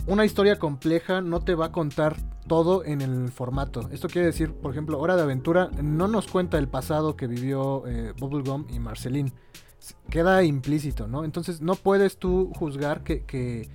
una 0.07 0.25
historia 0.25 0.59
compleja 0.59 1.21
no 1.21 1.41
te 1.41 1.55
va 1.55 1.67
a 1.67 1.71
contar 1.71 2.15
todo 2.47 2.83
en 2.83 3.01
el 3.01 3.29
formato. 3.29 3.89
Esto 3.91 4.07
quiere 4.07 4.27
decir, 4.27 4.53
por 4.53 4.71
ejemplo, 4.71 4.99
Hora 4.99 5.15
de 5.15 5.23
Aventura 5.23 5.71
no 5.81 6.07
nos 6.07 6.27
cuenta 6.27 6.57
el 6.57 6.67
pasado 6.67 7.15
que 7.15 7.27
vivió 7.27 7.87
eh, 7.87 8.13
Bubblegum 8.17 8.67
y 8.69 8.79
Marceline. 8.79 9.33
Queda 10.09 10.43
implícito, 10.43 11.07
¿no? 11.07 11.23
Entonces 11.25 11.61
no 11.61 11.75
puedes 11.75 12.17
tú 12.17 12.51
juzgar 12.55 13.03
que, 13.03 13.23
que, 13.23 13.69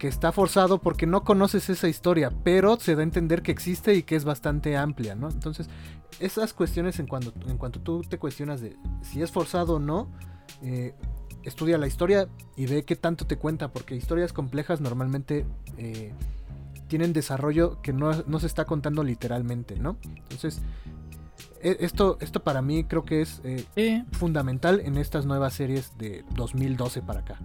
está 0.00 0.32
forzado 0.32 0.78
porque 0.78 1.06
no 1.06 1.22
conoces 1.22 1.70
esa 1.70 1.86
historia, 1.86 2.32
pero 2.42 2.76
se 2.80 2.96
da 2.96 3.02
a 3.02 3.04
entender 3.04 3.40
que 3.40 3.52
existe 3.52 3.94
y 3.94 4.02
que 4.02 4.16
es 4.16 4.24
bastante 4.24 4.76
amplia, 4.76 5.14
¿no? 5.14 5.30
Entonces, 5.30 5.68
esas 6.18 6.52
cuestiones 6.54 6.98
en 6.98 7.06
cuanto, 7.06 7.32
en 7.48 7.56
cuanto 7.56 7.80
tú 7.80 8.00
te 8.00 8.18
cuestionas 8.18 8.60
de 8.60 8.76
si 9.02 9.22
es 9.22 9.30
forzado 9.30 9.74
o 9.74 9.78
no, 9.78 10.10
eh, 10.60 10.96
estudia 11.44 11.78
la 11.78 11.86
historia 11.86 12.28
y 12.56 12.66
ve 12.66 12.84
qué 12.84 12.96
tanto 12.96 13.26
te 13.26 13.36
cuenta, 13.36 13.72
porque 13.72 13.94
historias 13.96 14.32
complejas 14.32 14.80
normalmente 14.80 15.44
eh, 15.78 16.12
tienen 16.88 17.12
desarrollo 17.12 17.80
que 17.82 17.92
no, 17.92 18.12
se 18.40 18.46
está 18.46 18.64
contando 18.64 19.02
literalmente, 19.02 19.78
¿no? 19.78 19.96
Entonces, 20.04 20.60
e, 21.62 21.76
esto, 21.80 22.18
esto 22.20 22.42
para 22.42 22.62
mí 22.62 22.84
creo 22.84 23.04
que 23.04 23.22
es 23.22 23.40
eh, 23.44 24.04
fundamental 24.12 24.80
en 24.80 24.96
estas 24.96 25.26
nuevas 25.26 25.54
series 25.54 25.96
de 25.98 26.24
2012 26.34 27.02
para 27.02 27.20
acá. 27.20 27.38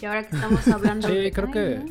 Y 0.00 0.04
ahora 0.04 0.24
que 0.28 0.36
estamos 0.36 0.68
hablando 0.68 1.08
Sí, 1.12 1.30
creo 1.32 1.50
que... 1.50 1.84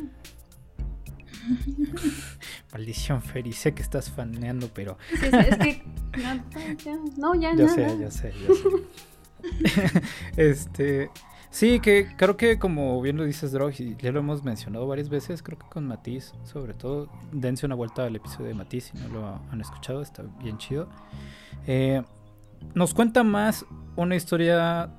Maldición, 2.72 3.22
Ferry, 3.22 3.52
sé 3.52 3.74
que 3.74 3.82
estás 3.82 4.10
faneando, 4.10 4.68
pero... 4.72 4.98
Sí, 5.10 5.26
sí, 5.30 5.30
es 5.32 5.58
que... 5.58 5.82
No, 7.16 7.34
ya, 7.34 7.54
Yo 7.56 7.66
nada. 7.66 7.74
sé, 7.74 7.98
yo 8.00 8.10
sé, 8.10 8.32
yo 8.46 8.54
sé. 8.54 8.62
este... 10.36 11.10
Sí, 11.48 11.80
que 11.80 12.14
creo 12.18 12.36
que 12.36 12.58
como 12.58 13.00
bien 13.00 13.16
lo 13.16 13.24
dices, 13.24 13.50
Drog, 13.50 13.72
y 13.78 13.96
ya 13.96 14.12
lo 14.12 14.18
hemos 14.18 14.44
mencionado 14.44 14.86
varias 14.86 15.08
veces, 15.08 15.42
creo 15.42 15.58
que 15.58 15.66
con 15.68 15.86
Matiz, 15.86 16.34
sobre 16.44 16.74
todo, 16.74 17.08
dense 17.32 17.64
una 17.64 17.74
vuelta 17.74 18.04
al 18.04 18.14
episodio 18.14 18.48
de 18.48 18.54
Matiz 18.54 18.92
si 18.92 18.98
no 18.98 19.08
lo 19.08 19.40
han 19.50 19.60
escuchado, 19.62 20.02
está 20.02 20.22
bien 20.42 20.58
chido. 20.58 20.86
Eh, 21.66 22.02
nos 22.74 22.92
cuenta 22.92 23.24
más 23.24 23.64
una 23.96 24.16
historia 24.16 24.90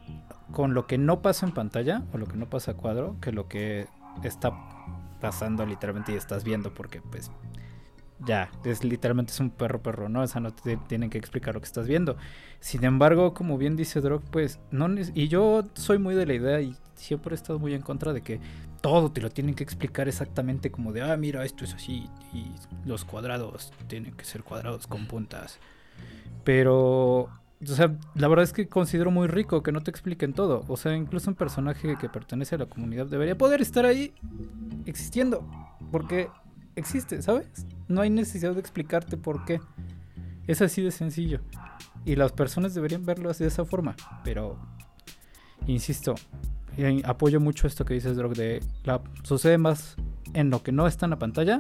con 0.52 0.74
lo 0.74 0.88
que 0.88 0.98
no 0.98 1.22
pasa 1.22 1.46
en 1.46 1.54
pantalla 1.54 2.04
o 2.14 2.18
lo 2.18 2.26
que 2.26 2.38
no 2.38 2.50
pasa 2.50 2.72
a 2.72 2.74
cuadro 2.74 3.18
que 3.22 3.32
lo 3.32 3.48
que 3.48 3.88
está 4.24 4.52
pasando 5.20 5.66
literalmente 5.66 6.14
y 6.14 6.16
estás 6.16 6.44
viendo 6.44 6.74
porque 6.74 7.02
pues 7.02 7.32
ya, 8.26 8.52
es 8.64 8.84
literalmente 8.84 9.32
es 9.32 9.40
un 9.40 9.50
perro 9.50 9.82
perro, 9.82 10.10
¿no? 10.10 10.22
O 10.22 10.28
sea, 10.28 10.42
no 10.42 10.54
te 10.54 10.78
tienen 10.88 11.10
que 11.10 11.18
explicar 11.18 11.54
lo 11.54 11.62
que 11.62 11.68
estás 11.68 11.88
viendo. 11.88 12.18
Sin 12.60 12.84
embargo, 12.84 13.34
como 13.34 13.58
bien 13.58 13.76
dice 13.76 14.02
Drog, 14.02 14.22
pues 14.32 14.60
no 14.72 14.88
y 15.14 15.28
yo 15.28 15.64
soy 15.74 16.00
muy 16.00 16.16
de 16.16 16.26
la 16.26 16.34
idea 16.34 16.62
y 16.62 16.76
siempre 16.96 17.34
he 17.34 17.36
estado 17.36 17.60
muy 17.60 17.74
en 17.74 17.82
contra 17.82 18.14
de 18.14 18.22
que 18.22 18.40
todo 18.82 19.12
te 19.12 19.22
lo 19.22 19.30
tienen 19.30 19.54
que 19.54 19.64
explicar 19.64 20.08
exactamente 20.08 20.72
como 20.72 20.92
de, 20.94 21.02
ah, 21.02 21.18
mira, 21.18 21.46
esto 21.46 21.64
es 21.64 21.74
así 21.74 22.10
y 22.34 22.46
los 22.86 23.06
cuadrados 23.06 23.72
tienen 23.88 24.14
que 24.14 24.26
ser 24.26 24.44
cuadrados 24.44 24.88
con 24.88 25.06
puntas. 25.06 25.60
Pero 26.44 27.30
o 27.62 27.66
sea, 27.66 27.96
la 28.14 28.28
verdad 28.28 28.44
es 28.44 28.54
que 28.54 28.68
considero 28.68 29.10
muy 29.10 29.28
rico 29.28 29.64
que 29.64 29.72
no 29.72 29.82
te 29.82 29.90
expliquen 29.90 30.34
todo. 30.34 30.64
O 30.68 30.78
sea, 30.78 30.96
incluso 30.96 31.30
un 31.30 31.36
personaje 31.36 31.98
que 32.00 32.08
pertenece 32.08 32.56
a 32.56 32.60
la 32.60 32.68
comunidad 32.68 33.08
debería 33.08 33.38
poder 33.38 33.62
estar 33.62 33.86
ahí 33.86 34.14
existiendo. 34.86 35.44
Porque 35.92 36.30
existe, 36.78 37.22
¿sabes? 37.22 37.48
No 37.88 38.02
hay 38.02 38.10
necesidad 38.10 38.54
de 38.54 38.60
explicarte 38.60 39.18
por 39.18 39.46
qué. 39.46 39.60
Es 40.48 40.62
así 40.62 40.82
de 40.82 40.92
sencillo. 40.92 41.42
Y 42.06 42.16
las 42.16 42.32
personas 42.32 42.74
deberían 42.74 43.06
verlo 43.06 43.30
así 43.30 43.44
de 43.44 43.50
esa 43.50 43.66
forma. 43.66 43.96
Pero, 44.24 44.58
insisto, 45.66 46.16
apoyo 47.04 47.40
mucho 47.40 47.68
esto 47.68 47.84
que 47.84 47.96
dices, 47.96 48.16
Drog, 48.16 48.36
de 48.36 48.64
la, 48.84 49.02
sucede 49.24 49.58
más 49.58 49.96
en 50.34 50.50
lo 50.50 50.64
que 50.64 50.72
no 50.72 50.88
está 50.88 51.06
en 51.06 51.10
la 51.12 51.20
pantalla 51.20 51.60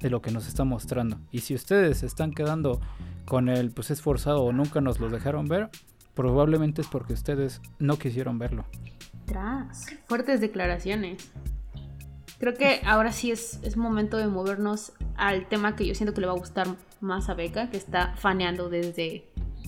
de 0.00 0.10
lo 0.10 0.20
que 0.20 0.30
nos 0.30 0.46
está 0.46 0.64
mostrando. 0.64 1.18
Y 1.30 1.40
si 1.40 1.54
ustedes 1.54 2.02
están 2.02 2.32
quedando 2.32 2.80
con 3.24 3.48
el 3.48 3.70
pues 3.70 3.90
es 3.90 4.02
forzado 4.02 4.42
o 4.42 4.52
nunca 4.52 4.80
nos 4.80 5.00
lo 5.00 5.08
dejaron 5.08 5.46
ver, 5.46 5.70
probablemente 6.14 6.82
es 6.82 6.88
porque 6.88 7.14
ustedes 7.14 7.62
no 7.78 7.98
quisieron 7.98 8.38
verlo. 8.38 8.66
Tras, 9.24 9.86
fuertes 10.06 10.40
declaraciones. 10.40 11.32
Creo 12.38 12.54
que 12.54 12.80
ahora 12.84 13.12
sí 13.12 13.30
es, 13.30 13.60
es 13.62 13.76
momento 13.76 14.16
de 14.16 14.26
movernos 14.26 14.92
al 15.16 15.48
tema 15.48 15.76
que 15.76 15.86
yo 15.86 15.94
siento 15.94 16.14
que 16.14 16.20
le 16.20 16.26
va 16.26 16.32
a 16.32 16.38
gustar 16.38 16.66
más 17.00 17.28
a 17.28 17.34
Beca, 17.34 17.70
que 17.70 17.76
está 17.76 18.14
faneando 18.16 18.68
desde 18.68 19.24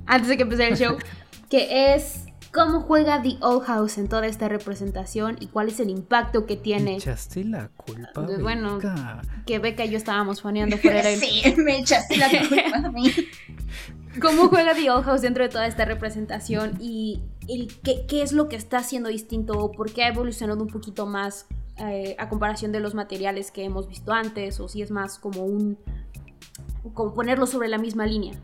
antes 0.07 0.29
de 0.29 0.37
que 0.37 0.43
empecé 0.45 0.69
el 0.69 0.77
show, 0.77 0.97
que 1.51 1.95
es 1.95 2.27
cómo 2.53 2.81
juega 2.81 3.23
The 3.23 3.37
Old 3.41 3.65
House 3.65 3.99
en 3.99 4.09
toda 4.09 4.27
esta 4.27 4.49
representación 4.49 5.37
y 5.41 5.49
cuál 5.49 5.69
es 5.69 5.81
el 5.81 5.91
impacto 5.91 6.47
que 6.47 6.57
tiene. 6.57 6.93
Me 6.93 6.97
echaste 6.97 7.45
la 7.45 7.69
culpa. 7.69 8.27
Bueno, 8.41 8.77
Beca. 8.77 9.21
que 9.45 9.59
Beca 9.59 9.85
y 9.85 9.91
yo 9.91 9.97
estábamos 9.97 10.43
faneando 10.43 10.79
fuera 10.79 11.03
de 11.03 11.17
Sí, 11.19 11.55
me 11.59 11.79
echaste 11.79 12.17
la 12.17 12.29
culpa 12.29 12.89
a 12.89 12.91
mí. 12.91 13.13
¿Cómo 14.21 14.49
juega 14.49 14.75
The 14.75 14.91
Old 14.91 15.05
House 15.05 15.21
dentro 15.21 15.45
de 15.45 15.51
toda 15.51 15.67
esta 15.67 15.85
representación 15.85 16.79
y, 16.81 17.21
y 17.47 17.67
qué, 17.85 18.07
qué, 18.09 18.23
es 18.23 18.33
lo 18.33 18.49
que 18.49 18.57
está 18.57 18.79
haciendo 18.79 19.11
distinto 19.11 19.59
o 19.59 19.73
por 19.73 19.93
qué 19.93 20.05
ha 20.05 20.09
evolucionado 20.09 20.63
un 20.63 20.69
poquito 20.69 21.05
más 21.05 21.47
eh, 21.79 22.17
a 22.19 22.29
comparación 22.29 22.73
de 22.73 22.81
los 22.81 22.95
materiales 22.95 23.51
que 23.51 23.65
hemos 23.65 23.89
visto 23.89 24.13
antes 24.13 24.61
o 24.61 24.69
si 24.69 24.83
es 24.83 24.91
más 24.91 25.19
como 25.19 25.45
un 25.45 25.79
como 26.95 27.15
ponerlo 27.15 27.47
sobre 27.47 27.69
la 27.69 27.79
misma 27.79 28.07
línea? 28.07 28.35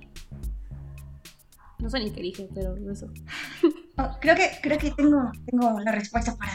No 1.79 1.91
sé 1.91 1.99
ni 1.99 2.11
qué 2.11 2.23
dije, 2.23 2.49
pero 2.55 2.77
eso. 2.91 3.07
Oh, 3.99 4.17
creo 4.21 4.35
que, 4.35 4.51
creo 4.63 4.79
que 4.79 4.91
tengo, 4.93 5.31
tengo 5.45 5.81
la 5.81 5.93
respuesta 5.93 6.35
para. 6.37 6.53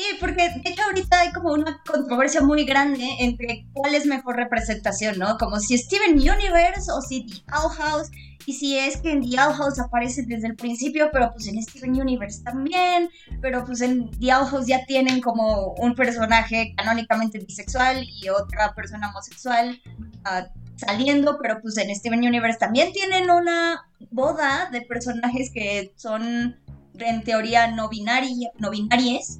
Sí, 0.00 0.16
porque 0.18 0.48
de 0.48 0.70
hecho 0.70 0.82
ahorita 0.82 1.20
hay 1.20 1.32
como 1.32 1.52
una 1.52 1.82
controversia 1.86 2.40
muy 2.40 2.64
grande 2.64 3.06
entre 3.18 3.66
cuál 3.74 3.94
es 3.94 4.06
mejor 4.06 4.36
representación, 4.36 5.18
¿no? 5.18 5.36
Como 5.36 5.58
si 5.58 5.76
Steven 5.76 6.14
Universe 6.14 6.90
o 6.90 7.02
si 7.02 7.26
The 7.26 7.42
Owl 7.52 7.70
House. 7.76 8.10
Y 8.46 8.54
si 8.54 8.78
es 8.78 8.96
que 8.96 9.12
en 9.12 9.28
The 9.28 9.38
Owl 9.38 9.54
House 9.54 9.78
aparece 9.78 10.22
desde 10.22 10.46
el 10.46 10.56
principio, 10.56 11.10
pero 11.12 11.30
pues 11.32 11.46
en 11.48 11.62
Steven 11.62 12.00
Universe 12.00 12.42
también. 12.42 13.10
Pero 13.42 13.62
pues 13.66 13.82
en 13.82 14.10
The 14.12 14.32
Owl 14.32 14.46
House 14.46 14.66
ya 14.66 14.86
tienen 14.86 15.20
como 15.20 15.74
un 15.74 15.94
personaje 15.94 16.72
canónicamente 16.78 17.38
bisexual 17.38 18.02
y 18.02 18.30
otra 18.30 18.72
persona 18.74 19.10
homosexual. 19.10 19.78
Uh, 20.24 20.48
saliendo, 20.76 21.38
pero 21.42 21.60
pues 21.60 21.76
en 21.76 21.94
Steven 21.94 22.20
Universe 22.20 22.58
también 22.58 22.90
tienen 22.94 23.30
una 23.30 23.82
boda 24.10 24.70
de 24.72 24.80
personajes 24.80 25.50
que 25.52 25.92
son 25.96 26.56
en 26.98 27.22
teoría 27.22 27.66
no, 27.66 27.90
binaria, 27.90 28.50
no 28.58 28.70
binarias, 28.70 29.38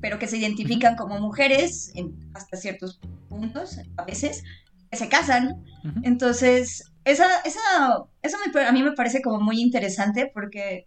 pero 0.00 0.18
que 0.18 0.28
se 0.28 0.38
identifican 0.38 0.96
como 0.96 1.20
mujeres 1.20 1.92
en, 1.94 2.14
hasta 2.34 2.56
ciertos 2.56 3.00
puntos, 3.28 3.78
a 3.96 4.04
veces, 4.04 4.44
que 4.90 4.96
se 4.96 5.08
casan. 5.08 5.64
Uh 5.84 5.88
-huh. 5.88 6.00
Entonces, 6.04 6.92
esa, 7.04 7.26
esa, 7.44 8.04
eso 8.22 8.36
me, 8.52 8.60
a 8.64 8.72
mí 8.72 8.82
me 8.82 8.92
parece 8.92 9.22
como 9.22 9.40
muy 9.40 9.60
interesante 9.60 10.30
porque 10.32 10.86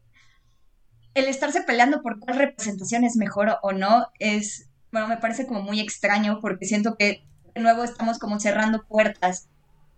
el 1.14 1.26
estarse 1.26 1.62
peleando 1.64 2.02
por 2.02 2.20
cuál 2.20 2.38
representación 2.38 3.04
es 3.04 3.16
mejor 3.16 3.58
o 3.62 3.72
no 3.74 4.08
es, 4.20 4.70
bueno, 4.92 5.08
me 5.08 5.18
parece 5.18 5.46
como 5.46 5.62
muy 5.62 5.80
extraño 5.80 6.40
porque 6.42 6.66
siento 6.66 6.96
que 6.96 7.26
de 7.54 7.62
nuevo 7.62 7.84
estamos 7.84 8.18
como 8.18 8.40
cerrando 8.40 8.86
puertas 8.88 9.50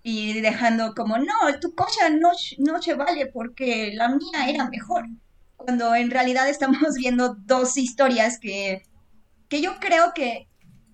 y 0.01 0.41
dejando 0.41 0.93
como, 0.95 1.18
no, 1.18 1.59
tu 1.61 1.76
cosa 1.76 2.09
no, 2.09 2.32
no 2.57 2.82
se 2.82 2.93
vale 2.93 3.28
porque 3.28 3.93
la 3.93 4.09
mía 4.09 4.49
era 4.49 4.70
mejor. 4.70 5.07
Cuando 5.55 5.95
en 5.95 6.11
realidad 6.11 6.49
estamos 6.49 6.95
viendo 6.97 7.36
dos 7.36 7.78
historias 7.78 8.39
que, 8.39 8.84
que 9.54 9.62
yo 9.62 9.80
creo 9.80 10.16
que 10.16 10.47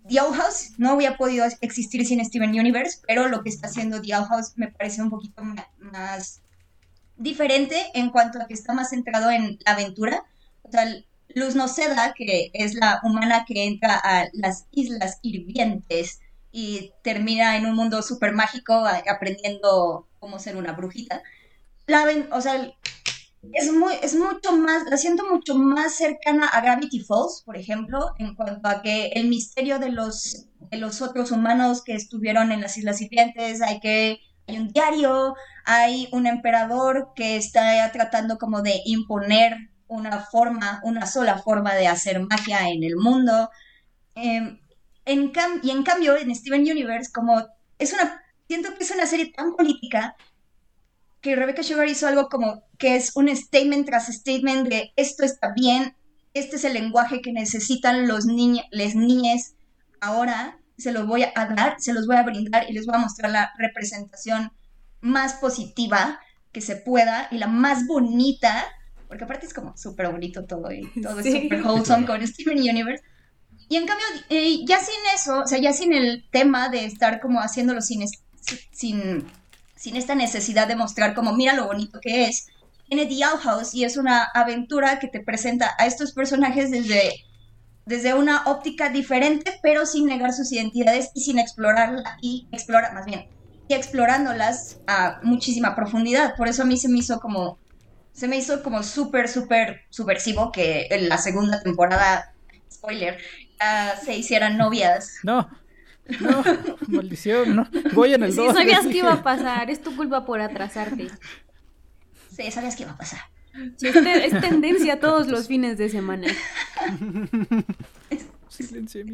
The 0.06 0.20
House 0.20 0.72
no 0.78 0.92
había 0.92 1.16
podido 1.16 1.46
existir 1.62 2.06
sin 2.06 2.24
Steven 2.26 2.50
Universe, 2.50 3.00
pero 3.08 3.30
lo 3.30 3.42
que 3.42 3.48
está 3.48 3.68
haciendo 3.68 4.02
The 4.02 4.14
House 4.16 4.52
me 4.58 4.70
parece 4.70 5.02
un 5.02 5.10
poquito 5.10 5.42
más 5.78 6.42
diferente 7.16 7.90
en 7.94 8.10
cuanto 8.10 8.38
a 8.42 8.48
que 8.48 8.54
está 8.54 8.74
más 8.74 8.90
centrado 8.90 9.32
en 9.32 9.60
la 9.66 9.72
aventura. 9.72 10.26
O 10.64 10.72
sea, 10.72 10.86
Luz 11.30 11.56
Noceda, 11.56 12.14
que 12.18 12.52
es 12.54 12.74
la 12.74 13.00
humana 13.02 13.46
que 13.48 13.64
entra 13.64 13.96
a 13.96 14.28
las 14.34 14.66
Islas 14.72 15.20
Hirvientes, 15.22 16.20
y 16.52 16.92
termina 17.02 17.56
en 17.56 17.66
un 17.66 17.76
mundo 17.76 18.02
súper 18.02 18.34
mágico 18.34 18.74
aprendiendo 19.08 20.10
cómo 20.20 20.38
ser 20.38 20.58
una 20.58 20.74
brujita. 20.74 21.24
La 21.88 22.06
o 22.32 22.42
sea, 22.42 22.74
es, 23.54 23.72
muy, 23.72 23.94
es 24.02 24.16
mucho 24.16 24.56
más, 24.58 24.84
la 24.90 24.98
siento 24.98 25.24
mucho 25.30 25.56
más 25.56 25.96
cercana 25.96 26.48
a 26.48 26.62
Gravity 26.62 27.00
Falls, 27.00 27.44
por 27.46 27.58
ejemplo, 27.58 28.14
en 28.18 28.36
cuanto 28.36 28.68
a 28.68 28.82
que 28.82 29.08
el 29.08 29.28
misterio 29.28 29.80
de 29.80 29.90
los, 29.90 30.48
de 30.60 30.78
los 30.78 31.02
otros 31.02 31.32
humanos 31.32 31.84
que 31.84 31.96
estuvieron 31.96 32.52
en 32.52 32.62
las 32.62 32.78
Islas 32.78 32.98
Sirvientes, 32.98 33.62
hay 33.62 33.80
que 33.80 34.20
hay 34.48 34.58
un 34.58 34.70
diario, 34.70 35.36
hay 35.64 36.10
un 36.12 36.26
emperador 36.26 37.10
que 37.16 37.38
está 37.38 37.92
tratando 37.92 38.40
como 38.40 38.62
de 38.64 38.82
imponer 38.86 39.70
una 39.88 40.22
forma, 40.22 40.82
una 40.84 41.06
sola 41.06 41.38
forma 41.38 41.76
de 41.76 41.88
hacer 41.88 42.20
magia 42.20 42.70
en 42.70 42.84
el 42.84 42.96
mundo. 42.96 43.50
Eh, 44.16 44.60
en 45.06 45.32
cam 45.32 45.60
y 45.64 45.72
en 45.72 45.84
cambio, 45.84 46.18
en 46.18 46.34
Steven 46.36 46.62
Universe, 46.62 47.12
como 47.12 47.46
es 47.78 47.94
una, 47.94 48.22
siento 48.48 48.76
que 48.76 48.84
es 48.84 48.92
una 48.92 49.06
serie 49.06 49.32
tan 49.32 49.56
política 49.56 50.16
que 51.22 51.36
Rebecca 51.36 51.64
Sugar 51.64 51.88
hizo 51.88 52.08
algo 52.08 52.30
como 52.30 52.64
que 52.78 52.96
es 52.96 53.12
un 53.16 53.34
statement 53.36 53.86
tras 53.86 54.08
statement 54.08 54.68
de 54.70 54.94
esto 54.96 55.24
está 55.24 55.54
bien, 55.56 55.96
este 56.34 56.56
es 56.56 56.64
el 56.64 56.74
lenguaje 56.74 57.22
que 57.22 57.34
necesitan 57.34 58.08
los 58.08 58.26
niños, 58.26 58.66
les 58.72 58.96
niñes 58.96 59.56
ahora, 60.00 60.60
se 60.78 60.92
los 60.92 61.08
voy 61.08 61.24
a 61.24 61.46
dar, 61.46 61.76
se 61.80 61.94
los 61.94 62.08
voy 62.08 62.16
a 62.16 62.24
brindar 62.24 62.70
y 62.70 62.74
les 62.74 62.86
voy 62.86 62.96
a 62.96 63.00
mostrar 63.00 63.32
la 63.32 63.52
representación 63.58 64.52
más 65.02 65.34
positiva 65.36 66.20
que 66.52 66.62
se 66.62 66.76
pueda 66.76 67.28
y 67.32 67.38
la 67.38 67.48
más 67.48 67.86
bonita, 67.86 68.66
porque 69.08 69.24
aparte 69.24 69.46
es 69.46 69.54
como 69.54 69.76
súper 69.78 70.10
bonito 70.10 70.46
todo 70.46 70.72
y 70.72 70.90
todo 71.02 71.22
sí. 71.22 71.30
es 71.30 71.44
súper 71.44 71.62
wholesome 71.64 72.06
con 72.06 72.26
Steven 72.26 72.58
Universe. 72.58 73.04
Y 73.68 73.76
en 73.76 73.86
cambio, 73.86 74.06
eh, 74.30 74.66
ya 74.66 74.80
sin 74.80 74.96
eso, 75.14 75.42
o 75.42 75.48
sea, 75.48 75.60
ya 75.60 75.74
sin 75.74 75.94
el 75.94 76.28
tema 76.32 76.70
de 76.70 76.86
estar 76.86 77.20
como 77.20 77.40
haciéndolo 77.40 77.82
sin, 77.82 78.04
sin, 78.72 79.26
sin 79.80 79.96
esta 79.96 80.14
necesidad 80.14 80.68
de 80.68 80.76
mostrar 80.76 81.16
como, 81.16 81.34
mira 81.34 81.54
lo 81.54 81.66
bonito 81.66 82.00
que 82.02 82.26
es, 82.26 82.48
tiene 82.86 83.06
The 83.06 83.26
Owl 83.26 83.40
House 83.40 83.74
y 83.74 83.86
es 83.86 83.96
una 83.96 84.24
aventura 84.34 85.00
que 85.00 85.08
te 85.08 85.24
presenta 85.24 85.74
a 85.78 85.86
estos 85.86 86.12
personajes 86.12 86.70
desde, 86.70 87.14
desde 87.86 88.14
una 88.14 88.44
óptica 88.46 88.90
diferente, 88.90 89.58
pero 89.64 89.86
sin 89.86 90.08
negar 90.08 90.34
sus 90.34 90.52
identidades 90.52 91.12
y 91.14 91.22
sin 91.22 91.40
explorarla 91.40 92.18
y 92.22 92.50
explorar, 92.52 92.94
más 92.94 93.06
bien, 93.06 93.26
y 93.70 93.74
explorándolas 93.74 94.82
a 94.86 95.20
muchísima 95.24 95.76
profundidad. 95.76 96.36
Por 96.36 96.50
eso 96.50 96.64
a 96.64 96.66
mí 96.66 96.76
se 96.76 96.90
me 96.90 96.98
hizo 96.98 97.20
como, 97.20 97.58
se 98.12 98.28
me 98.28 98.36
hizo 98.36 98.62
como 98.64 98.84
súper, 98.84 99.30
súper 99.30 99.82
subversivo 99.92 100.52
que 100.52 100.88
en 100.90 101.08
la 101.08 101.18
segunda 101.18 101.62
temporada, 101.62 102.26
spoiler, 102.70 103.18
se 104.04 104.18
hicieran 104.18 104.58
novias. 104.58 105.10
No, 105.24 105.48
no, 106.20 106.44
maldición, 106.88 107.56
no. 107.56 107.68
Voy 107.94 108.14
en 108.14 108.24
el 108.24 108.34
Sí, 108.34 108.46
sabías 108.54 108.86
que 108.88 108.98
iba 108.98 109.14
a 109.14 109.24
pasar, 109.24 109.70
es 109.70 109.82
tu 109.82 109.96
culpa 109.96 110.26
por 110.26 110.42
atrasarte. 110.42 111.08
Sí, 112.36 112.52
sabías 112.52 112.76
que 112.76 112.84
iba 112.84 112.94
a 112.94 112.98
pasar. 112.98 113.20
Sí, 113.78 113.88
es, 113.88 113.96
es 113.96 114.42
tendencia 114.42 115.00
todos 115.00 115.28
los 115.28 115.48
fines 115.48 115.78
de 115.78 115.90
semana. 115.90 116.28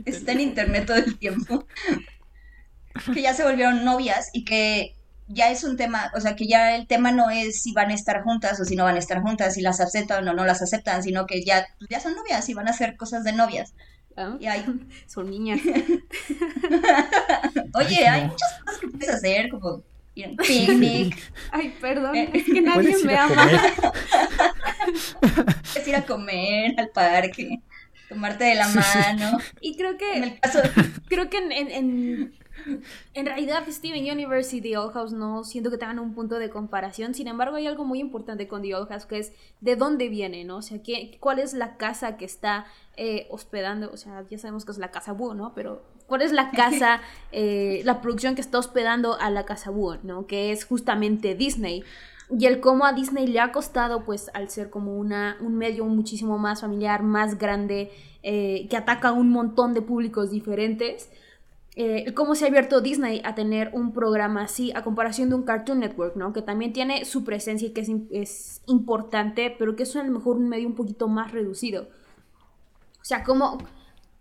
Está 0.06 0.32
en 0.32 0.39
internet 0.39 0.86
todo 0.86 0.98
el 0.98 1.18
tiempo. 1.18 1.66
que 3.14 3.22
ya 3.22 3.34
se 3.34 3.43
volvieron 3.43 3.84
novias 3.84 4.30
y 4.34 4.46
que 4.46 4.96
ya 5.28 5.52
es 5.52 5.64
un 5.64 5.76
tema, 5.76 6.12
o 6.16 6.22
sea, 6.22 6.36
que 6.36 6.48
ya 6.48 6.76
el 6.76 6.88
tema 6.88 7.12
no 7.12 7.30
es 7.30 7.62
si 7.62 7.74
van 7.74 7.89
a 7.89 7.96
estar 7.96 8.24
juntas 8.24 8.60
o 8.60 8.66
si 8.66 8.76
no 8.76 8.84
van 8.84 8.96
a 8.96 9.00
estar 9.00 9.22
juntas, 9.22 9.56
si 9.56 9.62
las 9.62 9.82
aceptan 9.82 10.28
o 10.28 10.34
no 10.34 10.46
las 10.46 10.62
aceptan, 10.62 11.02
sino 11.04 11.26
que 11.26 11.43
ya, 11.43 11.68
pues, 11.80 11.89
ya 11.89 12.00
son 12.00 12.16
novias 12.16 12.48
y 12.50 12.54
van 12.54 12.68
a 12.68 12.72
hacer 12.72 12.96
cosas 12.96 13.24
de 13.24 13.34
novias. 13.34 13.74
¿Ah? 14.18 14.38
Y 14.39 14.47
hay... 14.47 14.66
Son 15.07 15.30
niñas. 15.30 15.59
Oye, 17.74 18.07
hay 18.07 18.26
muchas 18.26 18.61
cosas 18.63 18.80
que 18.80 18.88
puedes 18.88 19.09
hacer, 19.09 19.49
como 19.49 19.84
ir 20.16 20.26
a 20.26 20.30
un 20.30 20.38
picnic. 20.38 21.18
Ay, 21.51 21.76
perdón, 21.82 22.16
eh, 22.16 22.30
es 22.34 22.45
que 22.45 22.61
nadie 22.61 22.95
me 23.03 23.18
ama. 23.18 23.51
puedes 25.74 25.88
ir 25.88 25.95
a 25.95 26.05
comer 26.05 26.74
al 26.78 26.89
parque, 26.89 27.59
tomarte 28.07 28.45
de 28.45 28.55
la 28.55 28.70
mano. 28.70 29.38
Y 29.59 29.76
creo 29.76 29.97
que... 29.97 30.18
En 30.18 30.24
el 30.24 30.39
caso... 30.39 30.61
Creo 31.07 31.30
que 31.30 31.38
en, 31.38 31.51
en 31.51 31.72
en 31.72 32.34
realidad, 33.16 33.63
Steven 33.68 34.11
Universe 34.11 34.55
y 34.55 34.61
The 34.61 34.78
Old 34.78 34.93
House 34.93 35.13
no 35.13 35.43
siento 35.43 35.72
que 35.72 35.78
tengan 35.78 35.99
un 35.99 36.13
punto 36.13 36.39
de 36.39 36.49
comparación. 36.49 37.13
Sin 37.13 37.28
embargo, 37.28 37.55
hay 37.55 37.68
algo 37.68 37.86
muy 37.86 37.99
importante 37.99 38.47
con 38.47 38.61
The 38.61 38.76
Old 38.76 38.89
House 38.89 39.05
que 39.05 39.20
es 39.20 39.34
de 39.61 39.76
dónde 39.76 40.09
viene, 40.09 40.43
¿no? 40.43 40.57
O 40.57 40.61
sea, 40.61 40.82
¿qué, 40.82 41.18
¿cuál 41.20 41.39
es 41.39 41.53
la 41.53 41.78
casa 41.78 42.18
que 42.18 42.26
está 42.26 42.66
eh, 42.97 43.28
hospedando? 43.30 43.91
O 43.91 43.97
sea, 43.97 44.26
ya 44.30 44.38
sabemos 44.38 44.66
que 44.66 44.72
es 44.72 44.78
la 44.78 44.91
casa 44.91 45.13
Búho, 45.13 45.34
¿no? 45.34 45.53
Pero 45.53 45.84
¿cuál 46.07 46.22
es 46.22 46.32
la 46.32 46.51
casa, 46.55 47.01
eh, 47.32 47.82
la 47.86 48.01
producción 48.01 48.36
que 48.36 48.41
está 48.41 48.59
hospedando 48.59 49.20
a 49.20 49.30
la 49.30 49.45
casa 49.45 49.72
Búho, 49.72 49.97
¿no? 50.03 50.28
Que 50.28 50.51
es 50.51 50.66
justamente 50.66 51.36
Disney. 51.36 51.84
Y 52.30 52.47
el 52.47 52.59
cómo 52.59 52.86
a 52.86 52.93
Disney 52.93 53.28
le 53.28 53.39
ha 53.39 53.51
costado, 53.51 54.03
pues, 54.03 54.32
al 54.34 54.49
ser 54.49 54.72
como 54.72 54.97
una, 54.97 55.38
un 55.41 55.57
medio 55.57 55.86
muchísimo 55.86 56.39
más 56.39 56.61
familiar, 56.61 57.03
más 57.03 57.38
grande, 57.38 57.91
eh, 58.24 58.66
que 58.68 58.78
ataca 58.78 59.09
a 59.09 59.13
un 59.13 59.30
montón 59.30 59.76
de 59.76 59.84
públicos 59.84 60.32
diferentes 60.32 61.11
eh, 61.78 62.14
cómo 62.14 62.36
se 62.36 62.46
ha 62.46 62.48
abierto 62.48 62.80
Disney 62.80 63.22
a 63.26 63.36
tener 63.36 63.72
un 63.74 63.92
programa 63.92 64.44
así 64.44 64.72
a 64.76 64.84
comparación 64.84 65.28
de 65.30 65.36
un 65.36 65.44
Cartoon 65.44 65.80
Network, 65.80 66.16
¿no? 66.16 66.32
Que 66.32 66.42
también 66.42 66.72
tiene 66.72 67.04
su 67.04 67.26
presencia 67.26 67.68
y 67.68 67.72
que 67.72 67.82
es, 68.12 68.62
importante, 68.68 69.54
pero 69.60 69.76
que 69.76 69.84
es 69.84 69.96
a 69.96 70.04
lo 70.04 70.12
mejor 70.12 70.38
un 70.38 70.48
medio 70.48 70.68
un 70.68 70.76
poquito 70.76 71.08
más 71.08 71.32
reducido. 71.32 71.90
O 73.02 73.06
sea, 73.06 73.24
como... 73.24 73.58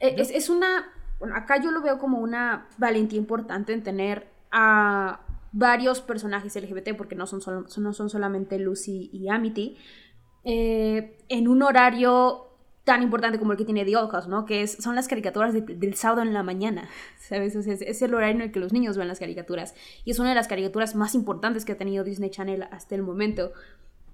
Eh, 0.01 0.17
es, 0.19 0.51
una... 0.51 0.93
Bueno, 1.21 1.37
acá 1.37 1.63
yo 1.63 1.71
lo 1.71 1.81
veo 1.81 1.99
como 1.99 2.19
una 2.19 2.67
valentía 2.77 3.19
importante 3.19 3.73
en 3.73 3.85
tener 3.85 4.27
a 4.51 5.21
varios 5.53 6.01
personajes 6.01 6.57
LGBT, 6.57 6.97
porque 6.97 7.15
no 7.15 7.27
son, 7.27 7.41
no 7.77 7.93
son 7.93 8.11
solamente 8.11 8.59
Lucy 8.59 9.11
y 9.13 9.29
Amity, 9.29 9.79
eh, 10.43 11.17
en 11.29 11.47
un 11.47 11.63
horario 11.63 12.54
tan 12.85 13.03
importante 13.03 13.39
como 13.39 13.53
el 13.53 13.59
que 13.59 13.65
tiene 13.65 13.85
The 13.85 13.97
Old 13.97 14.29
¿no? 14.29 14.45
Que 14.45 14.63
es, 14.63 14.73
son 14.73 14.95
las 14.95 15.09
caricaturas 15.09 15.55
del 15.55 15.95
sábado 15.95 16.23
en 16.23 16.35
la 16.35 16.43
mañana, 16.43 16.89
¿sabes? 17.19 17.57
es, 17.57 18.03
el 18.03 18.15
horario 18.15 18.37
en 18.37 18.43
el 18.43 18.53
que 18.53 18.61
los 18.61 18.73
niños 18.73 18.99
ven 18.99 19.09
las 19.09 19.19
caricaturas. 19.19 19.75
Y 20.05 20.11
es 20.11 20.19
una 20.19 20.29
de 20.29 20.35
las 20.35 20.49
caricaturas 20.49 20.95
más 20.95 21.15
importantes 21.15 21.65
que 21.65 21.73
ha 21.73 21.79
tenido 21.79 22.05
Disney 22.05 22.31
Channel 22.31 22.65
hasta 22.71 22.95
el 22.95 23.03
momento. 23.03 23.53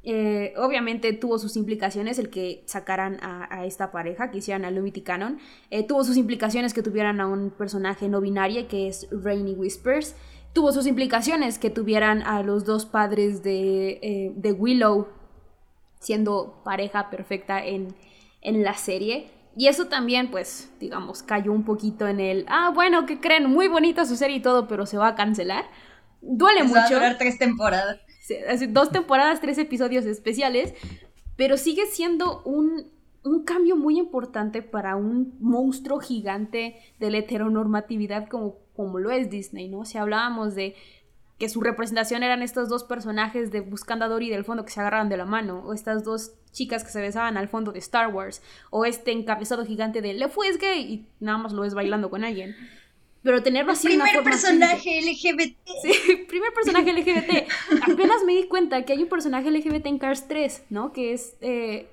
Eh, 0.03 0.55
obviamente 0.57 1.13
tuvo 1.13 1.39
sus 1.39 1.57
implicaciones 1.57 2.19
el 2.19 2.31
que 2.31 2.63
sacaran 2.65 3.19
a, 3.23 3.67
esta 3.67 3.91
pareja, 3.91 4.31
que 4.31 4.39
hicieran 4.39 4.65
a 4.65 4.71
Lumity 4.71 5.03
Canon. 5.03 5.41
Eh, 5.71 5.85
tuvo 5.85 6.05
sus 6.05 6.17
implicaciones 6.17 6.73
que 6.73 6.83
tuvieran 6.83 7.21
a 7.21 7.27
un 7.27 7.51
personaje 7.51 8.09
no 8.09 8.21
binario, 8.21 8.69
que 8.69 8.87
es 8.87 9.09
Rainy 9.11 9.55
Whispers. 9.55 10.15
Tuvo 10.53 10.73
sus 10.73 10.87
implicaciones 10.87 11.59
que 11.59 11.71
tuvieran 11.71 12.23
a 12.23 12.43
los 12.45 12.65
dos 12.65 12.87
padres 12.87 13.43
de, 13.43 13.99
eh, 14.03 14.33
de 14.37 14.53
Willow 14.53 15.09
siendo 15.99 16.63
pareja 16.65 17.11
perfecta 17.11 17.65
en, 17.65 17.95
en 18.43 18.63
la 18.63 18.75
serie. 18.75 19.31
Y 19.57 19.67
eso 19.67 19.89
también, 19.89 20.31
pues, 20.31 20.73
digamos, 20.79 21.23
cayó 21.23 21.53
un 21.53 21.65
poquito 21.65 22.07
en 22.07 22.21
el, 22.21 22.47
ah, 22.49 22.71
bueno, 22.75 23.05
que 23.05 23.21
creen? 23.21 23.51
Muy 23.51 23.69
bonita 23.69 24.05
su 24.05 24.17
serie 24.17 24.37
y 24.37 24.43
todo, 24.43 24.69
pero 24.69 24.87
se 24.87 24.97
va 24.97 25.09
a 25.09 25.15
cancelar. 25.15 25.67
Duele 26.21 26.63
mucho. 26.63 26.75
Va 26.77 26.85
a 26.85 26.91
durar 26.91 27.19
tres 27.19 27.39
temporadas. 27.39 28.01
dos 28.69 28.93
temporadas, 28.93 29.41
tres 29.41 29.59
episodios 29.59 30.05
especiales, 30.07 30.75
pero 31.37 31.57
sigue 31.57 31.87
siendo 31.87 32.43
un, 32.45 32.91
un 33.25 33.45
cambio 33.45 33.77
muy 33.77 33.99
importante 33.99 34.63
para 34.63 34.97
un 34.97 35.35
monstruo 35.41 35.99
gigante 35.99 36.77
de 36.99 37.11
la 37.11 37.19
heteronormatividad 37.19 38.29
como, 38.29 38.59
como 38.75 38.99
lo 38.99 39.11
es 39.11 39.31
Disney, 39.31 39.69
¿no? 39.69 39.85
Si 39.85 39.99
hablábamos 39.99 40.55
de 40.55 40.75
que 41.41 41.49
su 41.49 41.63
representación 41.63 42.23
eran 42.23 42.43
estos 42.43 42.69
dos 42.69 42.85
personajes 42.85 43.51
de 43.51 43.63
Buscando 43.63 44.05
a 44.05 44.09
Dory 44.09 44.29
del 44.29 44.45
fondo 44.45 44.67
que 44.67 44.71
se 44.71 44.79
agarraban 44.79 45.09
de 45.09 45.17
la 45.17 45.25
mano, 45.25 45.63
o 45.65 45.73
estas 45.73 46.05
dos 46.05 46.33
chicas 46.53 46.85
que 46.85 46.91
se 46.91 47.01
besaban 47.01 47.39
al 47.39 47.49
fondo 47.49 47.73
de 47.73 47.79
Star 47.79 48.09
Wars, 48.09 48.43
o 48.69 48.85
este 48.85 49.11
encabezado 49.11 49.65
gigante 49.65 50.03
de 50.03 50.13
Le 50.13 50.29
Fue 50.29 50.55
gay 50.59 50.81
y 50.83 51.07
nada 51.19 51.39
más 51.39 51.55
lo 51.55 51.63
ves 51.63 51.73
bailando 51.73 52.11
con 52.11 52.25
alguien. 52.25 52.55
Pero 53.23 53.43
tenerlo 53.43 53.73
así 53.73 53.89
primer 53.89 54.17
una 54.17 54.23
personaje 54.23 55.01
LGBT. 55.01 55.57
Sí, 55.83 56.27
primer 56.29 56.53
personaje 56.53 56.93
LGBT. 56.93 57.51
Apenas 57.91 58.23
me 58.27 58.35
di 58.35 58.47
cuenta 58.47 58.83
que 58.85 58.93
hay 58.93 59.03
un 59.03 59.09
personaje 59.09 59.51
LGBT 59.51 59.87
en 59.87 59.99
Cars 59.99 60.29
3, 60.29 60.65
¿no? 60.69 60.93
Que 60.93 61.15
es 61.15 61.37
eh, 61.41 61.89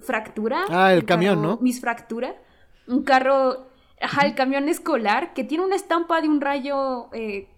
Fractura. 0.00 0.64
Ah, 0.70 0.94
el, 0.94 1.04
camión, 1.04 1.42
¿no? 1.42 1.58
Miss 1.60 1.82
Fractura. 1.82 2.36
Un 2.86 3.02
carro, 3.02 3.68
ajá, 4.00 4.26
el 4.26 4.34
camión 4.34 4.66
escolar 4.66 5.34
que 5.34 5.44
tiene 5.44 5.62
una 5.62 5.76
estampa 5.76 6.22
de 6.22 6.28
un 6.28 6.40
rayo 6.40 7.12
eh, 7.12 7.48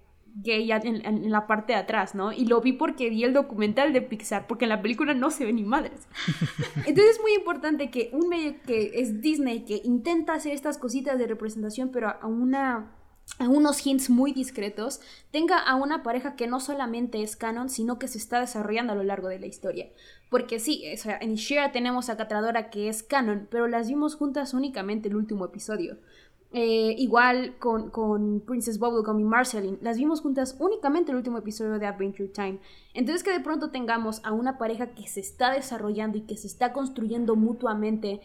gay 0.43 0.70
en, 0.70 1.05
en, 1.05 1.30
la 1.30 1.47
parte 1.47 1.72
de 1.72 1.78
atrás, 1.78 2.14
¿no? 2.14 2.32
Y 2.32 2.47
lo 2.47 2.61
vi 2.61 2.72
porque 2.72 3.11
vi 3.11 3.24
el 3.24 3.32
documental 3.32 3.93
de 3.93 4.03
Pixar, 4.03 4.47
porque 4.47 4.64
en 4.64 4.70
la 4.70 4.82
película 4.82 5.14
no 5.14 5.30
se 5.30 5.45
ven 5.45 5.57
ni 5.57 5.64
madres. 5.64 6.09
Entonces 6.86 7.16
es 7.16 7.20
muy 7.20 7.34
importante 7.34 7.91
que 7.91 8.11
un 8.12 8.28
medio 8.28 8.55
que 8.66 8.93
es 8.95 9.20
Disney, 9.20 9.64
que 9.64 9.80
intenta 9.84 10.34
hacer 10.34 10.53
estas 10.53 10.78
cositas 10.78 11.18
de 11.18 11.26
representación, 11.26 11.91
pero 11.91 12.09
a 12.09 12.26
una 12.26 12.97
a 13.38 13.49
unos 13.49 13.86
hints 13.86 14.11
muy 14.11 14.32
discretos, 14.32 15.01
tenga 15.30 15.59
a 15.59 15.76
una 15.76 16.03
pareja 16.03 16.36
que 16.36 16.47
no 16.47 16.61
solamente 16.61 17.22
es 17.22 17.36
canon, 17.36 17.68
sino 17.68 17.99
que 17.99 18.09
se 18.09 18.18
está 18.18 18.41
desarrollando 18.41 18.93
a 18.93 18.97
lo 18.97 19.05
largo 19.05 19.28
de 19.28 19.38
la 19.38 19.47
historia. 19.47 19.88
Porque 20.28 20.59
sí, 20.59 20.84
o 20.93 20.97
sea, 20.97 21.16
en 21.20 21.36
Shira 21.36 21.72
tenemos 21.72 22.11
a 22.11 22.16
Catradora 22.16 22.70
que 22.70 22.88
es 22.88 23.03
canon, 23.03 23.49
pero 23.51 23.66
las 23.68 23.88
vimos 23.88 24.16
juntas 24.16 24.53
únicamente 24.53 25.09
el 25.09 25.16
último 25.16 25.45
episodio. 25.45 25.99
Eh, 26.53 26.96
igual 26.98 27.57
con, 27.59 27.90
con, 27.90 28.40
Princess 28.40 28.80
Bubblegum 28.80 29.20
y 29.20 29.24
Marceline, 29.24 29.78
las 29.82 29.96
vimos 29.96 30.20
juntas 30.20 30.57
únicamente 30.59 31.12
el 31.12 31.16
último 31.16 31.38
episodio 31.38 31.78
de 31.78 31.86
Adventure 31.86 32.28
Time. 32.28 32.59
Entonces 32.92 33.22
que 33.22 33.30
de 33.30 33.38
pronto 33.38 33.70
tengamos 33.70 34.20
a 34.24 34.32
una 34.32 34.59
pareja 34.59 34.92
que 34.94 35.07
se 35.07 35.20
está 35.20 35.53
desarrollando 35.53 36.18
y 36.18 36.22
que 36.22 36.36
se 36.36 36.48
está 36.48 36.72
construyendo 36.72 37.36
mutuamente, 37.36 38.20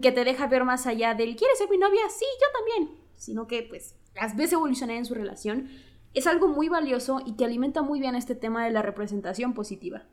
que 0.00 0.10
te 0.10 0.24
deja 0.24 0.46
ver 0.46 0.64
más 0.64 0.86
allá 0.86 1.14
del 1.14 1.36
¿quieres 1.36 1.58
ser 1.58 1.68
mi 1.68 1.76
novia? 1.76 2.00
Sí, 2.08 2.24
yo 2.40 2.46
también. 2.58 2.98
Sino 3.14 3.46
que 3.46 3.62
pues 3.62 3.94
las 4.14 4.36
ves 4.36 4.52
evolucionar 4.52 4.96
en 4.96 5.04
su 5.04 5.14
relación. 5.14 5.68
Es 6.14 6.26
algo 6.26 6.48
muy 6.48 6.70
valioso 6.70 7.20
y 7.26 7.36
que 7.36 7.44
alimenta 7.44 7.82
muy 7.82 8.00
bien 8.00 8.14
este 8.14 8.34
tema 8.34 8.64
de 8.64 8.70
la 8.70 8.80
representación 8.80 9.52
positiva. 9.52 10.04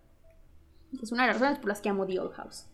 Es 1.02 1.14
una 1.14 1.24
de 1.24 1.30
las 1.30 1.40
razones 1.40 1.60
por 1.60 1.70
las 1.70 1.80
que 1.80 1.88
amo 1.88 2.06
The 2.06 2.20
Old 2.20 2.34
House. 2.34 2.66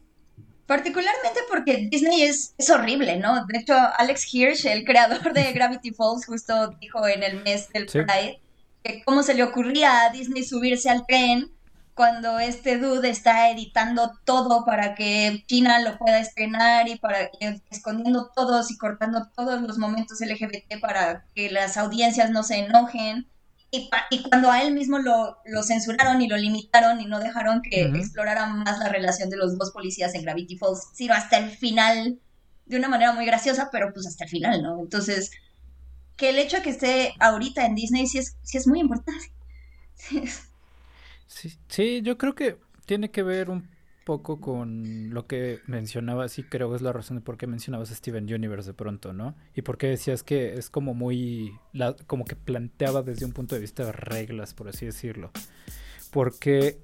Particularmente 0.69 1.39
porque 1.49 1.87
Disney 1.89 2.21
es, 2.21 2.53
es, 2.59 2.69
horrible, 2.69 3.17
¿no? 3.17 3.43
De 3.47 3.57
hecho, 3.57 3.73
Alex 3.97 4.31
Hirsch, 4.31 4.65
el 4.65 4.85
creador 4.85 5.33
de 5.33 5.51
Gravity 5.53 5.91
Falls, 5.91 6.27
justo 6.27 6.67
dijo 6.79 7.07
en 7.07 7.23
el 7.23 7.41
mes 7.41 7.69
del 7.69 7.87
Pride 7.87 8.39
que 8.83 9.01
cómo 9.03 9.23
se 9.23 9.33
le 9.33 9.41
ocurría 9.41 10.05
a 10.05 10.09
Disney 10.11 10.43
subirse 10.43 10.91
al 10.91 11.07
tren 11.07 11.51
cuando 11.95 12.37
este 12.37 12.77
dude 12.77 13.09
está 13.09 13.49
editando 13.49 14.11
todo 14.25 14.63
para 14.63 14.93
que 14.93 15.43
China 15.47 15.79
lo 15.79 15.97
pueda 15.97 16.19
estrenar 16.19 16.87
y 16.87 16.97
para 16.97 17.31
escondiendo 17.71 18.29
todos 18.35 18.69
y 18.69 18.77
cortando 18.77 19.27
todos 19.35 19.59
los 19.63 19.79
momentos 19.79 20.21
LGBT 20.21 20.79
para 20.79 21.25
que 21.33 21.49
las 21.49 21.77
audiencias 21.77 22.29
no 22.29 22.43
se 22.43 22.57
enojen. 22.57 23.27
Y, 23.71 23.89
cuando 24.29 24.51
a 24.51 24.63
él 24.63 24.73
mismo 24.73 24.97
lo, 24.97 25.37
censuraron 25.63 26.21
y 26.21 26.27
lo 26.27 26.37
limitaron 26.37 26.99
y 27.01 27.05
no 27.05 27.19
dejaron 27.19 27.61
que 27.61 27.83
explorara 27.83 28.47
más 28.47 28.79
la 28.79 28.89
relación 28.89 29.29
de 29.29 29.37
los 29.37 29.57
dos 29.57 29.71
policías 29.71 30.15
en 30.15 30.23
Gravity 30.23 30.57
Falls, 30.57 30.87
sino 30.93 31.13
hasta 31.13 31.37
el 31.37 31.51
final, 31.51 32.19
de 32.65 32.77
una 32.77 32.87
manera 32.87 33.13
muy 33.13 33.25
graciosa, 33.25 33.69
pero 33.71 33.93
pues 33.93 34.07
hasta 34.07 34.23
el 34.23 34.29
final, 34.29 34.63
¿no? 34.63 34.79
Entonces, 34.79 35.31
que 36.17 36.29
el 36.29 36.39
hecho 36.39 36.57
de 36.57 36.63
que 36.63 36.69
esté 36.71 37.13
ahorita 37.19 37.65
en 37.65 37.75
Disney 37.75 38.07
sí 38.07 38.17
es, 38.17 38.37
sí 38.43 38.57
es 38.57 38.67
muy 38.67 38.79
importante. 38.79 39.31
Sí, 41.31 41.55
sí, 41.67 42.01
yo 42.01 42.17
creo 42.17 42.33
que 42.33 42.57
tiene 42.87 43.11
que 43.11 43.21
ver 43.21 43.51
un 43.51 43.69
poco 44.09 44.41
con 44.41 45.13
lo 45.13 45.27
que 45.27 45.59
mencionabas 45.67 46.39
y 46.39 46.43
creo 46.43 46.71
que 46.71 46.77
es 46.77 46.81
la 46.81 46.91
razón 46.91 47.17
de 47.17 47.21
por 47.21 47.37
qué 47.37 47.45
mencionabas 47.45 47.91
a 47.91 47.95
Steven 47.95 48.23
Universe 48.33 48.71
de 48.71 48.73
pronto, 48.73 49.13
¿no? 49.13 49.35
Y 49.53 49.61
por 49.61 49.77
qué 49.77 49.85
decías 49.85 50.23
que 50.23 50.55
es 50.55 50.71
como 50.71 50.95
muy, 50.95 51.53
como 52.07 52.25
que 52.25 52.35
planteaba 52.35 53.03
desde 53.03 53.27
un 53.27 53.33
punto 53.33 53.53
de 53.53 53.61
vista 53.61 53.85
de 53.85 53.91
reglas, 53.91 54.55
por 54.55 54.67
así 54.67 54.87
decirlo. 54.87 55.29
Porque 56.09 56.79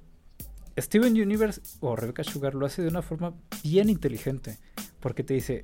Steven 0.78 1.19
Universe 1.19 1.61
o 1.80 1.95
Rebecca 1.95 2.23
Sugar 2.23 2.53
lo 2.53 2.67
hace 2.67 2.84
de 2.84 2.89
una 2.89 3.01
forma 3.01 3.34
bien 3.63 3.89
inteligente, 3.89 4.59
porque 4.99 5.23
te 5.23 5.34
dice, 5.34 5.63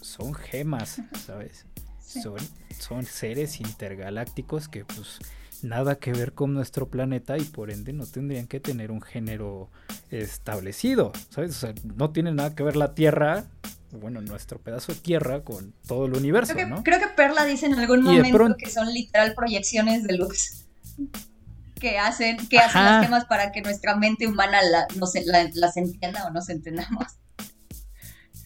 son 0.00 0.32
gemas, 0.32 1.02
¿sabes? 1.26 1.66
Son, 2.00 2.38
son 2.78 3.04
seres 3.04 3.60
intergalácticos 3.60 4.66
que 4.66 4.86
pues 4.86 5.18
nada 5.62 5.96
que 5.96 6.12
ver 6.12 6.32
con 6.32 6.54
nuestro 6.54 6.88
planeta 6.88 7.38
y 7.38 7.42
por 7.42 7.70
ende 7.70 7.92
no 7.92 8.06
tendrían 8.06 8.46
que 8.46 8.60
tener 8.60 8.90
un 8.90 9.00
género 9.00 9.70
establecido, 10.10 11.12
¿sabes? 11.30 11.50
O 11.50 11.60
sea, 11.60 11.74
no 11.96 12.10
tiene 12.10 12.32
nada 12.32 12.54
que 12.54 12.62
ver 12.62 12.76
la 12.76 12.94
Tierra, 12.94 13.44
bueno, 13.92 14.20
nuestro 14.20 14.58
pedazo 14.58 14.92
de 14.92 15.00
Tierra 15.00 15.42
con 15.42 15.72
todo 15.86 16.06
el 16.06 16.16
universo, 16.16 16.54
creo 16.54 16.66
que, 16.66 16.74
¿no? 16.74 16.82
Creo 16.82 16.98
que 16.98 17.08
Perla 17.08 17.44
dice 17.44 17.66
en 17.66 17.74
algún 17.74 18.02
momento 18.02 18.56
que 18.58 18.70
son 18.70 18.92
literal 18.92 19.34
proyecciones 19.34 20.02
de 20.04 20.16
luz 20.16 20.66
que 21.80 21.98
hacen, 21.98 22.36
que 22.48 22.58
hacen 22.58 22.84
las 22.84 23.04
gemas 23.04 23.24
para 23.24 23.50
que 23.50 23.60
nuestra 23.60 23.96
mente 23.96 24.26
humana 24.28 24.62
la, 24.62 24.86
no 24.96 25.06
se, 25.06 25.24
las 25.26 25.76
entienda 25.76 26.24
o 26.26 26.30
nos 26.30 26.48
entendamos. 26.48 27.04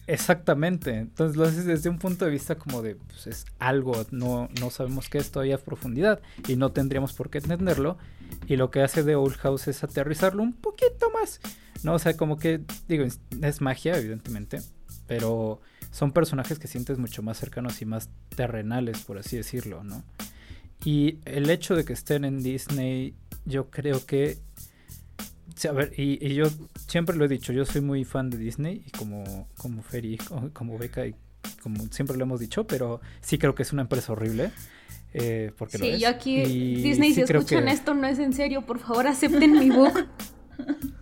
Exactamente, 0.07 0.95
entonces 0.95 1.35
lo 1.35 1.43
haces 1.43 1.65
desde 1.65 1.89
un 1.89 1.99
punto 1.99 2.23
de 2.23 2.31
vista 2.31 2.55
como 2.55 2.81
de, 2.81 2.95
pues 2.95 3.27
es 3.27 3.45
algo, 3.59 4.05
no, 4.11 4.47
no 4.59 4.69
sabemos 4.69 5.09
qué 5.09 5.17
es 5.17 5.31
todavía 5.31 5.55
a 5.55 5.57
profundidad 5.57 6.21
y 6.47 6.55
no 6.55 6.71
tendríamos 6.71 7.11
por 7.11 7.29
qué 7.29 7.39
entenderlo. 7.39 7.97
Y 8.47 8.55
lo 8.55 8.71
que 8.71 8.81
hace 8.81 9.03
de 9.03 9.15
Old 9.15 9.35
House 9.35 9.67
es 9.67 9.83
aterrizarlo 9.83 10.43
un 10.43 10.53
poquito 10.53 11.11
más, 11.11 11.41
¿no? 11.83 11.95
O 11.95 11.99
sea, 11.99 12.15
como 12.15 12.37
que, 12.37 12.61
digo, 12.87 13.05
es 13.41 13.61
magia, 13.61 13.97
evidentemente, 13.97 14.61
pero 15.07 15.59
son 15.91 16.13
personajes 16.13 16.57
que 16.57 16.67
sientes 16.67 16.97
mucho 16.97 17.21
más 17.21 17.37
cercanos 17.37 17.81
y 17.81 17.85
más 17.85 18.09
terrenales, 18.33 19.01
por 19.01 19.17
así 19.17 19.35
decirlo, 19.35 19.83
¿no? 19.83 20.05
Y 20.85 21.19
el 21.25 21.49
hecho 21.49 21.75
de 21.75 21.83
que 21.83 21.91
estén 21.91 22.23
en 22.23 22.41
Disney, 22.41 23.13
yo 23.43 23.69
creo 23.69 24.05
que 24.05 24.37
a 25.65 25.71
ver, 25.71 25.93
y, 25.97 26.33
yo 26.35 26.45
siempre 26.87 27.15
lo 27.15 27.25
he 27.25 27.27
dicho, 27.27 27.51
yo 27.53 27.65
soy 27.65 27.81
muy 27.81 28.05
fan 28.05 28.29
de 28.29 28.37
Disney, 28.37 28.83
y 28.85 28.91
como, 28.91 29.47
como 29.57 29.81
Ferry, 29.81 30.17
como, 30.53 30.77
Beca, 30.77 31.05
y 31.05 31.15
como 31.61 31.87
siempre 31.91 32.17
lo 32.17 32.23
hemos 32.23 32.39
dicho, 32.39 32.67
pero 32.67 33.01
sí 33.21 33.37
creo 33.37 33.55
que 33.55 33.63
es 33.63 33.73
una 33.73 33.83
empresa 33.83 34.13
horrible. 34.13 34.51
Eh, 35.13 35.51
porque 35.57 35.77
sí, 35.77 35.97
yo 35.97 36.09
aquí, 36.09 36.43
Disney, 36.43 37.13
si 37.13 37.21
escuchan 37.21 37.67
esto, 37.67 37.93
no 37.93 38.07
es 38.07 38.19
en 38.19 38.33
serio, 38.33 38.65
por 38.65 38.79
favor 38.79 39.07
acepten 39.07 39.53
mi 39.53 39.69
book. 39.69 40.07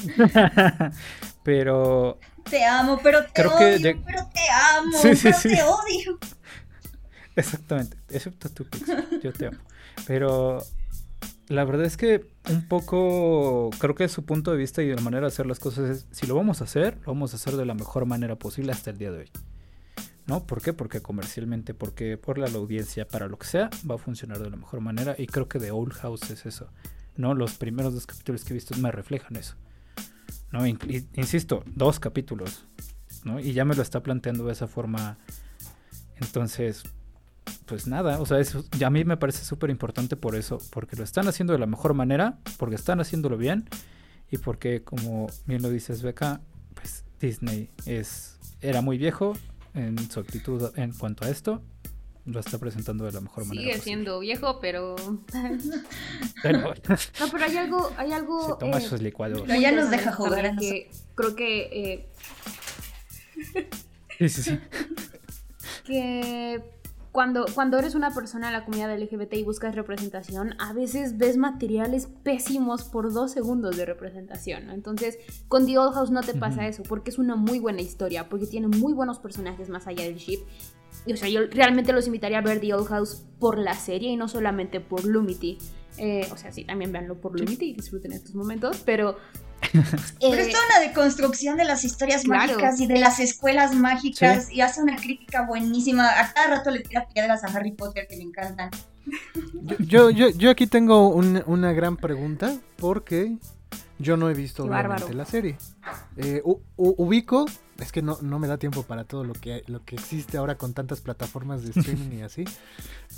pero. 1.44 2.18
Te 2.48 2.64
amo, 2.64 2.98
pero 3.02 3.24
te 3.26 3.46
odio, 3.46 4.02
pero 4.04 4.28
te 4.32 4.40
amo, 4.50 4.98
pero 5.02 5.38
te 5.42 5.62
odio. 5.62 6.18
Exactamente, 7.36 7.96
excepto 8.08 8.48
tú, 8.48 8.66
yo 9.22 9.32
te 9.32 9.46
amo. 9.46 9.58
Pero 10.06 10.64
la 11.50 11.64
verdad 11.64 11.84
es 11.84 11.96
que 11.96 12.30
un 12.48 12.68
poco 12.68 13.70
creo 13.80 13.96
que 13.96 14.08
su 14.08 14.24
punto 14.24 14.52
de 14.52 14.56
vista 14.56 14.82
y 14.82 14.94
la 14.94 15.00
manera 15.00 15.22
de 15.22 15.26
hacer 15.26 15.46
las 15.46 15.58
cosas 15.58 15.90
es, 15.90 16.06
si 16.12 16.28
lo 16.28 16.36
vamos 16.36 16.60
a 16.60 16.64
hacer, 16.64 16.98
lo 16.98 17.06
vamos 17.12 17.32
a 17.32 17.36
hacer 17.36 17.56
de 17.56 17.66
la 17.66 17.74
mejor 17.74 18.06
manera 18.06 18.36
posible 18.36 18.70
hasta 18.70 18.90
el 18.90 18.98
día 18.98 19.10
de 19.10 19.18
hoy. 19.18 19.30
¿No? 20.26 20.46
¿Por 20.46 20.62
qué? 20.62 20.72
Porque 20.72 21.02
comercialmente, 21.02 21.74
porque 21.74 22.16
por 22.16 22.38
la, 22.38 22.46
audiencia, 22.46 23.08
para 23.08 23.26
lo 23.26 23.36
que 23.36 23.48
sea, 23.48 23.68
va 23.88 23.96
a 23.96 23.98
funcionar 23.98 24.38
de 24.38 24.48
la 24.48 24.56
mejor 24.56 24.80
manera. 24.80 25.16
Y 25.18 25.26
creo 25.26 25.48
que 25.48 25.58
The 25.58 25.72
Old 25.72 25.92
House 25.94 26.30
es 26.30 26.46
eso. 26.46 26.68
¿No? 27.16 27.34
Los 27.34 27.54
primeros 27.54 27.94
dos 27.94 28.06
capítulos 28.06 28.44
que 28.44 28.52
he 28.52 28.54
visto 28.54 28.76
me 28.76 28.92
reflejan 28.92 29.34
eso. 29.34 29.56
¿No? 30.52 30.64
insisto, 30.68 31.64
dos 31.66 31.98
capítulos. 31.98 32.64
¿No? 33.24 33.40
Y 33.40 33.54
ya 33.54 33.64
me 33.64 33.74
lo 33.74 33.82
está 33.82 34.04
planteando 34.04 34.44
de 34.44 34.52
esa 34.52 34.68
forma. 34.68 35.18
Entonces, 36.20 36.84
pues 37.66 37.86
nada, 37.86 38.20
o 38.20 38.26
sea, 38.26 38.38
eso 38.38 38.64
ya 38.78 38.88
a 38.88 38.90
mí 38.90 39.04
me 39.04 39.16
parece 39.16 39.44
súper 39.44 39.70
importante 39.70 40.16
por 40.16 40.34
eso, 40.34 40.58
porque 40.70 40.96
lo 40.96 41.04
están 41.04 41.28
haciendo 41.28 41.52
de 41.52 41.58
la 41.58 41.66
mejor 41.66 41.94
manera, 41.94 42.38
porque 42.58 42.74
están 42.74 43.00
haciéndolo 43.00 43.36
bien 43.36 43.68
y 44.30 44.38
porque, 44.38 44.82
como 44.82 45.28
bien 45.46 45.62
lo 45.62 45.70
dices, 45.70 46.02
Beca, 46.02 46.40
pues 46.74 47.04
Disney 47.20 47.70
es 47.86 48.38
era 48.60 48.80
muy 48.82 48.98
viejo 48.98 49.34
en 49.74 50.10
su 50.10 50.20
actitud 50.20 50.70
en 50.76 50.92
cuanto 50.92 51.24
a 51.24 51.30
esto. 51.30 51.62
Lo 52.26 52.38
está 52.38 52.58
presentando 52.58 53.04
de 53.06 53.12
la 53.12 53.20
mejor 53.20 53.46
manera. 53.46 53.66
Sigue 53.66 53.82
siendo 53.82 54.20
viejo, 54.20 54.60
pero. 54.60 54.94
no, 56.44 57.30
pero 57.32 57.44
hay 57.44 57.56
algo. 57.56 57.92
Hay 57.96 58.12
algo 58.12 58.46
Se 58.46 58.60
toma 58.60 58.78
eh, 58.78 58.82
sus 58.82 59.00
licuados. 59.00 59.42
Pero 59.46 59.60
ya 59.60 59.72
nos 59.72 59.90
deja 59.90 60.12
jugar. 60.12 60.56
Que, 60.56 60.90
creo 61.14 61.34
que. 61.34 61.62
Eh, 61.72 62.08
sí, 64.18 64.28
sí, 64.28 64.42
sí. 64.42 64.58
que 65.86 66.62
cuando, 67.12 67.44
cuando 67.54 67.78
eres 67.78 67.94
una 67.94 68.12
persona 68.12 68.48
de 68.48 68.52
la 68.52 68.64
comunidad 68.64 68.96
LGBT 68.96 69.34
y 69.34 69.42
buscas 69.42 69.74
representación, 69.74 70.54
a 70.60 70.72
veces 70.72 71.18
ves 71.18 71.36
materiales 71.36 72.06
pésimos 72.06 72.84
por 72.84 73.12
dos 73.12 73.32
segundos 73.32 73.76
de 73.76 73.84
representación. 73.84 74.70
Entonces, 74.70 75.18
con 75.48 75.66
The 75.66 75.78
Old 75.78 75.94
House 75.94 76.10
no 76.10 76.22
te 76.22 76.34
pasa 76.34 76.68
eso, 76.68 76.84
porque 76.84 77.10
es 77.10 77.18
una 77.18 77.34
muy 77.34 77.58
buena 77.58 77.80
historia, 77.80 78.28
porque 78.28 78.46
tiene 78.46 78.68
muy 78.68 78.92
buenos 78.92 79.18
personajes 79.18 79.68
más 79.68 79.88
allá 79.88 80.04
del 80.04 80.16
ship. 80.16 80.40
Y, 81.06 81.12
o 81.12 81.16
sea, 81.16 81.28
yo 81.28 81.40
realmente 81.50 81.92
los 81.92 82.06
invitaría 82.06 82.38
a 82.38 82.42
ver 82.42 82.60
The 82.60 82.74
Old 82.74 82.88
House 82.88 83.22
por 83.38 83.58
la 83.58 83.74
serie 83.74 84.10
y 84.10 84.16
no 84.16 84.28
solamente 84.28 84.80
por 84.80 85.04
Lumity. 85.04 85.58
Eh, 85.96 86.26
o 86.30 86.36
sea, 86.36 86.52
sí, 86.52 86.64
también 86.64 86.92
véanlo 86.92 87.20
por 87.20 87.38
Lumity 87.38 87.70
y 87.70 87.72
disfruten 87.74 88.12
estos 88.12 88.34
momentos, 88.34 88.82
pero 88.84 89.16
pero 90.20 90.34
es 90.34 90.50
toda 90.50 90.64
una 90.66 90.80
deconstrucción 90.80 91.56
de 91.56 91.64
las 91.64 91.84
historias 91.84 92.26
mágicas 92.26 92.80
y 92.80 92.86
de 92.86 92.98
las 92.98 93.20
escuelas 93.20 93.74
mágicas 93.74 94.50
y 94.50 94.60
hace 94.60 94.82
una 94.82 94.96
crítica 94.96 95.46
buenísima. 95.46 96.08
A 96.08 96.32
cada 96.32 96.56
rato 96.56 96.70
le 96.70 96.80
tira 96.80 97.06
piedras 97.08 97.44
a 97.44 97.48
Harry 97.48 97.72
Potter 97.72 98.06
que 98.08 98.16
me 98.16 98.24
encantan. 98.24 98.70
Yo, 99.80 100.10
yo, 100.10 100.30
yo 100.30 100.50
aquí 100.50 100.66
tengo 100.66 101.08
una 101.08 101.72
gran 101.72 101.96
pregunta 101.96 102.56
porque 102.76 103.36
yo 103.98 104.16
no 104.16 104.30
he 104.30 104.34
visto 104.34 104.66
la 104.66 105.24
serie. 105.24 105.56
Eh, 106.22 106.42
ubico, 106.76 107.46
es 107.78 107.92
que 107.92 108.02
no, 108.02 108.18
no 108.20 108.38
me 108.38 108.46
da 108.46 108.58
tiempo 108.58 108.82
para 108.82 109.04
todo 109.04 109.24
lo 109.24 109.32
que, 109.32 109.62
lo 109.68 109.84
que 109.84 109.94
existe 109.94 110.36
ahora 110.36 110.56
con 110.58 110.74
tantas 110.74 111.00
plataformas 111.00 111.62
de 111.62 111.70
streaming 111.70 112.18
y 112.18 112.22
así. 112.22 112.44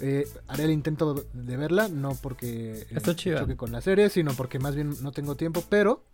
Eh, 0.00 0.24
haré 0.46 0.64
el 0.64 0.70
intento 0.70 1.14
de 1.32 1.56
verla, 1.56 1.88
no 1.88 2.14
porque 2.14 2.86
Está 2.90 3.16
choque 3.16 3.56
con 3.56 3.72
la 3.72 3.80
serie, 3.80 4.08
sino 4.08 4.32
porque 4.34 4.60
más 4.60 4.76
bien 4.76 4.94
no 5.02 5.10
tengo 5.10 5.34
tiempo, 5.36 5.64
pero 5.68 6.04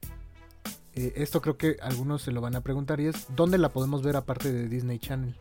eh, 0.95 1.13
esto 1.17 1.43
creo 1.43 1.59
que 1.59 1.77
algunos 1.83 2.23
se 2.23 2.33
lo 2.33 2.41
van 2.41 2.57
a 2.57 2.63
preguntar 2.63 3.01
y 3.01 3.07
es, 3.07 3.27
¿dónde 3.37 3.59
la 3.59 3.69
podemos 3.69 4.03
ver 4.03 4.17
aparte 4.17 4.51
de 4.51 4.69
Disney 4.69 4.99
Channel? 4.99 5.37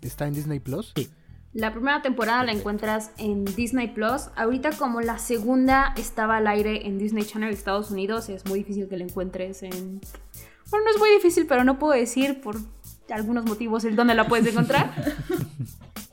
¿Está 0.00 0.28
en 0.28 0.34
Disney 0.34 0.60
Plus? 0.60 0.92
Sí. 0.94 1.10
La 1.54 1.72
primera 1.72 2.02
temporada 2.02 2.42
la 2.42 2.52
encuentras 2.52 3.12
en 3.16 3.44
Disney 3.44 3.88
Plus. 3.88 4.28
Ahorita 4.34 4.70
como 4.76 5.00
la 5.00 5.18
segunda 5.18 5.94
estaba 5.96 6.38
al 6.38 6.48
aire 6.48 6.86
en 6.86 6.98
Disney 6.98 7.24
Channel 7.24 7.52
Estados 7.52 7.92
Unidos, 7.92 8.28
es 8.28 8.44
muy 8.46 8.60
difícil 8.60 8.88
que 8.88 8.96
la 8.96 9.04
encuentres 9.04 9.62
en... 9.62 10.00
Bueno, 10.70 10.86
no 10.86 10.90
es 10.92 10.98
muy 10.98 11.10
difícil, 11.10 11.46
pero 11.46 11.64
no 11.64 11.78
puedo 11.78 11.92
decir 11.92 12.40
por 12.40 12.56
algunos 13.10 13.44
motivos 13.44 13.84
el 13.84 13.96
dónde 13.96 14.14
la 14.14 14.26
puedes 14.26 14.46
encontrar. 14.46 14.92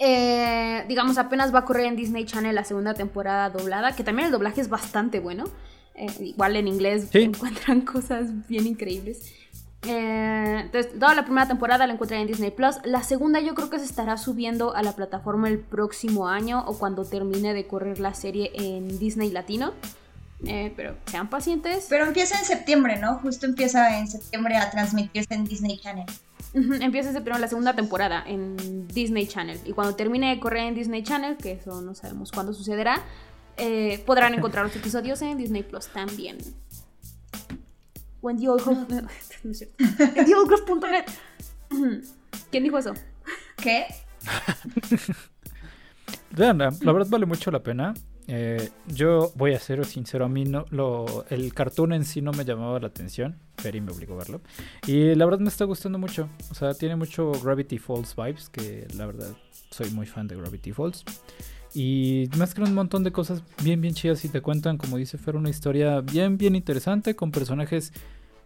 Eh, 0.03 0.83
digamos, 0.87 1.19
apenas 1.19 1.53
va 1.53 1.59
a 1.59 1.65
correr 1.65 1.85
en 1.85 1.95
Disney 1.95 2.25
Channel 2.25 2.55
la 2.55 2.63
segunda 2.63 2.95
temporada 2.95 3.51
doblada, 3.51 3.95
que 3.95 4.03
también 4.03 4.25
el 4.25 4.31
doblaje 4.31 4.59
es 4.59 4.67
bastante 4.67 5.19
bueno. 5.19 5.43
Eh, 5.93 6.07
igual 6.21 6.55
en 6.55 6.67
inglés 6.67 7.13
encuentran 7.13 7.81
cosas 7.85 8.47
bien 8.47 8.65
increíbles. 8.65 9.31
Eh, 9.87 10.61
entonces, 10.61 10.97
toda 10.99 11.13
la 11.13 11.23
primera 11.23 11.47
temporada 11.47 11.85
la 11.85 11.93
encuentran 11.93 12.21
en 12.21 12.27
Disney 12.27 12.49
Plus. 12.49 12.77
La 12.83 13.03
segunda, 13.03 13.39
yo 13.41 13.53
creo 13.53 13.69
que 13.69 13.77
se 13.77 13.85
estará 13.85 14.17
subiendo 14.17 14.75
a 14.75 14.81
la 14.81 14.93
plataforma 14.93 15.49
el 15.49 15.59
próximo 15.59 16.27
año 16.27 16.63
o 16.65 16.79
cuando 16.79 17.05
termine 17.05 17.53
de 17.53 17.67
correr 17.67 17.99
la 17.99 18.15
serie 18.15 18.51
en 18.55 18.97
Disney 18.97 19.29
Latino. 19.29 19.73
Eh, 20.45 20.73
pero 20.75 20.95
sean 21.05 21.29
pacientes. 21.29 21.85
Pero 21.89 22.05
empieza 22.05 22.39
en 22.39 22.45
septiembre, 22.45 22.97
¿no? 22.97 23.19
Justo 23.19 23.45
empieza 23.45 23.99
en 23.99 24.07
septiembre 24.07 24.57
a 24.57 24.71
transmitirse 24.71 25.33
en 25.33 25.45
Disney 25.45 25.77
Channel. 25.77 26.05
empieza 26.53 27.09
en 27.09 27.15
septiembre 27.15 27.39
la 27.39 27.47
segunda 27.47 27.75
temporada 27.75 28.23
en 28.25 28.87
Disney 28.87 29.27
Channel. 29.27 29.59
Y 29.65 29.73
cuando 29.73 29.95
termine 29.95 30.29
de 30.33 30.39
correr 30.39 30.67
en 30.67 30.75
Disney 30.75 31.03
Channel, 31.03 31.37
que 31.37 31.53
eso 31.53 31.81
no 31.81 31.93
sabemos 31.93 32.31
cuándo 32.31 32.53
sucederá, 32.53 33.01
eh, 33.57 34.01
podrán 34.05 34.33
encontrar 34.33 34.65
los 34.65 34.75
episodios 34.75 35.21
en 35.21 35.37
Disney 35.37 35.63
Plus 35.63 35.87
también. 35.87 36.37
O 38.21 38.29
en 38.29 38.37
TheOldGirls.net. 38.39 39.05
¿Quién 42.51 42.63
dijo 42.63 42.77
eso? 42.77 42.93
¿Qué? 43.57 43.85
la 46.35 46.53
verdad 46.63 47.07
vale 47.09 47.25
mucho 47.25 47.51
la 47.51 47.61
pena. 47.61 47.93
Eh, 48.27 48.69
yo 48.87 49.31
voy 49.35 49.53
a 49.53 49.59
ser 49.59 49.83
sincero, 49.85 50.25
a 50.25 50.29
mí 50.29 50.45
no, 50.45 50.65
el 51.29 51.53
cartoon 51.53 51.93
en 51.93 52.05
sí 52.05 52.21
no 52.21 52.31
me 52.31 52.45
llamaba 52.45 52.79
la 52.79 52.87
atención. 52.87 53.37
Ferry 53.57 53.81
me 53.81 53.91
obligó 53.91 54.15
a 54.15 54.17
verlo. 54.17 54.41
Y 54.87 55.15
la 55.15 55.25
verdad 55.25 55.39
me 55.39 55.49
está 55.49 55.65
gustando 55.65 55.97
mucho. 55.97 56.29
O 56.49 56.55
sea, 56.55 56.73
tiene 56.73 56.95
mucho 56.95 57.31
Gravity 57.43 57.77
Falls 57.77 58.15
vibes, 58.15 58.49
que 58.49 58.87
la 58.95 59.05
verdad 59.05 59.35
soy 59.69 59.89
muy 59.91 60.05
fan 60.05 60.27
de 60.27 60.35
Gravity 60.35 60.71
Falls. 60.71 61.03
Y 61.73 62.29
mezclan 62.37 62.69
un 62.69 62.75
montón 62.75 63.03
de 63.03 63.11
cosas 63.11 63.43
bien, 63.63 63.79
bien 63.81 63.93
chidas 63.93 64.25
y 64.25 64.29
te 64.29 64.41
cuentan, 64.41 64.77
como 64.77 64.97
dice 64.97 65.17
Fer, 65.17 65.35
una 65.35 65.49
historia 65.49 66.01
bien, 66.01 66.37
bien 66.37 66.55
interesante 66.55 67.15
con 67.15 67.31
personajes 67.31 67.93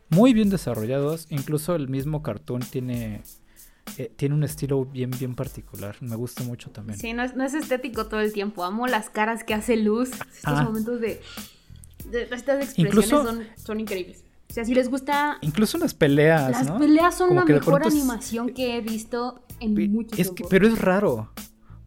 muy 0.09 0.33
bien 0.33 0.49
desarrollados. 0.49 1.27
Incluso 1.29 1.75
el 1.75 1.87
mismo 1.87 2.21
cartoon 2.21 2.61
tiene 2.61 3.23
eh, 3.97 4.11
tiene 4.15 4.35
un 4.35 4.43
estilo 4.43 4.85
bien, 4.85 5.11
bien 5.11 5.35
particular. 5.35 5.95
Me 6.01 6.15
gusta 6.15 6.43
mucho 6.43 6.71
también. 6.71 6.99
Sí, 6.99 7.13
no 7.13 7.23
es, 7.23 7.35
no 7.35 7.43
es 7.43 7.53
estético 7.53 8.07
todo 8.07 8.19
el 8.19 8.33
tiempo. 8.33 8.63
Amo 8.63 8.87
las 8.87 9.09
caras 9.09 9.43
que 9.43 9.53
hace 9.53 9.77
Luz. 9.77 10.11
Estos 10.11 10.43
Ah. 10.43 10.63
momentos 10.63 10.99
de, 10.99 11.21
de- 12.09 12.23
Estas 12.23 12.63
expresiones 12.63 12.77
Incluso- 12.77 13.23
son, 13.23 13.43
son 13.55 13.79
increíbles. 13.79 14.23
O 14.49 14.53
sea, 14.53 14.63
si 14.63 14.73
les 14.75 14.89
gusta... 14.89 15.37
Incluso 15.41 15.77
las 15.77 15.93
peleas, 15.93 16.51
Las 16.51 16.67
¿no? 16.67 16.77
peleas 16.77 17.15
son 17.17 17.29
Como 17.29 17.39
la 17.41 17.45
que 17.45 17.53
mejor 17.53 17.79
pronto 17.81 17.89
animación 17.89 18.49
que 18.53 18.77
he 18.77 18.81
visto 18.81 19.41
en 19.59 19.75
Pe- 19.75 19.87
mucho 19.89 20.15
es 20.15 20.29
que, 20.29 20.35
tiempo. 20.35 20.49
pero 20.49 20.67
es 20.67 20.79
raro. 20.79 21.31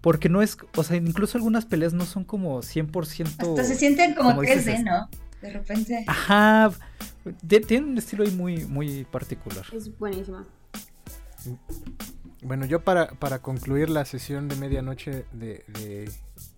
Porque 0.00 0.28
no 0.28 0.42
es, 0.42 0.56
o 0.76 0.82
sea, 0.84 0.96
incluso 0.96 1.38
algunas 1.38 1.66
peleas 1.66 1.92
no 1.94 2.04
son 2.04 2.24
como 2.24 2.60
100%. 2.62 3.50
Hasta 3.50 3.64
se 3.64 3.74
sienten 3.74 4.14
como, 4.14 4.30
como 4.30 4.42
dices, 4.42 4.66
3D, 4.66 4.74
es- 4.74 4.84
¿no? 4.84 5.08
De 5.40 5.50
repente. 5.52 6.04
Ajá. 6.06 6.70
de- 7.42 7.60
Tiene 7.60 7.86
un 7.86 7.96
estilo 7.98 8.24
ahí 8.24 8.30
muy, 8.32 8.64
muy 8.66 9.04
particular. 9.04 9.64
Es 9.72 9.96
buenísima. 9.98 10.44
Bueno, 12.42 12.66
yo 12.66 12.82
para, 12.84 13.08
para 13.08 13.40
concluir 13.40 13.90
la 13.90 14.04
sesión 14.04 14.48
de 14.48 14.56
medianoche 14.56 15.24
de, 15.32 15.64
de 15.68 16.10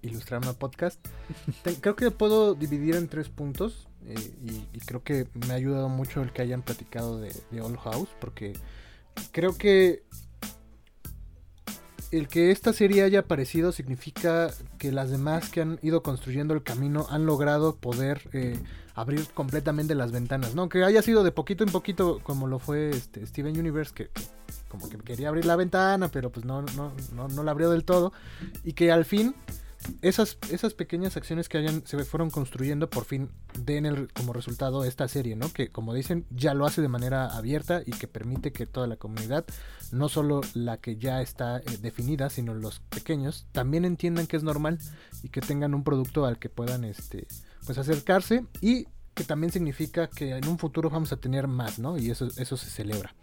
Ilustrama 0.03 0.53
Podcast, 0.53 1.01
te- 1.63 1.75
creo 1.81 1.97
que 1.97 2.11
puedo 2.11 2.55
dividir 2.55 2.97
en 2.97 3.09
tres 3.09 3.29
puntos 3.29 3.89
eh, 4.05 4.15
y, 4.45 4.77
y 4.77 4.81
creo 4.81 5.03
que 5.03 5.27
me 5.47 5.53
ha 5.53 5.57
ayudado 5.57 5.89
mucho 5.89 6.23
el 6.23 6.33
que 6.33 6.43
hayan 6.43 6.63
platicado 6.63 7.19
de, 7.21 7.35
de 7.51 7.61
All 7.63 7.79
House, 7.79 8.11
porque 8.21 8.53
creo 9.33 9.57
que 9.57 10.03
el 12.11 12.29
que 12.29 12.51
esta 12.51 12.73
serie 12.73 13.03
haya 13.05 13.21
aparecido 13.21 13.73
significa 13.73 14.51
que 14.79 14.91
las 14.93 15.11
demás 15.11 15.49
que 15.49 15.61
han 15.61 15.79
ido 15.83 16.03
construyendo 16.03 16.55
el 16.55 16.63
camino 16.63 17.07
han 17.09 17.25
logrado 17.25 17.77
poder 17.77 18.29
eh, 18.33 18.59
abrir 18.95 19.27
completamente 19.35 19.95
las 19.95 20.13
ventanas, 20.13 20.55
¿no? 20.55 20.69
Que 20.69 20.85
haya 20.85 21.03
sido 21.03 21.23
de 21.25 21.33
poquito 21.33 21.65
en 21.65 21.71
poquito 21.71 22.21
como 22.23 22.47
lo 22.47 22.59
fue 22.59 22.91
este 22.91 23.27
Steven 23.27 23.59
Universe, 23.59 23.93
que, 23.95 24.11
como 24.69 24.89
que 24.89 24.99
quería 24.99 25.29
abrir 25.29 25.45
la 25.47 25.57
ventana, 25.57 26.09
pero 26.09 26.31
pues 26.31 26.45
no, 26.45 26.63
no, 26.63 26.93
no, 27.15 27.29
no 27.29 27.43
la 27.43 27.51
abrió 27.51 27.71
del 27.71 27.85
todo. 27.85 28.13
Y 28.65 28.73
que 28.75 28.93
al 28.93 29.05
fin 29.05 29.35
esas, 30.03 30.37
esas 30.51 30.75
pequeñas 30.75 31.17
acciones 31.17 31.49
que 31.49 31.57
hayan, 31.57 31.87
se 31.87 32.05
fueron 32.05 32.29
construyendo 32.31 32.91
por 32.91 33.05
fin 33.07 33.31
den 33.59 33.87
el- 33.87 34.13
como 34.13 34.33
resultado 34.35 34.85
esta 34.85 35.09
serie, 35.09 35.37
¿no? 35.37 35.51
Que 35.53 35.71
como 35.71 35.95
dicen, 35.95 36.27
ya 36.31 36.53
lo 36.53 36.67
hace 36.67 36.83
de 36.83 36.89
manera 36.89 37.29
abierta 37.35 37.83
y 37.87 37.93
que 37.93 38.07
permite 38.07 38.53
que 38.53 38.67
toda 38.67 38.87
la 38.87 38.97
comunidad, 38.97 39.47
no 39.91 40.09
solo 40.11 40.43
la 40.53 40.77
que 40.77 40.97
ya 40.97 41.23
está 41.23 41.59
eh, 41.59 41.63
definida, 41.81 42.29
sino 42.29 42.53
los 42.55 42.81
pequeños, 42.81 43.47
también 43.53 43.85
entiendan 43.87 44.27
que 44.27 44.37
es 44.37 44.43
normal 44.43 44.79
y 45.23 45.31
que 45.31 45.41
tengan 45.41 45.75
un 45.75 45.83
producto 45.83 46.27
al 46.27 46.39
que 46.39 46.51
puedan 46.51 46.85
este, 46.85 47.27
pues 47.65 47.79
acercarse 47.79 48.45
y 48.61 48.87
que 49.15 49.25
también 49.25 49.53
significa 49.53 50.09
que 50.09 50.37
en 50.37 50.47
un 50.47 50.59
futuro 50.59 50.91
vamos 50.91 51.13
a 51.13 51.17
tener 51.17 51.47
más, 51.47 51.79
¿no? 51.79 51.99
Y 51.99 52.11
eso, 52.11 52.29
eso 52.37 52.57
se 52.57 52.71
celebra. 52.71 53.15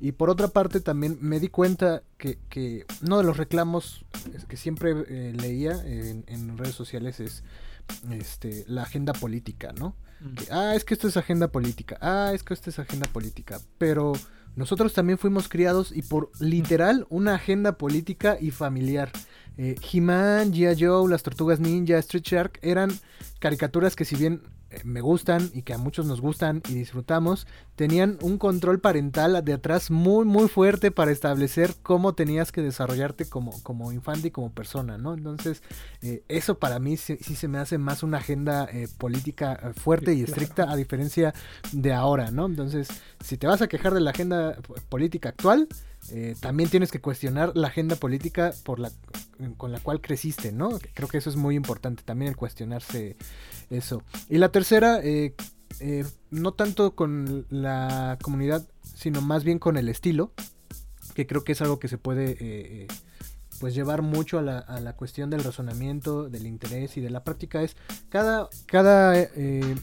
Y 0.00 0.12
por 0.12 0.30
otra 0.30 0.48
parte 0.48 0.80
también 0.80 1.18
me 1.20 1.38
di 1.38 1.48
cuenta 1.48 2.02
que, 2.18 2.38
que 2.48 2.86
uno 3.02 3.18
de 3.18 3.24
los 3.24 3.36
reclamos 3.36 4.04
que 4.48 4.56
siempre 4.56 4.92
eh, 5.08 5.32
leía 5.32 5.72
en, 5.84 6.24
en 6.26 6.58
redes 6.58 6.74
sociales 6.74 7.20
es 7.20 7.44
este, 8.10 8.64
la 8.66 8.82
agenda 8.82 9.12
política, 9.12 9.72
¿no? 9.72 9.96
Que, 10.36 10.46
ah, 10.52 10.74
es 10.76 10.84
que 10.84 10.94
esto 10.94 11.08
es 11.08 11.16
agenda 11.16 11.48
política, 11.48 11.98
ah, 12.00 12.30
es 12.32 12.44
que 12.44 12.54
esto 12.54 12.70
es 12.70 12.78
agenda 12.78 13.08
política, 13.12 13.60
pero 13.78 14.12
nosotros 14.54 14.92
también 14.92 15.18
fuimos 15.18 15.48
criados 15.48 15.90
y 15.94 16.02
por 16.02 16.30
literal 16.38 17.06
una 17.08 17.34
agenda 17.34 17.78
política 17.78 18.36
y 18.40 18.50
familiar. 18.50 19.10
Eh, 19.58 19.76
He-Man, 19.92 20.52
G.I. 20.52 20.76
Joe, 20.82 21.10
las 21.10 21.22
Tortugas 21.22 21.60
Ninja, 21.60 21.98
Street 21.98 22.24
Shark 22.24 22.58
eran 22.62 22.90
caricaturas 23.38 23.96
que 23.96 24.04
si 24.04 24.16
bien 24.16 24.42
eh, 24.70 24.80
me 24.84 25.00
gustan 25.02 25.50
y 25.52 25.62
que 25.62 25.74
a 25.74 25.78
muchos 25.78 26.06
nos 26.06 26.20
gustan 26.22 26.62
y 26.68 26.74
disfrutamos, 26.74 27.46
tenían 27.76 28.16
un 28.22 28.38
control 28.38 28.80
parental 28.80 29.44
de 29.44 29.52
atrás 29.52 29.90
muy 29.90 30.24
muy 30.24 30.48
fuerte 30.48 30.90
para 30.90 31.10
establecer 31.10 31.74
cómo 31.82 32.14
tenías 32.14 32.50
que 32.52 32.62
desarrollarte 32.62 33.26
como, 33.28 33.62
como 33.62 33.92
infante 33.92 34.28
y 34.28 34.30
como 34.30 34.50
persona, 34.50 34.96
¿no? 34.96 35.12
Entonces, 35.14 35.62
eh, 36.00 36.22
eso 36.28 36.58
para 36.58 36.78
mí 36.78 36.96
sí, 36.96 37.18
sí 37.20 37.36
se 37.36 37.48
me 37.48 37.58
hace 37.58 37.76
más 37.76 38.02
una 38.02 38.18
agenda 38.18 38.66
eh, 38.72 38.88
política 38.98 39.72
fuerte 39.76 40.14
y 40.14 40.24
Claro. 40.24 40.32
estricta 40.32 40.70
a 40.72 40.76
diferencia 40.76 41.34
de 41.72 41.92
ahora, 41.92 42.30
¿no? 42.30 42.46
Entonces, 42.46 42.88
si 43.22 43.36
te 43.36 43.46
vas 43.46 43.60
a 43.60 43.68
quejar 43.68 43.92
de 43.92 44.00
la 44.00 44.10
agenda 44.12 44.56
política 44.88 45.28
actual, 45.28 45.68
eh, 46.10 46.34
también 46.40 46.68
tienes 46.68 46.90
que 46.90 47.00
cuestionar 47.00 47.52
la 47.54 47.68
agenda 47.68 47.96
política 47.96 48.52
la, 48.80 48.90
con 49.56 49.72
la 49.72 49.80
cual 49.80 50.00
creciste, 50.00 50.52
¿no? 50.52 50.70
Creo 50.94 51.08
que 51.08 51.18
eso 51.18 51.30
es 51.30 51.36
muy 51.36 51.54
importante, 51.54 52.02
también 52.02 52.30
el 52.30 52.36
cuestionarse 52.36 53.16
eso. 53.70 54.02
Y 54.28 54.38
la 54.38 54.50
tercera, 54.50 55.00
eh, 55.02 55.34
eh, 55.80 56.04
no 56.30 56.52
tanto 56.52 56.94
con 56.94 57.46
la 57.50 58.18
comunidad, 58.22 58.66
sino 58.94 59.20
más 59.20 59.44
bien 59.44 59.58
con 59.58 59.76
el 59.76 59.88
estilo, 59.88 60.32
que 61.14 61.26
creo 61.26 61.44
que 61.44 61.52
es 61.52 61.62
algo 61.62 61.78
que 61.78 61.88
se 61.88 61.98
puede... 61.98 62.32
eh, 62.32 62.36
eh, 62.40 62.86
pues 63.60 63.76
llevar 63.76 64.02
mucho 64.02 64.40
a 64.40 64.42
la, 64.42 64.58
a 64.58 64.80
la 64.80 64.96
cuestión 64.96 65.30
del 65.30 65.44
razonamiento, 65.44 66.28
del 66.28 66.48
interés 66.48 66.96
y 66.96 67.00
de 67.00 67.10
la 67.10 67.22
práctica 67.22 67.62
es 67.62 67.76
cada, 68.08 68.48
cada, 68.66 69.16
eh, 69.16 69.76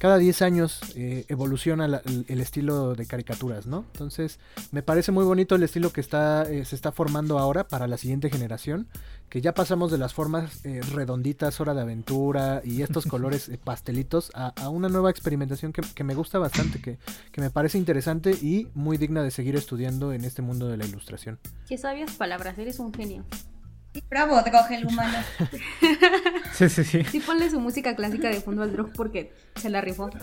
cada 0.00 0.16
10 0.16 0.40
años 0.40 0.80
eh, 0.96 1.26
evoluciona 1.28 1.86
la- 1.86 2.02
el, 2.06 2.24
el 2.26 2.40
estilo 2.40 2.94
de 2.94 3.04
caricaturas, 3.06 3.66
¿no? 3.66 3.84
Entonces 3.92 4.38
me 4.72 4.82
parece 4.82 5.12
muy 5.12 5.24
bonito 5.26 5.54
el 5.54 5.62
estilo 5.62 5.92
que 5.92 6.00
está, 6.00 6.50
eh, 6.50 6.64
se 6.64 6.74
está 6.74 6.90
formando 6.90 7.38
ahora 7.38 7.68
para 7.68 7.86
la 7.86 7.98
siguiente 7.98 8.30
generación, 8.30 8.88
que 9.28 9.42
ya 9.42 9.52
pasamos 9.52 9.92
de 9.92 9.98
las 9.98 10.14
formas 10.14 10.64
eh, 10.64 10.80
redonditas, 10.94 11.60
hora 11.60 11.74
de 11.74 11.82
aventura 11.82 12.62
y 12.64 12.80
estos 12.80 13.04
colores 13.14 13.50
eh, 13.50 13.58
pastelitos 13.62 14.32
a, 14.34 14.48
a 14.60 14.70
una 14.70 14.88
nueva 14.88 15.10
experimentación 15.10 15.72
que, 15.74 15.82
que 15.82 16.02
me 16.02 16.14
gusta 16.14 16.38
bastante, 16.38 16.80
que, 16.80 16.98
que 17.30 17.40
me 17.42 17.50
parece 17.50 17.76
interesante 17.76 18.30
y 18.32 18.68
muy 18.74 18.96
digna 18.96 19.22
de 19.22 19.30
seguir 19.30 19.54
estudiando 19.54 20.14
en 20.14 20.24
este 20.24 20.40
mundo 20.40 20.66
de 20.68 20.78
la 20.78 20.86
ilustración. 20.86 21.38
Qué 21.68 21.76
sabias 21.76 22.12
palabras, 22.16 22.58
eres 22.58 22.78
un 22.78 22.94
genio. 22.94 23.22
Sí, 23.92 24.02
bravo, 24.08 24.40
Drog 24.42 24.70
el 24.72 24.86
humano. 24.86 25.18
Sí, 26.54 26.68
sí, 26.68 26.84
sí. 26.84 27.04
Sí, 27.04 27.20
ponle 27.20 27.50
su 27.50 27.58
música 27.60 27.96
clásica 27.96 28.28
de 28.28 28.40
fondo 28.40 28.62
al 28.62 28.72
drog 28.72 28.92
porque 28.92 29.32
se 29.56 29.68
la 29.70 29.80
rifó. 29.80 30.10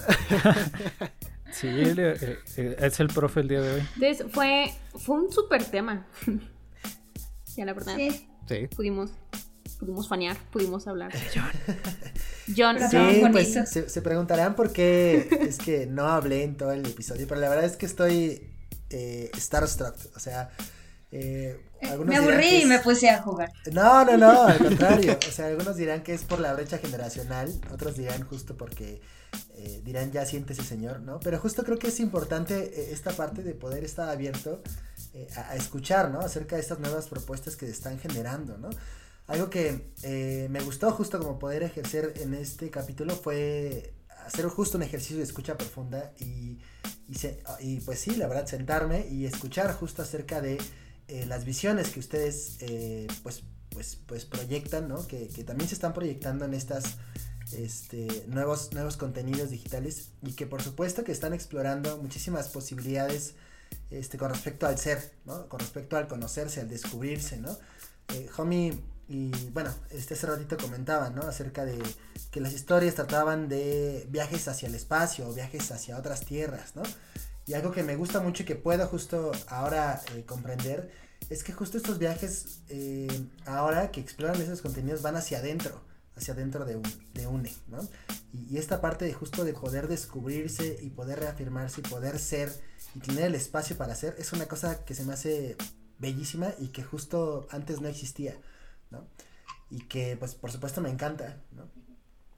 Sí, 1.51 1.67
él, 1.67 1.97
eh, 1.97 2.37
eh, 2.57 2.75
es 2.79 2.99
el 2.99 3.07
profe 3.07 3.39
el 3.39 3.47
día 3.47 3.61
de 3.61 3.75
hoy. 3.75 3.83
Entonces, 3.95 4.25
fue, 4.31 4.71
fue 4.95 5.15
un 5.15 5.31
súper 5.31 5.63
tema. 5.63 6.05
ya 7.55 7.65
la 7.65 7.73
verdad, 7.73 7.95
Sí. 7.95 8.27
Sí. 8.47 8.67
pudimos, 8.75 9.11
pudimos 9.79 10.07
fanear, 10.07 10.37
pudimos 10.51 10.87
hablar. 10.87 11.11
John, 12.55 12.77
Pero 12.91 13.11
Sí, 13.11 13.21
pues 13.31 13.53
se, 13.53 13.89
se 13.89 14.01
preguntarán 14.01 14.55
por 14.55 14.71
qué 14.71 15.27
es 15.41 15.57
que 15.57 15.87
no 15.87 16.07
hablé 16.07 16.43
en 16.43 16.57
todo 16.57 16.73
el 16.73 16.85
episodio, 16.85 17.25
pero 17.27 17.39
la 17.41 17.49
verdad 17.49 17.65
es 17.65 17.77
que 17.77 17.85
estoy 17.87 18.49
eh, 18.89 19.31
starstruck, 19.35 19.95
o 20.15 20.19
sea, 20.19 20.51
eh, 21.11 21.59
algunos 21.81 22.09
Me 22.09 22.17
aburrí 22.17 22.61
y 22.63 22.65
me 22.65 22.79
puse 22.79 23.09
a 23.09 23.21
jugar. 23.21 23.49
No, 23.71 24.05
no, 24.05 24.17
no, 24.17 24.43
al 24.47 24.61
contrario, 24.61 25.23
o 25.27 25.31
sea, 25.31 25.47
algunos 25.47 25.75
dirán 25.75 26.01
que 26.03 26.13
es 26.13 26.23
por 26.23 26.39
la 26.39 26.53
brecha 26.53 26.77
generacional, 26.77 27.59
otros 27.71 27.97
dirán 27.97 28.23
justo 28.23 28.55
porque 28.55 29.01
eh, 29.55 29.81
dirán 29.83 30.11
ya 30.11 30.25
siéntese 30.25 30.63
señor, 30.63 31.01
¿no? 31.01 31.19
Pero 31.19 31.37
justo 31.39 31.63
creo 31.65 31.77
que 31.77 31.87
es 31.89 31.99
importante 31.99 32.55
eh, 32.81 32.93
esta 32.93 33.11
parte 33.11 33.43
de 33.43 33.53
poder 33.55 33.83
estar 33.83 34.07
abierto 34.09 34.61
eh, 35.13 35.27
a, 35.35 35.51
a 35.51 35.55
escuchar, 35.55 36.11
¿no? 36.11 36.19
Acerca 36.21 36.55
de 36.55 36.61
estas 36.61 36.79
nuevas 36.79 37.07
propuestas 37.07 37.57
que 37.57 37.65
se 37.65 37.73
están 37.73 37.99
generando, 37.99 38.57
¿no? 38.57 38.69
Algo 39.27 39.49
que 39.49 39.91
eh, 40.03 40.47
me 40.49 40.61
gustó 40.61 40.91
justo 40.91 41.19
como 41.19 41.37
poder 41.37 41.63
ejercer 41.63 42.13
en 42.21 42.33
este 42.33 42.69
capítulo 42.71 43.13
fue 43.15 43.93
hacer 44.25 44.45
justo 44.47 44.77
un 44.77 44.83
ejercicio 44.83 45.17
de 45.17 45.23
escucha 45.23 45.57
profunda 45.57 46.13
y, 46.19 46.59
y, 47.09 47.15
se- 47.15 47.43
y 47.59 47.79
pues 47.81 47.99
sí, 47.99 48.15
la 48.15 48.27
verdad, 48.27 48.45
sentarme 48.45 49.05
y 49.09 49.25
escuchar 49.25 49.73
justo 49.73 50.01
acerca 50.01 50.39
de 50.41 50.57
eh, 51.07 51.25
las 51.25 51.45
visiones 51.45 51.89
que 51.89 51.99
ustedes 51.99 52.57
eh, 52.59 53.07
pues, 53.23 53.43
pues, 53.69 53.97
pues 54.05 54.25
proyectan, 54.25 54.87
¿no? 54.87 55.05
Que, 55.07 55.27
que 55.27 55.43
también 55.43 55.67
se 55.69 55.75
están 55.75 55.93
proyectando 55.93 56.45
en 56.45 56.53
estas 56.53 56.97
este, 57.53 58.25
nuevos, 58.27 58.73
nuevos 58.73 58.97
contenidos 58.97 59.49
digitales 59.49 60.09
y 60.21 60.33
que 60.33 60.45
por 60.45 60.61
supuesto 60.61 61.03
que 61.03 61.11
están 61.11 61.33
explorando 61.33 61.97
muchísimas 61.97 62.49
posibilidades 62.49 63.35
este, 63.89 64.17
con 64.17 64.29
respecto 64.29 64.67
al 64.67 64.77
ser, 64.77 65.13
¿no? 65.25 65.47
Con 65.47 65.59
respecto 65.59 65.97
al 65.97 66.07
conocerse, 66.07 66.61
al 66.61 66.69
descubrirse, 66.69 67.37
¿no? 67.37 67.57
Eh, 68.13 68.29
Homie 68.37 68.77
y 69.09 69.31
bueno, 69.51 69.73
este 69.89 70.15
hace 70.15 70.27
ratito 70.27 70.57
comentaba, 70.57 71.09
¿no? 71.09 71.21
Acerca 71.21 71.63
de 71.63 71.81
que 72.31 72.41
las 72.41 72.51
historias 72.51 72.95
trataban 72.95 73.47
de 73.47 74.05
viajes 74.09 74.47
hacia 74.49 74.67
el 74.67 74.75
espacio, 74.75 75.31
viajes 75.33 75.71
hacia 75.71 75.97
otras 75.97 76.25
tierras, 76.25 76.75
¿no? 76.75 76.83
Y 77.47 77.53
algo 77.53 77.71
que 77.71 77.81
me 77.81 77.95
gusta 77.95 78.19
mucho 78.19 78.43
y 78.43 78.45
que 78.45 78.55
puedo 78.55 78.85
justo 78.87 79.31
ahora 79.47 80.01
eh, 80.13 80.23
comprender 80.25 80.91
es 81.29 81.43
que 81.43 81.53
justo 81.53 81.77
estos 81.77 81.97
viajes 81.97 82.59
eh, 82.69 83.07
ahora 83.45 83.89
que 83.89 84.01
exploran 84.01 84.39
esos 84.41 84.61
contenidos 84.61 85.01
van 85.01 85.15
hacia 85.15 85.39
adentro, 85.39 85.81
hacia 86.15 86.33
adentro 86.33 86.65
de, 86.65 86.75
un, 86.75 86.83
de 87.13 87.25
UNE. 87.25 87.53
Y, 88.33 88.57
esta 88.57 88.81
parte 88.81 89.05
de 89.05 89.13
justo 89.13 89.45
de 89.45 89.53
poder 89.53 89.87
descubrirse 89.87 90.77
y 90.81 90.89
poder 90.89 91.19
reafirmarse 91.19 91.79
y 91.79 91.83
poder 91.87 92.19
ser 92.19 92.51
y 92.93 92.99
tener 92.99 93.25
el 93.25 93.35
espacio 93.35 93.77
para 93.77 93.95
ser 93.95 94.15
es 94.17 94.33
una 94.33 94.47
cosa 94.47 94.83
que 94.83 94.93
se 94.93 95.05
me 95.05 95.13
hace 95.13 95.55
bellísima 95.99 96.53
y 96.59 96.67
que 96.67 96.83
justo 96.83 97.47
antes 97.49 97.79
no 97.79 97.87
existía. 97.87 98.35
Y 99.69 99.85
que 99.87 100.17
pues 100.17 100.35
por 100.35 100.51
supuesto 100.51 100.81
me 100.81 100.89
encanta, 100.89 101.41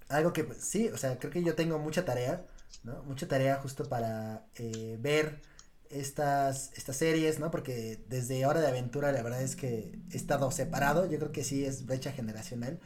algo 0.07 0.34
que 0.34 0.43
pues, 0.43 0.60
sí, 0.60 0.88
o 0.89 0.97
sea, 0.97 1.18
creo 1.20 1.32
que 1.32 1.43
yo 1.43 1.55
tengo 1.55 1.78
mucha 1.80 2.05
tarea, 2.05 2.45
¿no? 2.84 3.03
Mucha 3.03 3.28
tarea 3.28 3.57
justo 3.57 3.88
para 3.88 4.45
eh, 4.55 4.97
ver 4.99 5.41
estas, 5.89 6.72
estas 6.76 6.95
series, 6.97 7.39
¿no? 7.39 7.51
Porque 7.51 8.03
desde 8.07 8.45
Hora 8.45 8.61
de 8.61 8.67
Aventura 8.67 9.11
la 9.11 9.24
verdad 9.24 9.41
es 9.41 9.55
que 9.55 9.99
he 10.11 10.17
estado 10.17 10.51
separado, 10.51 11.09
yo 11.09 11.17
creo 11.20 11.32
que 11.32 11.43
sí 11.43 11.65
es 11.65 11.86
brecha 11.86 12.11
generacional, 12.11 12.80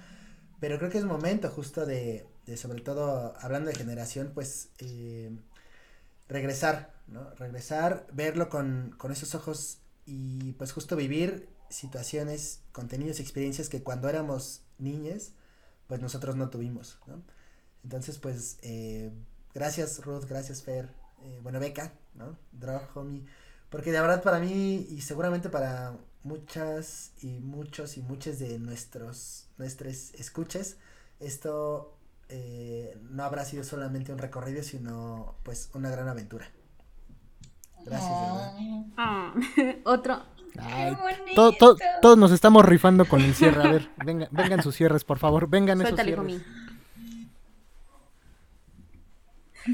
pero 0.59 0.77
creo 0.77 0.89
que 0.89 0.97
es 0.97 1.05
momento 1.05 1.49
justo 1.49 1.85
de, 1.85 2.25
de 2.45 2.57
sobre 2.57 2.81
todo 2.81 3.33
hablando 3.39 3.69
de 3.69 3.75
generación, 3.75 4.31
pues 4.33 4.69
eh, 4.79 5.31
regresar, 6.29 6.93
¿no? 7.07 7.29
Regresar, 7.35 8.07
verlo 8.13 8.49
con, 8.49 8.95
con 8.97 9.11
esos 9.11 9.35
ojos 9.35 9.79
y 10.05 10.53
pues 10.53 10.71
justo 10.71 10.95
vivir 10.95 11.49
situaciones, 11.69 12.61
contenidos, 12.71 13.19
experiencias 13.19 13.69
que 13.69 13.83
cuando 13.83 14.07
éramos 14.09 14.61
niñas, 14.77 15.33
pues 15.87 16.01
nosotros 16.01 16.35
no 16.35 16.49
tuvimos, 16.49 16.99
¿no? 17.07 17.23
Entonces, 17.83 18.17
pues, 18.17 18.57
eh, 18.61 19.11
gracias 19.53 20.03
Ruth, 20.05 20.25
gracias 20.25 20.63
Fer, 20.63 20.89
eh, 21.23 21.39
bueno, 21.43 21.59
Beca, 21.59 21.93
¿no? 22.15 22.37
Draw, 22.51 22.81
homie, 22.95 23.25
porque 23.69 23.91
de 23.91 24.01
verdad 24.01 24.21
para 24.23 24.39
mí 24.39 24.85
y 24.89 25.01
seguramente 25.01 25.49
para 25.49 25.93
muchas 26.23 27.11
y 27.21 27.39
muchos 27.39 27.97
y 27.97 28.01
muchas 28.01 28.39
de 28.39 28.59
nuestros, 28.59 29.47
nuestros 29.57 30.13
escuches, 30.13 30.77
esto 31.19 31.97
eh, 32.29 32.97
no 33.11 33.23
habrá 33.23 33.45
sido 33.45 33.63
solamente 33.63 34.11
un 34.11 34.17
recorrido, 34.19 34.63
sino 34.63 35.35
pues 35.43 35.69
una 35.73 35.89
gran 35.89 36.07
aventura. 36.07 36.47
Gracias, 37.85 38.09
de 38.09 38.15
verdad. 38.25 38.53
Ah, 38.97 39.33
otro. 39.85 40.23
Ay, 40.57 40.95
bonito. 40.95 41.51
to- 41.51 41.75
to- 41.75 41.77
todos 42.01 42.17
nos 42.17 42.31
estamos 42.31 42.63
rifando 42.65 43.05
con 43.05 43.21
el 43.21 43.33
cierre. 43.35 43.67
A 43.67 43.71
ver, 43.71 43.89
venga, 44.05 44.27
vengan 44.31 44.61
sus 44.63 44.75
cierres, 44.75 45.03
por 45.03 45.17
favor. 45.19 45.49
Vengan 45.49 45.81
esos 45.81 45.89
Suéltale, 45.89 46.15
cierres. 46.15 46.41
homie. 46.41 46.72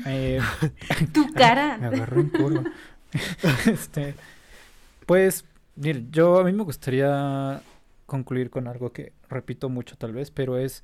Eh, 0.06 0.40
Tu 1.14 1.26
Me 1.28 1.34
cara. 1.34 1.76
agarró 1.76 2.22
en 2.22 2.30
curva. 2.30 2.64
este, 3.66 4.16
pues, 5.06 5.46
mire, 5.76 6.06
yo 6.12 6.40
a 6.40 6.44
mí 6.44 6.52
me 6.54 6.64
gustaría 6.64 7.62
concluir 8.06 8.50
con 8.50 8.68
algo 8.68 8.92
que 8.92 9.14
repito 9.30 9.70
mucho 9.70 9.96
tal 9.98 10.14
vez, 10.14 10.32
pero 10.32 10.58
es 10.58 10.84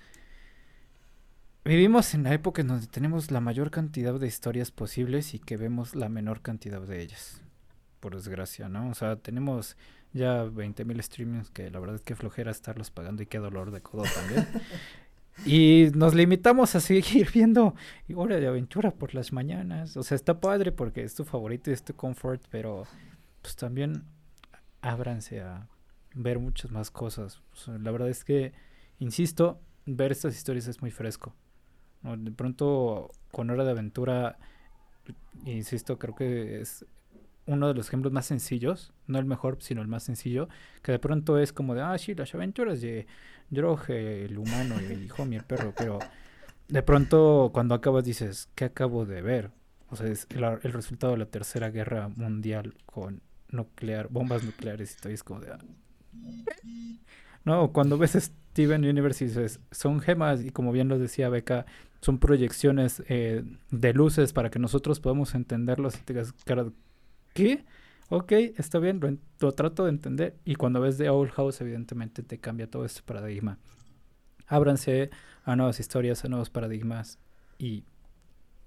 vivimos 1.63 2.13
en 2.13 2.23
la 2.23 2.33
época 2.33 2.61
en 2.61 2.67
donde 2.67 2.87
tenemos 2.87 3.31
la 3.31 3.41
mayor 3.41 3.71
cantidad 3.71 4.19
de 4.19 4.27
historias 4.27 4.71
posibles 4.71 5.33
y 5.33 5.39
que 5.39 5.57
vemos 5.57 5.95
la 5.95 6.09
menor 6.09 6.41
cantidad 6.41 6.81
de 6.81 7.01
ellas. 7.01 7.41
Por 7.99 8.15
desgracia, 8.15 8.69
¿no? 8.69 8.89
O 8.89 8.93
sea, 8.93 9.15
tenemos 9.15 9.75
ya 10.13 10.45
20.000 10.45 11.01
streamings 11.01 11.49
que 11.49 11.71
la 11.71 11.79
verdad 11.79 11.95
es 11.95 12.03
que 12.03 12.15
flojera 12.15 12.51
estarlos 12.51 12.91
pagando 12.91 13.23
y 13.23 13.25
qué 13.25 13.39
dolor 13.39 13.71
de 13.71 13.81
codo 13.81 14.03
también. 14.13 14.47
Y 15.43 15.91
nos 15.93 16.15
limitamos 16.15 16.75
a 16.75 16.79
seguir 16.79 17.29
viendo 17.33 17.75
Hora 18.15 18.39
de 18.39 18.47
Aventura 18.47 18.91
por 18.91 19.13
las 19.13 19.33
mañanas. 19.33 19.97
O 19.97 20.03
sea, 20.03 20.15
está 20.15 20.39
padre 20.39 20.71
porque 20.71 21.03
es 21.03 21.15
tu 21.15 21.25
favorito 21.25 21.69
y 21.69 21.73
es 21.73 21.83
tu 21.83 21.93
comfort, 21.93 22.41
pero 22.49 22.83
pues 23.41 23.55
también 23.55 24.03
ábranse 24.81 25.41
a 25.41 25.67
ver 26.13 26.39
muchas 26.39 26.71
más 26.71 26.89
cosas. 26.89 27.41
La 27.67 27.91
verdad 27.91 28.09
es 28.09 28.23
que, 28.23 28.53
insisto, 28.99 29.59
ver 29.85 30.11
estas 30.11 30.35
historias 30.35 30.67
es 30.67 30.81
muy 30.81 30.91
fresco. 30.91 31.35
De 32.01 32.31
pronto, 32.31 33.11
con 33.31 33.49
Hora 33.49 33.65
de 33.65 33.71
Aventura, 33.71 34.37
insisto, 35.43 35.97
creo 35.97 36.15
que 36.15 36.61
es 36.61 36.85
uno 37.47 37.67
de 37.67 37.73
los 37.73 37.87
ejemplos 37.87 38.11
más 38.11 38.25
sencillos, 38.25 38.93
no 39.07 39.19
el 39.19 39.25
mejor, 39.25 39.57
sino 39.59 39.81
el 39.81 39.87
más 39.87 40.03
sencillo, 40.03 40.49
que 40.81 40.91
de 40.91 40.99
pronto 40.99 41.37
es 41.37 41.53
como 41.53 41.75
de, 41.75 41.81
ah, 41.81 41.97
sí, 41.97 42.15
las 42.15 42.33
aventuras 42.33 42.81
de 42.81 43.07
Droge, 43.49 44.25
el 44.25 44.37
humano, 44.37 44.75
y 44.81 44.85
el 44.85 45.09
homie, 45.17 45.37
el 45.37 45.45
perro, 45.45 45.73
pero 45.77 45.99
de 46.67 46.81
pronto 46.81 47.51
cuando 47.53 47.75
acabas 47.75 48.03
dices, 48.03 48.49
¿qué 48.55 48.65
acabo 48.65 49.05
de 49.05 49.21
ver? 49.21 49.51
O 49.89 49.95
sea, 49.95 50.07
es 50.07 50.27
el, 50.31 50.73
resultado 50.73 51.13
de 51.13 51.19
la 51.19 51.25
tercera 51.27 51.69
guerra 51.69 52.09
mundial 52.09 52.73
con 52.85 53.21
nuclear, 53.49 54.07
bombas 54.09 54.43
nucleares 54.43 54.97
y 54.97 55.01
todo 55.01 55.13
es 55.13 55.23
como 55.23 55.41
de... 55.41 55.51
ah. 55.51 55.59
No, 57.43 57.71
cuando 57.71 57.99
ves 57.99 58.13
Steven 58.13 58.83
Universe 58.83 59.23
y 59.23 59.27
dices, 59.27 59.59
son 59.69 59.99
gemas 59.99 60.43
y 60.43 60.49
como 60.49 60.71
bien 60.71 60.87
lo 60.87 60.97
decía 60.97 61.29
Beca, 61.29 61.67
son 62.01 62.17
proyecciones 62.17 63.03
eh, 63.07 63.43
de 63.69 63.93
luces 63.93 64.33
para 64.33 64.49
que 64.49 64.57
nosotros 64.57 64.99
podamos 64.99 65.35
entenderlos 65.35 65.95
y 65.95 65.99
te 65.99 66.13
digas, 66.13 66.33
cara, 66.43 66.65
¿qué? 67.35 67.65
Ok, 68.09 68.31
está 68.31 68.79
bien, 68.79 69.19
lo, 69.39 69.51
trato 69.51 69.83
de 69.83 69.89
entender. 69.89 70.39
Y 70.45 70.55
cuando 70.55 70.79
ves 70.79 70.97
The 70.97 71.09
Old 71.09 71.31
House, 71.31 71.61
evidentemente 71.61 72.23
te 72.23 72.39
cambia 72.39 72.69
todo 72.69 72.85
este 72.85 73.01
paradigma. 73.03 73.59
Ábranse 74.47 75.11
a 75.43 75.55
nuevas 75.55 75.79
historias, 75.79 76.23
a 76.23 76.29
nuevos 76.29 76.49
paradigmas 76.49 77.19
y 77.59 77.83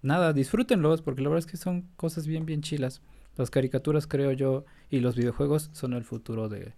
nada, 0.02 0.32
disfrútenlos 0.32 1.02
porque 1.02 1.22
la 1.22 1.30
verdad 1.30 1.46
es 1.46 1.50
que 1.50 1.56
son 1.56 1.88
cosas 1.96 2.26
bien, 2.26 2.46
bien 2.46 2.62
chilas. 2.62 3.00
Las 3.36 3.50
caricaturas, 3.50 4.06
creo 4.06 4.32
yo, 4.32 4.64
y 4.90 5.00
los 5.00 5.16
videojuegos 5.16 5.70
son 5.72 5.94
el 5.94 6.04
futuro 6.04 6.48
de 6.48 6.74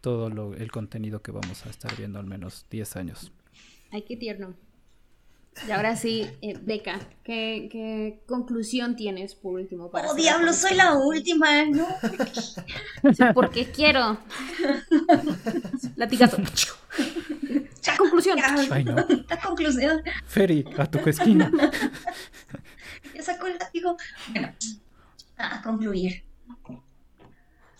todo 0.00 0.30
lo, 0.30 0.54
el 0.54 0.72
contenido 0.72 1.22
que 1.22 1.30
vamos 1.30 1.66
a 1.66 1.70
estar 1.70 1.94
viendo 1.96 2.18
al 2.18 2.26
menos 2.26 2.66
10 2.70 2.96
años. 2.96 3.32
Ay, 3.90 4.02
qué 4.02 4.16
tierno. 4.16 4.54
Y 5.66 5.70
ahora 5.72 5.96
sí, 5.96 6.30
eh, 6.40 6.56
Beca, 6.60 7.00
¿qué, 7.24 7.68
qué 7.70 8.22
conclusión 8.26 8.94
tienes 8.94 9.34
por 9.34 9.54
último? 9.54 9.90
Para 9.90 10.10
Oh, 10.10 10.14
diablo, 10.14 10.52
soy 10.52 10.74
la 10.76 10.94
última, 10.94 11.64
¿no? 11.66 11.86
Porque 13.34 13.66
quiero. 13.70 14.18
Latigazo. 15.96 16.36
Ya, 17.82 17.96
conclusión. 17.96 18.38
Ya, 18.38 18.54
Ay, 18.70 18.84
no. 18.84 18.96
La 19.28 19.40
conclusión. 19.40 20.02
Ferry, 20.26 20.64
a 20.76 20.86
tu 20.86 20.98
esquina. 21.08 21.50
Ya 23.14 23.22
sacó 23.22 23.46
el 23.46 23.58
látigo. 23.58 23.96
Bueno, 24.30 24.52
a 25.38 25.62
concluir. 25.62 26.24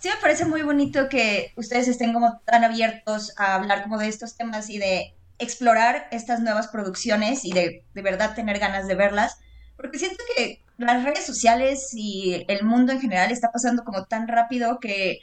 Sí 0.00 0.08
me 0.08 0.16
parece 0.20 0.44
muy 0.44 0.62
bonito 0.62 1.08
que 1.08 1.52
ustedes 1.56 1.88
estén 1.88 2.12
como 2.12 2.40
tan 2.46 2.62
abiertos 2.64 3.32
a 3.36 3.56
hablar 3.56 3.82
como 3.82 3.98
de 3.98 4.08
estos 4.08 4.36
temas 4.36 4.70
y 4.70 4.78
de 4.78 5.14
explorar 5.38 6.08
estas 6.10 6.40
nuevas 6.40 6.68
producciones 6.68 7.44
y 7.44 7.52
de, 7.52 7.84
de 7.94 8.02
verdad 8.02 8.34
tener 8.34 8.58
ganas 8.58 8.86
de 8.86 8.94
verlas. 8.94 9.38
Porque 9.76 9.98
siento 9.98 10.22
que 10.36 10.62
las 10.76 11.04
redes 11.04 11.26
sociales 11.26 11.90
y 11.92 12.44
el 12.48 12.64
mundo 12.64 12.92
en 12.92 13.00
general 13.00 13.30
está 13.30 13.50
pasando 13.50 13.84
como 13.84 14.04
tan 14.04 14.28
rápido 14.28 14.78
que 14.80 15.20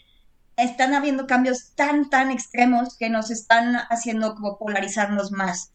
están 0.58 0.94
habiendo 0.94 1.28
cambios 1.28 1.72
tan, 1.76 2.10
tan 2.10 2.32
extremos 2.32 2.98
que 2.98 3.10
nos 3.10 3.32
están 3.32 3.76
haciendo 3.90 4.36
como 4.36 4.58
polarizarnos 4.58 5.32
más. 5.32 5.72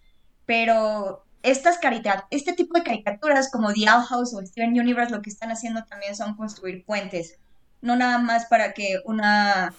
Pero 0.46 1.24
estas 1.42 1.78
caricaturas, 1.78 2.26
este 2.30 2.52
tipo 2.52 2.74
de 2.74 2.84
caricaturas 2.84 3.50
como 3.50 3.72
The 3.72 3.90
Owl 3.90 4.06
House 4.06 4.34
o 4.34 4.44
Steven 4.44 4.78
Universe 4.78 5.14
lo 5.14 5.22
que 5.22 5.30
están 5.30 5.50
haciendo 5.50 5.84
también 5.84 6.16
son 6.16 6.36
construir 6.36 6.84
puentes. 6.84 7.38
No 7.80 7.96
nada 7.96 8.18
más 8.18 8.46
para 8.46 8.72
que 8.72 9.00
una, 9.04 9.74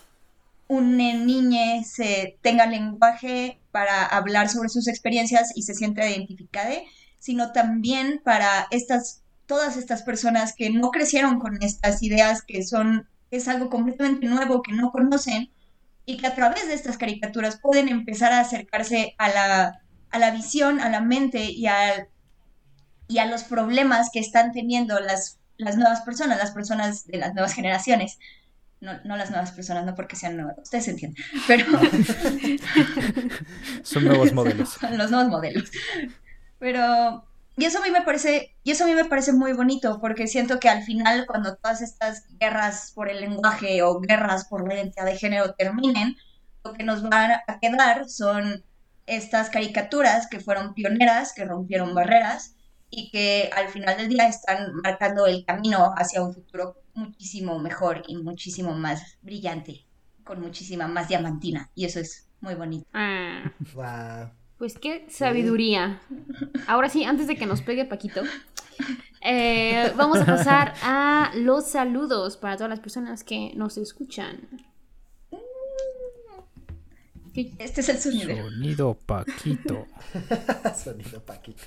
un 0.71 0.95
niña 0.95 1.83
se 1.83 2.37
tenga 2.41 2.65
lenguaje 2.65 3.59
para 3.71 4.05
hablar 4.05 4.47
sobre 4.47 4.69
sus 4.69 4.87
experiencias 4.87 5.51
y 5.53 5.63
se 5.63 5.75
sienta 5.75 6.09
identificada, 6.09 6.71
sino 7.19 7.51
también 7.51 8.21
para 8.23 8.67
estas, 8.71 9.21
todas 9.47 9.75
estas 9.75 10.03
personas 10.03 10.53
que 10.55 10.69
no 10.69 10.91
crecieron 10.91 11.39
con 11.39 11.61
estas 11.61 12.01
ideas 12.01 12.41
que 12.41 12.63
son, 12.63 13.05
es 13.31 13.49
algo 13.49 13.69
completamente 13.69 14.27
nuevo, 14.27 14.61
que 14.61 14.71
no 14.71 14.93
conocen, 14.93 15.51
y 16.05 16.15
que 16.15 16.27
a 16.27 16.35
través 16.35 16.65
de 16.69 16.73
estas 16.73 16.97
caricaturas 16.97 17.59
pueden 17.59 17.89
empezar 17.89 18.31
a 18.31 18.39
acercarse 18.39 19.13
a 19.17 19.27
la, 19.27 19.81
a 20.09 20.19
la 20.19 20.31
visión, 20.31 20.79
a 20.79 20.89
la 20.89 21.01
mente 21.01 21.51
y 21.51 21.67
a, 21.67 22.07
y 23.09 23.17
a 23.17 23.25
los 23.25 23.43
problemas 23.43 24.09
que 24.13 24.21
están 24.21 24.53
teniendo 24.53 25.01
las, 25.01 25.37
las 25.57 25.75
nuevas 25.75 25.99
personas, 26.01 26.37
las 26.37 26.51
personas 26.51 27.07
de 27.07 27.17
las 27.17 27.33
nuevas 27.33 27.53
generaciones. 27.53 28.19
No, 28.81 28.99
no 29.03 29.15
las 29.15 29.29
nuevas 29.29 29.51
personas, 29.51 29.85
no 29.85 29.93
porque 29.93 30.15
sean 30.15 30.37
nuevas, 30.37 30.57
ustedes 30.57 30.87
entienden, 30.87 31.23
pero 31.47 31.65
Son 33.83 34.03
nuevos 34.03 34.33
modelos. 34.33 34.77
los 34.91 35.11
nuevos 35.11 35.29
modelos. 35.29 35.69
Pero, 36.57 37.23
y 37.57 37.65
eso 37.65 37.77
a 37.77 37.83
mí 37.83 37.91
me 37.91 38.01
parece, 38.01 38.55
y 38.63 38.71
eso 38.71 38.83
a 38.83 38.87
mí 38.87 38.95
me 38.95 39.05
parece 39.05 39.33
muy 39.33 39.53
bonito, 39.53 39.99
porque 40.01 40.27
siento 40.27 40.59
que 40.59 40.67
al 40.67 40.81
final, 40.81 41.27
cuando 41.27 41.55
todas 41.57 41.83
estas 41.83 42.25
guerras 42.39 42.91
por 42.95 43.07
el 43.07 43.21
lenguaje 43.21 43.83
o 43.83 43.99
guerras 43.99 44.45
por 44.45 44.67
la 44.67 44.73
identidad 44.73 45.05
de 45.05 45.17
género 45.17 45.53
terminen, 45.53 46.17
lo 46.63 46.73
que 46.73 46.83
nos 46.83 47.03
van 47.03 47.33
a 47.47 47.59
quedar 47.59 48.09
son 48.09 48.65
estas 49.05 49.51
caricaturas 49.51 50.27
que 50.27 50.39
fueron 50.39 50.73
pioneras, 50.73 51.33
que 51.33 51.45
rompieron 51.45 51.93
barreras 51.93 52.55
y 52.89 53.11
que 53.11 53.51
al 53.55 53.69
final 53.69 53.97
del 53.97 54.09
día 54.09 54.27
están 54.27 54.73
marcando 54.83 55.27
el 55.27 55.45
camino 55.45 55.93
hacia 55.95 56.23
un 56.23 56.33
futuro 56.33 56.80
muchísimo 56.93 57.59
mejor 57.59 58.03
y 58.07 58.17
muchísimo 58.17 58.73
más 58.73 59.17
brillante, 59.21 59.85
con 60.23 60.41
muchísima 60.41 60.87
más 60.87 61.07
diamantina. 61.07 61.69
Y 61.75 61.85
eso 61.85 61.99
es 61.99 62.27
muy 62.41 62.55
bonito. 62.55 62.85
Ah, 62.93 63.51
Wow. 63.73 64.31
pues 64.57 64.77
qué 64.77 65.05
sabiduría. 65.09 66.01
Ahora 66.67 66.89
sí, 66.89 67.03
antes 67.03 67.27
de 67.27 67.35
que 67.35 67.45
nos 67.45 67.61
pegue 67.61 67.85
Paquito, 67.85 68.21
eh, 69.21 69.91
vamos 69.95 70.19
a 70.19 70.25
pasar 70.25 70.73
a 70.83 71.31
los 71.35 71.67
saludos 71.69 72.37
para 72.37 72.55
todas 72.57 72.69
las 72.69 72.79
personas 72.79 73.23
que 73.23 73.53
nos 73.55 73.77
escuchan. 73.77 74.47
Este 77.33 77.79
es 77.79 77.87
el 77.87 77.97
sonidero. 77.97 78.49
Sonido 78.49 78.93
Paquito. 79.05 79.87
Sonido 80.83 81.23
Paquito. 81.23 81.63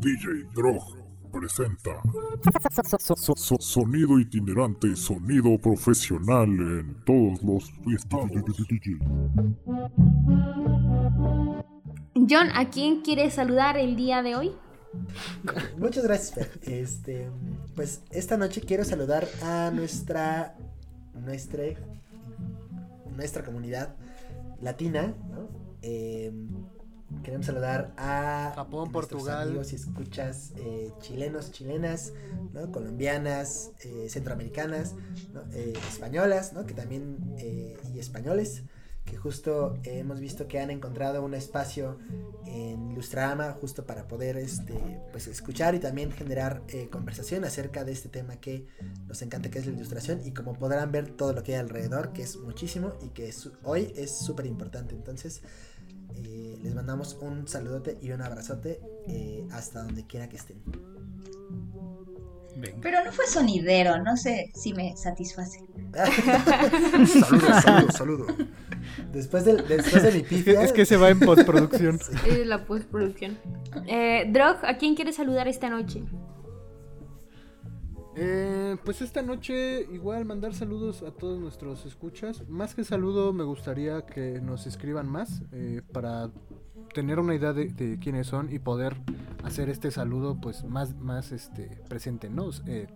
DJ 0.00 0.44
Drog 0.54 0.82
presenta 1.30 2.00
Sonido 3.58 4.18
itinerante, 4.18 4.96
sonido 4.96 5.58
profesional 5.58 6.48
en 6.48 6.96
todos 7.04 7.42
los 7.42 7.70
estados. 7.94 8.30
John, 12.14 12.48
¿a 12.54 12.70
quién 12.70 13.02
quieres 13.02 13.34
saludar 13.34 13.76
el 13.76 13.94
día 13.94 14.22
de 14.22 14.36
hoy? 14.36 14.52
Muchas 15.76 16.04
gracias, 16.04 16.32
Fer. 16.34 16.60
Este, 16.62 17.30
pues 17.76 18.02
esta 18.10 18.38
noche 18.38 18.62
quiero 18.62 18.84
saludar 18.84 19.28
a 19.42 19.70
nuestra 19.70 20.56
nuestra 21.14 21.64
nuestra 23.14 23.44
comunidad 23.44 23.94
latina, 24.62 25.14
¿no? 25.30 25.48
Eh, 25.82 26.32
queremos 27.22 27.46
saludar 27.46 27.92
a 27.96 28.52
Japón, 28.54 28.92
Portugal. 28.92 29.48
amigos 29.48 29.72
y 29.72 29.76
escuchas 29.76 30.52
eh, 30.56 30.92
chilenos, 31.00 31.50
chilenas, 31.52 32.12
¿no? 32.52 32.70
colombianas, 32.72 33.72
eh, 33.84 34.06
centroamericanas, 34.08 34.94
¿no? 35.32 35.42
Eh, 35.52 35.72
españolas, 35.88 36.52
¿no? 36.52 36.66
que 36.66 36.74
también 36.74 37.18
eh, 37.38 37.76
y 37.94 37.98
españoles 37.98 38.62
que 39.04 39.16
justo 39.16 39.74
hemos 39.82 40.20
visto 40.20 40.46
que 40.46 40.60
han 40.60 40.70
encontrado 40.70 41.24
un 41.24 41.34
espacio 41.34 41.98
en 42.46 42.92
Ilustrama 42.92 43.52
justo 43.60 43.84
para 43.84 44.06
poder 44.06 44.36
este 44.36 44.74
pues 45.10 45.26
escuchar 45.26 45.74
y 45.74 45.80
también 45.80 46.12
generar 46.12 46.62
eh, 46.68 46.88
conversación 46.92 47.44
acerca 47.44 47.82
de 47.82 47.92
este 47.92 48.08
tema 48.08 48.36
que 48.36 48.66
nos 49.08 49.20
encanta 49.22 49.50
que 49.50 49.58
es 49.58 49.66
la 49.66 49.72
ilustración 49.72 50.20
y 50.24 50.32
como 50.32 50.52
podrán 50.52 50.92
ver 50.92 51.10
todo 51.10 51.32
lo 51.32 51.42
que 51.42 51.54
hay 51.54 51.60
alrededor 51.60 52.12
que 52.12 52.22
es 52.22 52.36
muchísimo 52.36 52.92
y 53.02 53.08
que 53.08 53.28
es- 53.28 53.50
hoy 53.64 53.92
es 53.96 54.16
súper 54.16 54.46
importante 54.46 54.94
entonces 54.94 55.42
eh, 56.16 56.58
les 56.62 56.74
mandamos 56.74 57.16
un 57.20 57.46
saludote 57.48 57.98
y 58.00 58.10
un 58.12 58.22
abrazote 58.22 58.80
eh, 59.06 59.46
hasta 59.52 59.82
donde 59.82 60.06
quiera 60.06 60.28
que 60.28 60.36
estén 60.36 60.62
Venga. 62.56 62.78
Pero 62.82 63.04
no 63.04 63.12
fue 63.12 63.26
sonidero, 63.26 64.02
no 64.02 64.16
sé 64.16 64.50
si 64.54 64.74
me 64.74 64.96
satisface. 64.96 65.64
saludos 67.06 67.62
saludos 67.62 67.94
saludos 67.94 68.32
después, 69.12 69.44
del, 69.44 69.66
después 69.66 70.02
de 70.02 70.12
mi 70.12 70.22
pifia 70.22 70.62
Es 70.62 70.72
que 70.72 70.84
se 70.84 70.96
va 70.96 71.10
en 71.10 71.20
postproducción. 71.20 71.98
Sí. 72.10 72.16
Es 72.28 72.46
la 72.46 72.64
postproducción. 72.64 73.38
Eh, 73.86 74.28
Drog, 74.32 74.64
¿a 74.64 74.76
quién 74.78 74.94
quieres 74.94 75.16
saludar 75.16 75.48
esta 75.48 75.68
noche? 75.68 76.02
Eh, 78.22 78.76
pues 78.84 79.00
esta 79.00 79.22
noche 79.22 79.88
igual 79.90 80.26
mandar 80.26 80.52
saludos 80.52 81.02
a 81.02 81.10
todos 81.10 81.40
nuestros 81.40 81.86
escuchas. 81.86 82.46
Más 82.50 82.74
que 82.74 82.84
saludo 82.84 83.32
me 83.32 83.44
gustaría 83.44 84.04
que 84.04 84.42
nos 84.42 84.66
escriban 84.66 85.08
más 85.08 85.42
eh, 85.52 85.80
para 85.90 86.30
tener 86.92 87.18
una 87.18 87.34
idea 87.34 87.54
de, 87.54 87.98
quiénes 87.98 88.26
son 88.26 88.52
y 88.52 88.58
poder 88.58 88.94
hacer 89.42 89.70
este 89.70 89.90
saludo 89.90 90.38
pues 90.38 90.64
más, 90.64 90.94
más 90.96 91.32
este, 91.32 91.80
presente, 91.88 92.28
¿no? 92.28 92.50
Eh, 92.66 92.88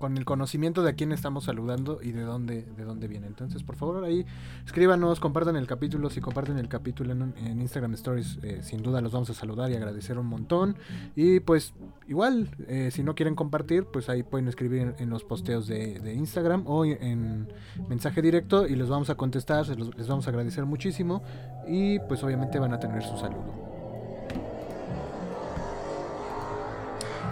con 0.00 0.16
el 0.16 0.24
conocimiento 0.24 0.82
de 0.82 0.90
a 0.90 0.92
quién 0.94 1.12
estamos 1.12 1.44
saludando 1.44 2.00
y 2.02 2.12
de 2.12 2.22
dónde, 2.22 2.62
de 2.62 2.84
dónde 2.84 3.06
viene. 3.06 3.26
Entonces, 3.26 3.62
por 3.62 3.76
favor, 3.76 4.02
ahí 4.02 4.24
escríbanos, 4.64 5.20
compartan 5.20 5.56
el 5.56 5.66
capítulo. 5.66 6.08
Si 6.08 6.22
comparten 6.22 6.56
el 6.58 6.68
capítulo 6.68 7.12
en, 7.12 7.60
Instagram 7.60 7.92
Stories, 7.94 8.38
eh, 8.42 8.60
sin 8.62 8.82
duda 8.82 9.02
los 9.02 9.12
vamos 9.12 9.28
a 9.28 9.34
saludar 9.34 9.70
y 9.70 9.76
agradecer 9.76 10.18
un 10.18 10.26
montón. 10.26 10.76
Y 11.14 11.40
pues, 11.40 11.74
igual, 12.08 12.48
eh, 12.66 12.88
si 12.90 13.02
no 13.02 13.14
quieren 13.14 13.34
compartir, 13.34 13.84
pues 13.84 14.08
ahí 14.08 14.22
pueden 14.22 14.48
escribir 14.48 14.94
en, 14.98 15.10
los 15.10 15.22
posteos 15.22 15.66
de, 15.66 16.00
de 16.00 16.14
Instagram 16.14 16.64
o 16.66 16.86
en 16.86 17.52
mensaje 17.88 18.22
directo 18.22 18.66
y 18.66 18.76
los 18.76 18.88
vamos 18.88 19.10
a 19.10 19.16
contestar. 19.16 19.68
les 19.68 20.08
vamos 20.08 20.26
a 20.26 20.30
agradecer 20.30 20.64
muchísimo. 20.64 21.22
Y 21.68 21.98
pues, 22.00 22.24
obviamente, 22.24 22.58
van 22.58 22.72
a 22.72 22.80
tener 22.80 23.02
su 23.02 23.18
saludo. 23.18 23.52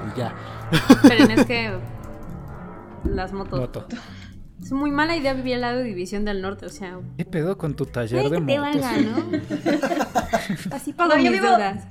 Y 0.07 0.19
ya. 0.19 0.35
Esperen, 0.71 1.31
es 1.31 1.47
que 1.47 1.98
las 3.09 3.33
motos. 3.33 3.59
Moto. 3.61 3.87
Es 4.61 4.73
muy 4.73 4.91
mala 4.91 5.17
idea 5.17 5.35
vivir 5.35 5.55
al 5.55 5.61
lado 5.61 5.79
de 5.79 5.85
División 5.85 6.25
del 6.25 6.43
Norte, 6.43 6.67
o 6.67 6.69
sea. 6.69 6.99
¿Qué 7.17 7.25
pedo 7.25 7.57
con 7.57 7.75
tu 7.77 7.87
taller 7.87 8.25
de 8.25 8.31
que 8.31 8.37
te 8.45 8.59
motos? 8.59 8.81
valga, 8.81 8.97
¿no? 8.99 9.31
Así 10.73 10.93
pago 10.93 11.11
No, 11.11 11.17
yo 11.17 11.31
mis 11.31 11.41
vivo- 11.41 11.49
deudas. 11.49 11.85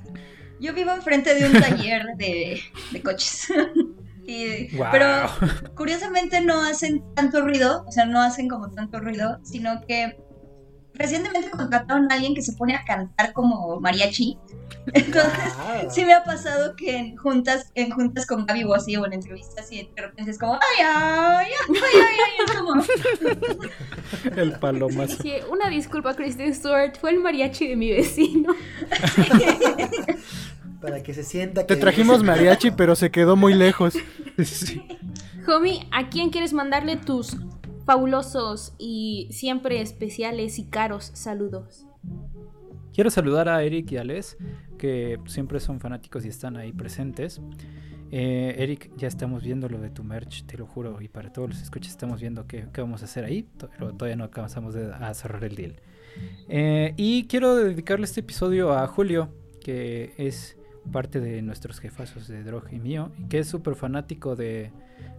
Yo 0.59 0.73
vivo 0.73 0.91
enfrente 0.91 1.35
de 1.35 1.45
un 1.45 1.53
taller 1.61 2.03
de, 2.17 2.59
de 2.91 3.03
coches. 3.03 3.47
Y-. 4.29 4.67
Pero 4.91 5.29
curiosamente 5.75 6.41
no 6.41 6.61
hacen 6.61 7.01
tanto 7.15 7.41
ruido, 7.41 7.85
o 7.87 7.91
sea, 7.93 8.05
no 8.05 8.19
hacen 8.21 8.49
como 8.49 8.69
tanto 8.71 8.99
ruido, 8.99 9.39
sino 9.43 9.79
que 9.87 10.17
recientemente 10.97 11.49
contrataron 11.49 12.11
a 12.11 12.15
alguien 12.15 12.33
que 12.35 12.41
se 12.41 12.53
pone 12.53 12.75
a 12.75 12.83
cantar 12.85 13.33
como 13.33 13.79
mariachi. 13.79 14.37
Entonces, 14.93 15.53
Wow. 15.57 15.89
sí 15.91 16.05
me 16.05 16.13
ha 16.13 16.23
pasado 16.23 16.75
que 16.75 16.95
en 16.95 17.17
juntas, 17.17 17.71
en 17.75 17.91
juntas 17.91 18.25
con 18.25 18.45
Gaby 18.45 18.63
o 18.63 18.73
así, 18.73 18.95
o 18.95 19.05
en 19.05 19.13
entrevistas, 19.13 19.69
y 19.71 19.83
de 19.95 20.01
repente 20.01 20.31
es 20.31 20.37
como, 20.39 20.53
ay, 20.53 20.85
ay, 20.85 21.47
ay, 21.69 22.01
ay, 22.01 22.17
ay, 22.49 22.55
como, 22.57 22.81
El 24.35 24.53
palomazo. 24.53 25.21
Sí, 25.21 25.33
una 25.51 25.69
disculpa, 25.69 26.13
Kristen 26.15 26.53
Stewart. 26.55 26.97
Fue 26.99 27.11
el 27.11 27.19
mariachi 27.19 27.67
de 27.67 27.75
mi 27.75 27.91
vecino. 27.91 28.53
para 30.81 31.01
que 31.03 31.13
se 31.13 31.23
sienta 31.23 31.65
Te 31.65 31.75
que 31.75 31.79
trajimos 31.81 32.23
mariachi, 32.23 32.71
pero 32.71 32.95
se 32.95 33.09
quedó 33.11 33.35
muy 33.35 33.53
lejos. 33.53 33.95
Sí. 34.43 34.81
Homie, 35.47 35.87
¿a 35.91 36.09
quién 36.09 36.29
quieres 36.29 36.53
mandarle 36.53 36.97
tus 36.97 37.35
fabulosos 37.87 38.73
y 38.77 39.29
siempre 39.31 39.79
especiales 39.79 40.59
y 40.59 40.65
caros 40.65 41.09
saludos? 41.13 41.87
Quiero 42.93 43.09
saludar 43.09 43.47
a 43.47 43.63
Eric 43.63 43.93
y 43.93 43.97
a 43.97 44.03
Les, 44.03 44.37
que 44.77 45.17
siempre 45.25 45.61
son 45.61 45.79
fanáticos 45.79 46.25
y 46.25 46.27
están 46.27 46.57
ahí 46.57 46.73
presentes. 46.73 47.39
Eh, 48.11 48.55
Eric, 48.57 48.91
ya 48.97 49.07
estamos 49.07 49.41
viendo 49.41 49.69
lo 49.69 49.79
de 49.79 49.89
tu 49.89 50.03
merch, 50.03 50.45
te 50.45 50.57
lo 50.57 50.65
juro, 50.65 51.01
y 51.01 51.07
para 51.07 51.31
todos 51.31 51.47
los 51.47 51.61
escuchas 51.61 51.91
estamos 51.91 52.19
viendo 52.19 52.45
qué, 52.45 52.67
qué 52.73 52.81
vamos 52.81 53.03
a 53.03 53.05
hacer 53.05 53.23
ahí, 53.23 53.47
pero 53.57 53.93
todavía 53.93 54.17
no 54.17 54.25
acabamos 54.25 54.73
de 54.73 54.91
a 54.93 55.13
cerrar 55.13 55.45
el 55.45 55.55
deal. 55.55 55.75
Eh, 56.49 56.93
y 56.97 57.25
quiero 57.27 57.55
dedicarle 57.55 58.03
este 58.03 58.19
episodio 58.19 58.73
a 58.73 58.85
Julio, 58.87 59.29
que 59.61 60.13
es 60.17 60.57
parte 60.91 61.19
de 61.19 61.41
nuestros 61.41 61.79
jefazos 61.79 62.27
de 62.27 62.43
Drog 62.43 62.63
y 62.71 62.79
mío, 62.79 63.11
y 63.19 63.25
que 63.25 63.39
es 63.39 63.47
súper 63.47 63.75
fanático 63.75 64.35
de, 64.35 64.71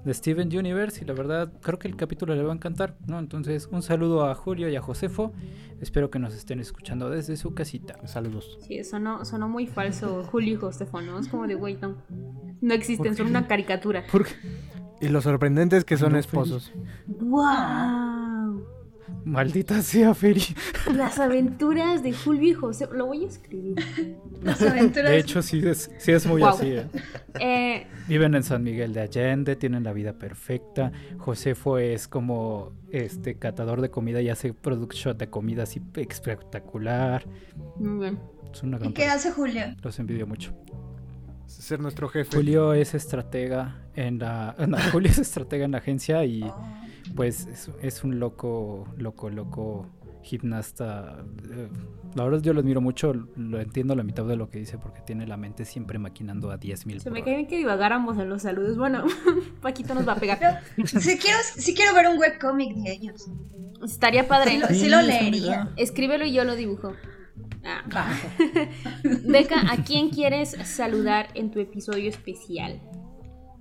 de 0.05 0.15
Steven 0.15 0.49
Universe, 0.57 1.03
y 1.03 1.07
la 1.07 1.15
verdad 1.15 1.53
creo 1.61 1.79
que 1.79 1.89
el 1.89 1.97
capítulo 1.97 2.35
le 2.35 2.43
va 2.43 2.53
a 2.53 2.57
encantar, 2.57 2.97
¿no? 3.07 3.19
Entonces, 3.19 3.69
un 3.71 3.83
saludo 3.83 4.27
a 4.27 4.35
Julio 4.35 4.69
y 4.69 4.77
a 4.77 4.81
Josefo, 4.83 5.33
espero 5.81 6.11
que 6.11 6.19
nos 6.19 6.35
estén 6.35 6.61
escuchando 6.61 7.11
desde 7.11 7.37
su 7.37 7.55
casita. 7.55 7.97
Saludos. 8.07 8.59
Sí, 8.67 8.83
sonó, 8.85 9.25
sonó 9.25 9.49
muy 9.49 9.67
falso 9.67 10.25
Julio 10.25 10.55
y 10.55 10.57
Josefo, 10.57 11.01
¿no? 11.01 11.19
Es 11.19 11.29
como 11.29 11.47
de, 11.47 11.55
güey, 11.55 11.77
no. 11.81 11.97
No 12.61 12.75
existen, 12.75 13.09
¿Por 13.09 13.17
son 13.17 13.27
una 13.29 13.47
caricatura. 13.47 14.05
Y 15.01 15.09
lo 15.09 15.21
sorprendente 15.21 15.77
es 15.77 15.85
que 15.85 15.97
son 15.97 16.13
No, 16.13 16.19
esposos. 16.19 16.73
¡Wow! 17.07 18.38
Maldita 19.25 19.83
sea 19.83 20.15
Feri. 20.15 20.43
Las 20.95 21.19
aventuras 21.19 22.03
de 22.03 22.13
Julio 22.13 22.51
y 22.51 22.55
Josefo. 22.55 22.95
Lo 22.95 23.07
voy 23.07 23.25
a 23.25 23.29
escribir. 23.29 23.77
las 24.43 24.61
aventuras. 24.63 25.11
De 25.11 25.19
hecho, 25.19 25.43
sí 25.43 25.61
es, 25.67 25.91
sí 25.99 26.13
es 26.13 26.27
muy 26.27 26.43
así. 26.43 26.69
¿eh? 26.69 26.87
Eh, 27.41 27.87
Viven 28.09 28.35
en 28.35 28.43
San 28.43 28.63
Miguel 28.63 28.93
de 28.95 29.03
Allende, 29.03 29.57
tienen 29.57 29.85
la 29.85 29.93
vida 29.93 30.15
perfecta. 30.15 30.93
Josefo 31.19 31.79
es 31.79 32.09
como 32.09 32.73
este 32.91 33.35
catador 33.37 33.81
de 33.83 33.91
comida 33.91 34.21
y 34.23 34.31
hace 34.31 34.55
product 34.55 34.95
shot 34.95 35.19
de 35.19 35.29
comida 35.29 35.65
así 35.65 35.81
espectacular. 35.97 37.25
muy 37.77 37.99
bien. 38.01 38.19
Es 38.53 38.63
una 38.63 38.79
¿Y 38.83 38.93
qué 38.95 39.05
hace 39.07 39.31
Julio? 39.31 39.63
Los 39.83 39.99
envidio 39.99 40.27
mucho. 40.27 40.55
Ser 41.47 41.81
nuestro 41.81 42.09
jefe. 42.09 42.35
Julio 42.37 42.73
es 42.73 42.95
estratega 42.95 43.77
en 43.95 44.19
la. 44.19 44.55
no, 44.69 44.79
Julio 44.93 45.11
es 45.11 45.19
estratega 45.19 45.65
en 45.67 45.73
la 45.73 45.79
agencia 45.79 46.25
y 46.25 46.43
Oh. 46.45 46.57
Pues 47.15 47.47
es, 47.47 47.71
es 47.83 48.05
un 48.05 48.19
loco, 48.21 48.87
loco, 48.97 49.31
loco 49.31 49.87
gimnasta. 50.23 51.25
Eh, 51.51 51.69
La 52.15 52.25
verdad 52.25 52.41
yo 52.43 52.53
lo 52.53 52.61
admiro 52.61 52.81
mucho, 52.81 53.13
lo 53.37 53.61
entiendo 53.61 53.95
la 53.95 54.03
mitad 54.03 54.25
de 54.25 54.37
lo 54.37 54.49
que 54.51 54.59
dice 54.59 54.79
porque 54.79 55.01
tiene 55.03 55.27
la 55.27 55.37
mente 55.37 55.65
siempre 55.65 55.99
maquinando 55.99 56.51
a 56.51 56.59
10.000 56.59 56.99
Se 56.99 57.05
por 57.05 57.13
me 57.13 57.19
hora. 57.21 57.25
cae 57.25 57.35
bien 57.37 57.47
que 57.47 57.57
divagáramos 57.57 58.19
en 58.19 58.29
los 58.29 58.43
saludos. 58.43 58.77
Bueno, 58.77 59.05
Paquito 59.63 59.95
nos 59.95 60.07
va 60.07 60.13
a 60.13 60.17
pegar. 60.17 60.61
Si 60.85 61.19
quiero, 61.19 61.39
si 61.57 61.75
quiero 61.75 61.95
ver 61.95 62.09
un 62.09 62.19
webcomic 62.19 62.75
de 62.77 62.93
ellos. 62.93 63.29
Estaría 63.85 64.23
Sí 64.23 64.29
padre. 64.29 64.59
lo, 64.59 64.67
sí 64.69 64.75
Sí, 64.75 64.89
lo 64.89 65.01
leería. 65.03 65.71
Escríbelo 65.77 66.25
y 66.25 66.33
yo 66.33 66.45
lo 66.45 66.57
dibujo. 66.57 66.93
Ah. 67.65 67.83
Va. 67.95 68.09
Beca, 69.25 69.73
¿a 69.73 69.85
quién 69.85 70.11
quieres 70.11 70.57
saludar 70.65 71.29
en 71.35 71.51
tu 71.51 71.61
episodio 71.61 72.09
especial? 72.09 72.81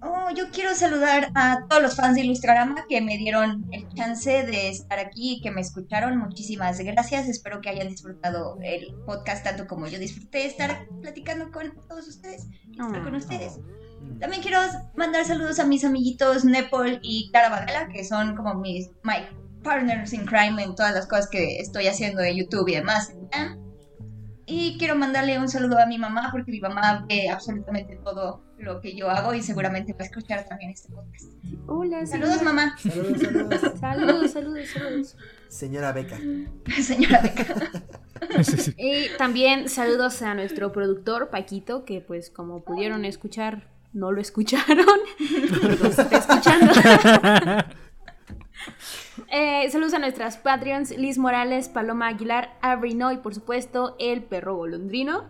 Oh, 0.09 0.29
yo 0.33 0.51
quiero 0.51 0.73
saludar 0.73 1.31
a 1.35 1.65
todos 1.67 1.81
los 1.81 1.95
fans 1.95 2.15
de 2.15 2.21
Ilustrarama 2.21 2.85
que 2.87 3.01
me 3.01 3.17
dieron 3.17 3.65
el 3.71 3.87
chance 3.93 4.43
de 4.43 4.69
estar 4.69 4.99
aquí 4.99 5.33
y 5.33 5.41
que 5.41 5.51
me 5.51 5.59
escucharon. 5.59 6.17
Muchísimas 6.17 6.79
gracias. 6.79 7.27
Espero 7.27 7.59
que 7.59 7.69
hayan 7.69 7.89
disfrutado 7.89 8.57
el 8.63 8.93
podcast 9.05 9.43
tanto 9.43 9.67
como 9.67 9.87
yo 9.87 9.99
disfruté 9.99 10.45
estar 10.45 10.87
platicando 11.01 11.51
con 11.51 11.73
todos 11.89 12.07
ustedes, 12.07 12.47
estar 12.71 13.03
con 13.03 13.15
ustedes. 13.15 13.59
También 14.19 14.41
quiero 14.41 14.59
mandar 14.95 15.25
saludos 15.25 15.59
a 15.59 15.65
mis 15.65 15.83
amiguitos 15.83 16.45
Nepal 16.45 16.99
y 17.03 17.29
Clara 17.31 17.49
Bagala, 17.49 17.89
que 17.89 18.05
son 18.05 18.35
como 18.35 18.53
mis 18.53 18.89
my 19.03 19.25
partners 19.61 20.13
in 20.13 20.25
crime 20.25 20.63
en 20.63 20.73
todas 20.75 20.93
las 20.93 21.07
cosas 21.07 21.27
que 21.29 21.59
estoy 21.59 21.87
haciendo 21.87 22.21
de 22.21 22.33
YouTube 22.33 22.69
y 22.69 22.75
demás. 22.75 23.13
¿eh? 23.33 23.66
Y 24.49 24.77
quiero 24.77 24.95
mandarle 24.95 25.37
un 25.37 25.49
saludo 25.49 25.77
a 25.77 25.85
mi 25.85 25.97
mamá, 25.97 26.29
porque 26.31 26.51
mi 26.51 26.61
mamá 26.61 27.05
ve 27.07 27.29
absolutamente 27.29 27.97
todo 27.97 28.41
lo 28.57 28.79
que 28.79 28.95
yo 28.95 29.09
hago 29.09 29.33
y 29.33 29.43
seguramente 29.43 29.91
va 29.91 29.99
a 29.99 30.03
escuchar 30.05 30.47
también 30.47 30.71
este 30.71 30.89
podcast. 30.89 31.25
Hola, 31.67 32.05
Saludos, 32.05 32.41
mamá. 32.41 32.77
Saludos, 32.79 33.21
saludos. 33.21 33.61
Saludos, 33.79 34.31
saludos, 34.31 34.69
saludos. 34.69 35.17
Señora 35.49 35.91
Beca. 35.91 36.17
Señora 36.81 37.21
Beca. 37.21 37.45
Y 38.77 39.09
también 39.17 39.69
saludos 39.69 40.21
a 40.23 40.33
nuestro 40.33 40.71
productor, 40.71 41.29
Paquito, 41.29 41.85
que 41.85 42.01
pues 42.01 42.31
como 42.31 42.63
pudieron 42.63 43.05
escuchar, 43.05 43.67
no 43.93 44.11
lo 44.11 44.21
escucharon, 44.21 44.85
pero 45.61 45.87
está 45.87 46.17
escuchando. 46.17 46.73
Eh, 49.29 49.69
saludos 49.71 49.93
a 49.93 49.99
nuestras 49.99 50.37
Patreons, 50.37 50.97
Liz 50.97 51.17
Morales, 51.17 51.69
Paloma 51.69 52.07
Aguilar, 52.07 52.57
Abrino 52.61 53.11
y 53.11 53.17
por 53.17 53.33
supuesto 53.35 53.95
el 53.99 54.23
perro 54.23 54.55
golondrino. 54.55 55.25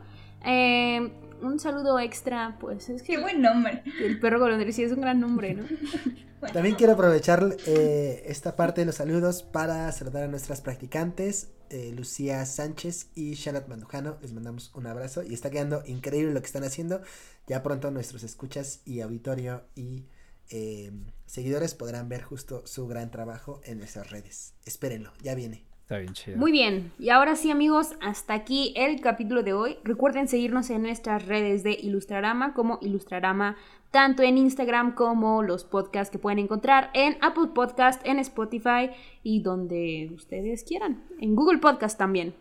Eh, 0.45 1.11
un 1.41 1.59
saludo 1.59 1.99
extra, 1.99 2.57
pues 2.59 2.89
es 2.89 3.01
Qué 3.01 3.15
que 3.15 3.21
buen 3.21 3.41
nombre. 3.41 3.83
el 4.03 4.19
perro 4.19 4.39
golondrino 4.39 4.71
sí 4.71 4.83
es 4.83 4.91
un 4.91 5.01
gran 5.01 5.19
nombre, 5.19 5.53
¿no? 5.55 5.63
También 6.53 6.75
quiero 6.75 6.93
aprovechar 6.93 7.57
eh, 7.65 8.23
esta 8.27 8.55
parte 8.55 8.81
de 8.81 8.85
los 8.85 8.95
saludos 8.95 9.41
para 9.41 9.91
saludar 9.91 10.23
a 10.23 10.27
nuestras 10.27 10.61
practicantes, 10.61 11.49
eh, 11.71 11.91
Lucía 11.95 12.45
Sánchez 12.45 13.09
y 13.15 13.35
Charlotte 13.35 13.67
Mandujano. 13.67 14.17
Les 14.21 14.33
mandamos 14.33 14.71
un 14.75 14.85
abrazo 14.85 15.23
y 15.23 15.33
está 15.33 15.49
quedando 15.49 15.81
increíble 15.87 16.33
lo 16.33 16.39
que 16.39 16.45
están 16.45 16.63
haciendo. 16.63 17.01
Ya 17.47 17.63
pronto 17.63 17.89
nuestros 17.89 18.21
escuchas 18.21 18.81
y 18.85 19.01
auditorio 19.01 19.63
y 19.75 20.05
eh, 20.51 20.91
seguidores 21.27 21.75
podrán 21.75 22.09
ver 22.09 22.23
justo 22.23 22.65
su 22.65 22.87
gran 22.87 23.11
trabajo 23.11 23.61
en 23.65 23.77
nuestras 23.77 24.09
redes. 24.09 24.55
Espérenlo, 24.65 25.11
ya 25.21 25.35
viene. 25.35 25.67
Está 25.87 25.99
bien 25.99 26.11
chido. 26.13 26.37
Muy 26.37 26.51
bien, 26.51 26.91
y 26.99 27.11
ahora 27.11 27.37
sí 27.37 27.49
amigos, 27.49 27.95
hasta 28.01 28.33
aquí 28.33 28.73
el 28.75 28.99
capítulo 28.99 29.41
de 29.41 29.53
hoy. 29.53 29.77
Recuerden 29.85 30.27
seguirnos 30.27 30.69
en 30.69 30.81
nuestras 30.81 31.25
redes 31.25 31.63
de 31.63 31.71
Ilustrarama 31.71 32.53
como 32.53 32.77
Ilustrarama, 32.81 33.55
tanto 33.91 34.21
en 34.21 34.37
Instagram 34.37 34.95
como 34.95 35.43
los 35.43 35.63
podcasts 35.63 36.11
que 36.11 36.19
pueden 36.19 36.39
encontrar 36.39 36.91
en 36.93 37.17
Apple 37.21 37.51
Podcast, 37.55 38.05
en 38.05 38.19
Spotify 38.19 38.89
y 39.23 39.41
donde 39.41 40.11
ustedes 40.13 40.65
quieran. 40.65 41.05
En 41.21 41.35
Google 41.35 41.59
Podcast 41.59 41.97
también. 41.97 42.35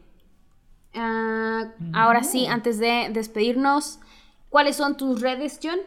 Ah, 0.93 1.73
ahora 1.93 2.25
sí, 2.25 2.47
antes 2.47 2.81
de 2.81 3.11
despedirnos, 3.13 4.01
¿cuáles 4.49 4.75
son 4.75 4.97
tus 4.97 5.21
redes, 5.21 5.61
John? 5.63 5.79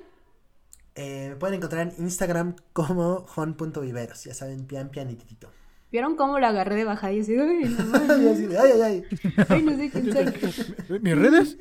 Eh, 0.96 1.28
me 1.30 1.36
pueden 1.36 1.56
encontrar 1.56 1.88
en 1.88 2.04
Instagram 2.04 2.56
como 2.74 3.26
jon.viveros. 3.28 4.24
Ya 4.24 4.34
saben, 4.34 4.66
pian 4.66 4.90
pianitito. 4.90 5.50
¿Vieron 5.92 6.16
cómo 6.16 6.38
la 6.40 6.50
agarré 6.50 6.76
de 6.76 6.84
bajada 6.84 7.14
y 7.14 7.22
así? 7.22 7.36
Ay, 7.36 7.76
no 7.78 7.98
ay, 8.14 8.28
así 8.28 8.48
ay, 8.56 8.72
ay, 8.74 8.82
ay. 8.82 9.04
ay, 9.50 9.64
no 9.64 9.76
sé 9.76 9.90
quién 9.90 10.14
soy. 10.14 11.00
¿Mis 11.02 11.18
redes? 11.18 11.58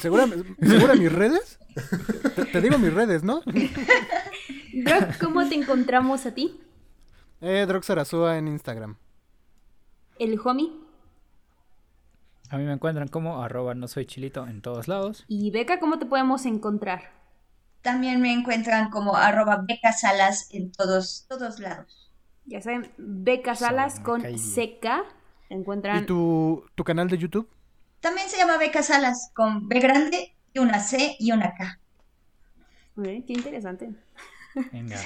¿Segura, 0.00 0.26
¿segura 0.60 0.94
mis 0.94 1.10
redes? 1.10 1.58
Te, 2.36 2.44
te 2.44 2.60
digo 2.60 2.78
mis 2.78 2.92
redes, 2.92 3.22
¿no? 3.22 3.40
Brock, 4.84 5.18
¿cómo 5.18 5.48
te 5.48 5.54
encontramos 5.54 6.26
a 6.26 6.34
ti? 6.34 6.60
Eh, 7.40 7.64
Droxarazúa 7.66 8.36
en 8.36 8.48
Instagram. 8.48 8.96
El 10.18 10.38
homie. 10.44 10.70
A 12.50 12.58
mí 12.58 12.64
me 12.64 12.72
encuentran 12.72 13.08
como 13.08 13.42
arroba 13.42 13.74
no 13.74 13.88
soy 13.88 14.04
chilito 14.06 14.46
en 14.46 14.60
todos 14.60 14.88
lados. 14.88 15.24
Y 15.26 15.50
Beca, 15.50 15.80
¿cómo 15.80 15.98
te 15.98 16.06
podemos 16.06 16.44
encontrar? 16.44 17.23
También 17.84 18.22
me 18.22 18.32
encuentran 18.32 18.88
como 18.88 19.14
arroba 19.14 19.62
becasalas 19.68 20.48
en 20.54 20.72
todos, 20.72 21.26
todos 21.28 21.60
lados. 21.60 22.10
Ya 22.46 22.62
saben, 22.62 22.90
Beca 22.96 23.54
Salas 23.54 23.98
me 23.98 24.04
con. 24.04 24.22
CK. 24.22 25.04
Encuentran. 25.50 26.02
¿Y 26.02 26.06
tu, 26.06 26.64
tu 26.74 26.82
canal 26.82 27.10
de 27.10 27.18
YouTube? 27.18 27.46
También 28.00 28.30
se 28.30 28.38
llama 28.38 28.56
becasalas 28.56 29.30
con 29.34 29.68
B 29.68 29.80
grande 29.80 30.34
y 30.54 30.60
una 30.60 30.80
C 30.80 31.14
y 31.18 31.32
una 31.32 31.52
K. 31.54 31.78
Eh, 33.04 33.22
qué 33.26 33.34
interesante. 33.34 33.90
Venga. 34.72 34.98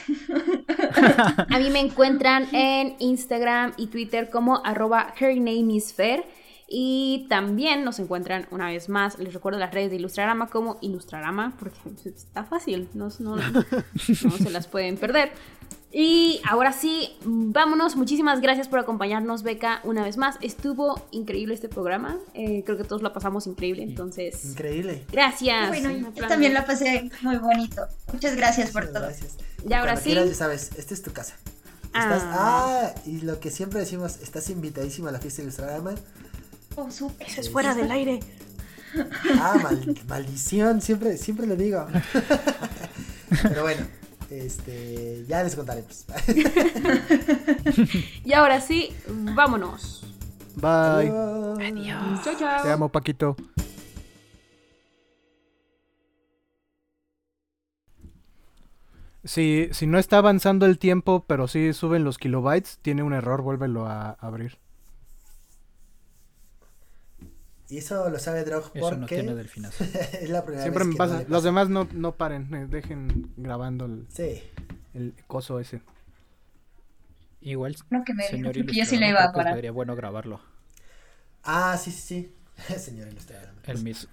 A 1.51 1.59
mí 1.59 1.71
me 1.71 1.81
encuentran 1.81 2.47
en 2.55 2.95
Instagram 3.01 3.73
y 3.77 3.89
Twitter 3.89 4.31
como 4.31 4.65
arroba 4.65 5.13
her 5.19 5.35
name 5.35 5.75
is 5.75 5.93
Fer. 5.93 6.25
Y 6.71 7.27
también 7.31 7.83
nos 7.83 7.99
encuentran 7.99 8.47
una 8.51 8.67
vez 8.67 8.91
más, 8.91 9.19
les 9.19 9.33
recuerdo 9.33 9.59
las 9.59 9.73
redes 9.73 9.91
de 9.91 9.97
Ilustrarama 9.97 10.49
como 10.49 10.77
Ilustrarama, 10.83 11.57
porque 11.59 11.79
está 12.05 12.45
fácil, 12.45 12.89
no, 12.95 13.09
no- 13.21 13.37
no 13.37 14.31
se 14.37 14.51
las 14.51 14.67
pueden 14.67 14.99
perder. 14.99 15.33
Y 15.91 16.43
ahora 16.47 16.73
sí, 16.75 17.17
vámonos. 17.25 17.97
Muchísimas 17.97 18.43
gracias 18.43 18.69
por 18.69 18.79
acompañarnos, 18.79 19.43
Beca, 19.43 19.81
una 19.85 20.05
vez 20.05 20.19
más. 20.19 20.37
Estuvo 20.43 21.03
increíble 21.13 21.55
este 21.55 21.71
programa. 21.71 22.19
Eh, 22.35 22.63
creo 22.67 22.77
que 22.77 22.85
todos 22.85 23.01
la 23.01 23.15
pasamos 23.15 23.47
increíble, 23.47 23.83
entonces. 23.85 24.45
Increíble. 24.45 25.07
Gracias. 25.11 25.69
Bueno, 25.69 26.13
yo 26.15 26.29
también 26.29 26.53
la 26.53 26.67
pasé 26.67 27.11
muy 27.23 27.39
bonito. 27.39 27.81
Muchas 28.13 28.37
gracias 28.37 28.71
por 28.73 28.83
Muchas 28.83 28.93
todo. 28.93 29.05
Gracias. 29.09 29.39
Y 29.67 29.73
ahora 29.73 29.93
Cuando 29.95 30.01
sí. 30.03 30.11
quieras, 30.11 30.29
ya 30.29 30.35
sabes, 30.35 30.71
esta 30.77 30.93
es 30.93 31.03
tu 31.03 31.13
casa. 31.13 31.37
Estás, 31.85 32.23
Ah. 32.27 32.93
ah. 32.95 33.01
y 33.07 33.23
lo 33.23 33.41
que 33.41 33.51
siempre 33.51 33.81
decimos, 33.81 34.19
estás 34.21 34.51
invitadísimo 34.51 35.09
a 35.09 35.13
la 35.13 35.21
fiesta 35.21 35.39
de 35.41 35.45
Ilustrarama. 35.45 35.95
Oh. 36.81 36.89
Eso 36.89 37.41
es 37.41 37.51
fuera 37.51 37.75
del 37.75 37.91
aire. 37.91 38.21
Ah, 39.39 39.59
mal- 39.63 39.95
maldición, 40.09 40.81
siempre, 40.81 41.19
siempre 41.19 41.47
lo 41.47 41.57
digo. 41.57 41.87
Pero 43.43 43.63
bueno, 43.63 43.87
este, 44.31 45.27
ya 45.29 45.43
les 45.43 45.55
contaremos. 45.55 46.07
Y 48.25 48.33
ahora 48.33 48.63
sí, 48.63 48.89
vámonos. 49.07 50.05
Bye. 50.57 51.11
Adiós. 51.11 52.25
Chao, 52.25 52.35
chao. 52.39 52.63
Te 52.63 52.73
amo, 52.73 52.89
Paquito. 52.89 53.37
Si, 59.25 59.69
si 59.73 59.87
no 59.87 59.99
está 59.99 60.19
avanzando 60.19 60.65
el 60.67 60.79
tiempo, 60.79 61.25
pero 61.27 61.49
sí 61.49 61.73
suben 61.73 62.05
los 62.05 62.19
kilobytes, 62.19 62.79
tiene 62.83 63.03
un 63.03 63.13
error, 63.13 63.43
vuélvelo 63.43 63.87
a 63.87 64.13
abrir. 64.13 64.59
Y 67.71 67.79
eso 67.79 68.09
lo 68.09 68.19
sabe 68.19 68.45
Drog 68.45 68.71
Eso 68.75 68.91
no 68.93 68.99
porque 69.01 69.17
tiene 69.17 69.35
delfinazo. 69.35 69.85
es 70.21 70.31
la 70.31 70.43
primera 70.43 70.63
Siempre 70.63 70.85
vez 70.85 70.87
me 70.89 70.93
que 70.95 70.99
pasa. 70.99 71.15
no 71.15 71.21
le 71.21 71.29
Los 71.29 71.43
demás 71.45 71.69
no, 71.69 71.87
no 71.93 72.17
paren, 72.17 72.55
eh, 72.55 72.67
dejen 72.69 73.31
grabando 73.37 73.85
el, 73.85 74.07
Sí. 74.09 74.43
el 74.95 75.15
coso 75.27 75.61
ese. 75.61 75.83
Igual, 77.41 77.77
No 77.91 78.05
que 78.05 78.15
me 78.15 78.25
señor 78.25 78.53
que 78.53 78.65
yo 78.75 78.85
sí 78.85 78.97
le 78.97 79.09
iba 79.11 79.23
a 79.23 79.33
parar. 79.33 79.55
Sería 79.55 79.71
bueno 79.73 79.95
grabarlo. 79.95 80.41
Ah, 81.45 81.77
sí, 81.79 81.91
sí, 81.93 82.01
sí. 82.01 82.35
Señor 82.79 83.09
Ilustrador. 83.09 83.51
El 83.65 83.83
mismo. 83.85 84.11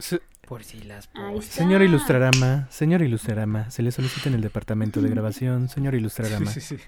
Por 0.47 0.63
si 0.63 0.81
las. 0.83 1.09
Señor 1.41 1.81
Ilustrarama, 1.81 2.67
señor 2.69 3.01
Ilustrarama, 3.01 3.71
se 3.71 3.81
le 3.81 3.91
solicita 3.91 4.29
en 4.29 4.35
el 4.35 4.41
departamento 4.41 5.01
de 5.01 5.09
grabación, 5.09 5.69
señor 5.69 5.95
Ilustrarama. 5.95 6.51
Sí, 6.51 6.61
sí, 6.61 6.77
sí. 6.77 6.83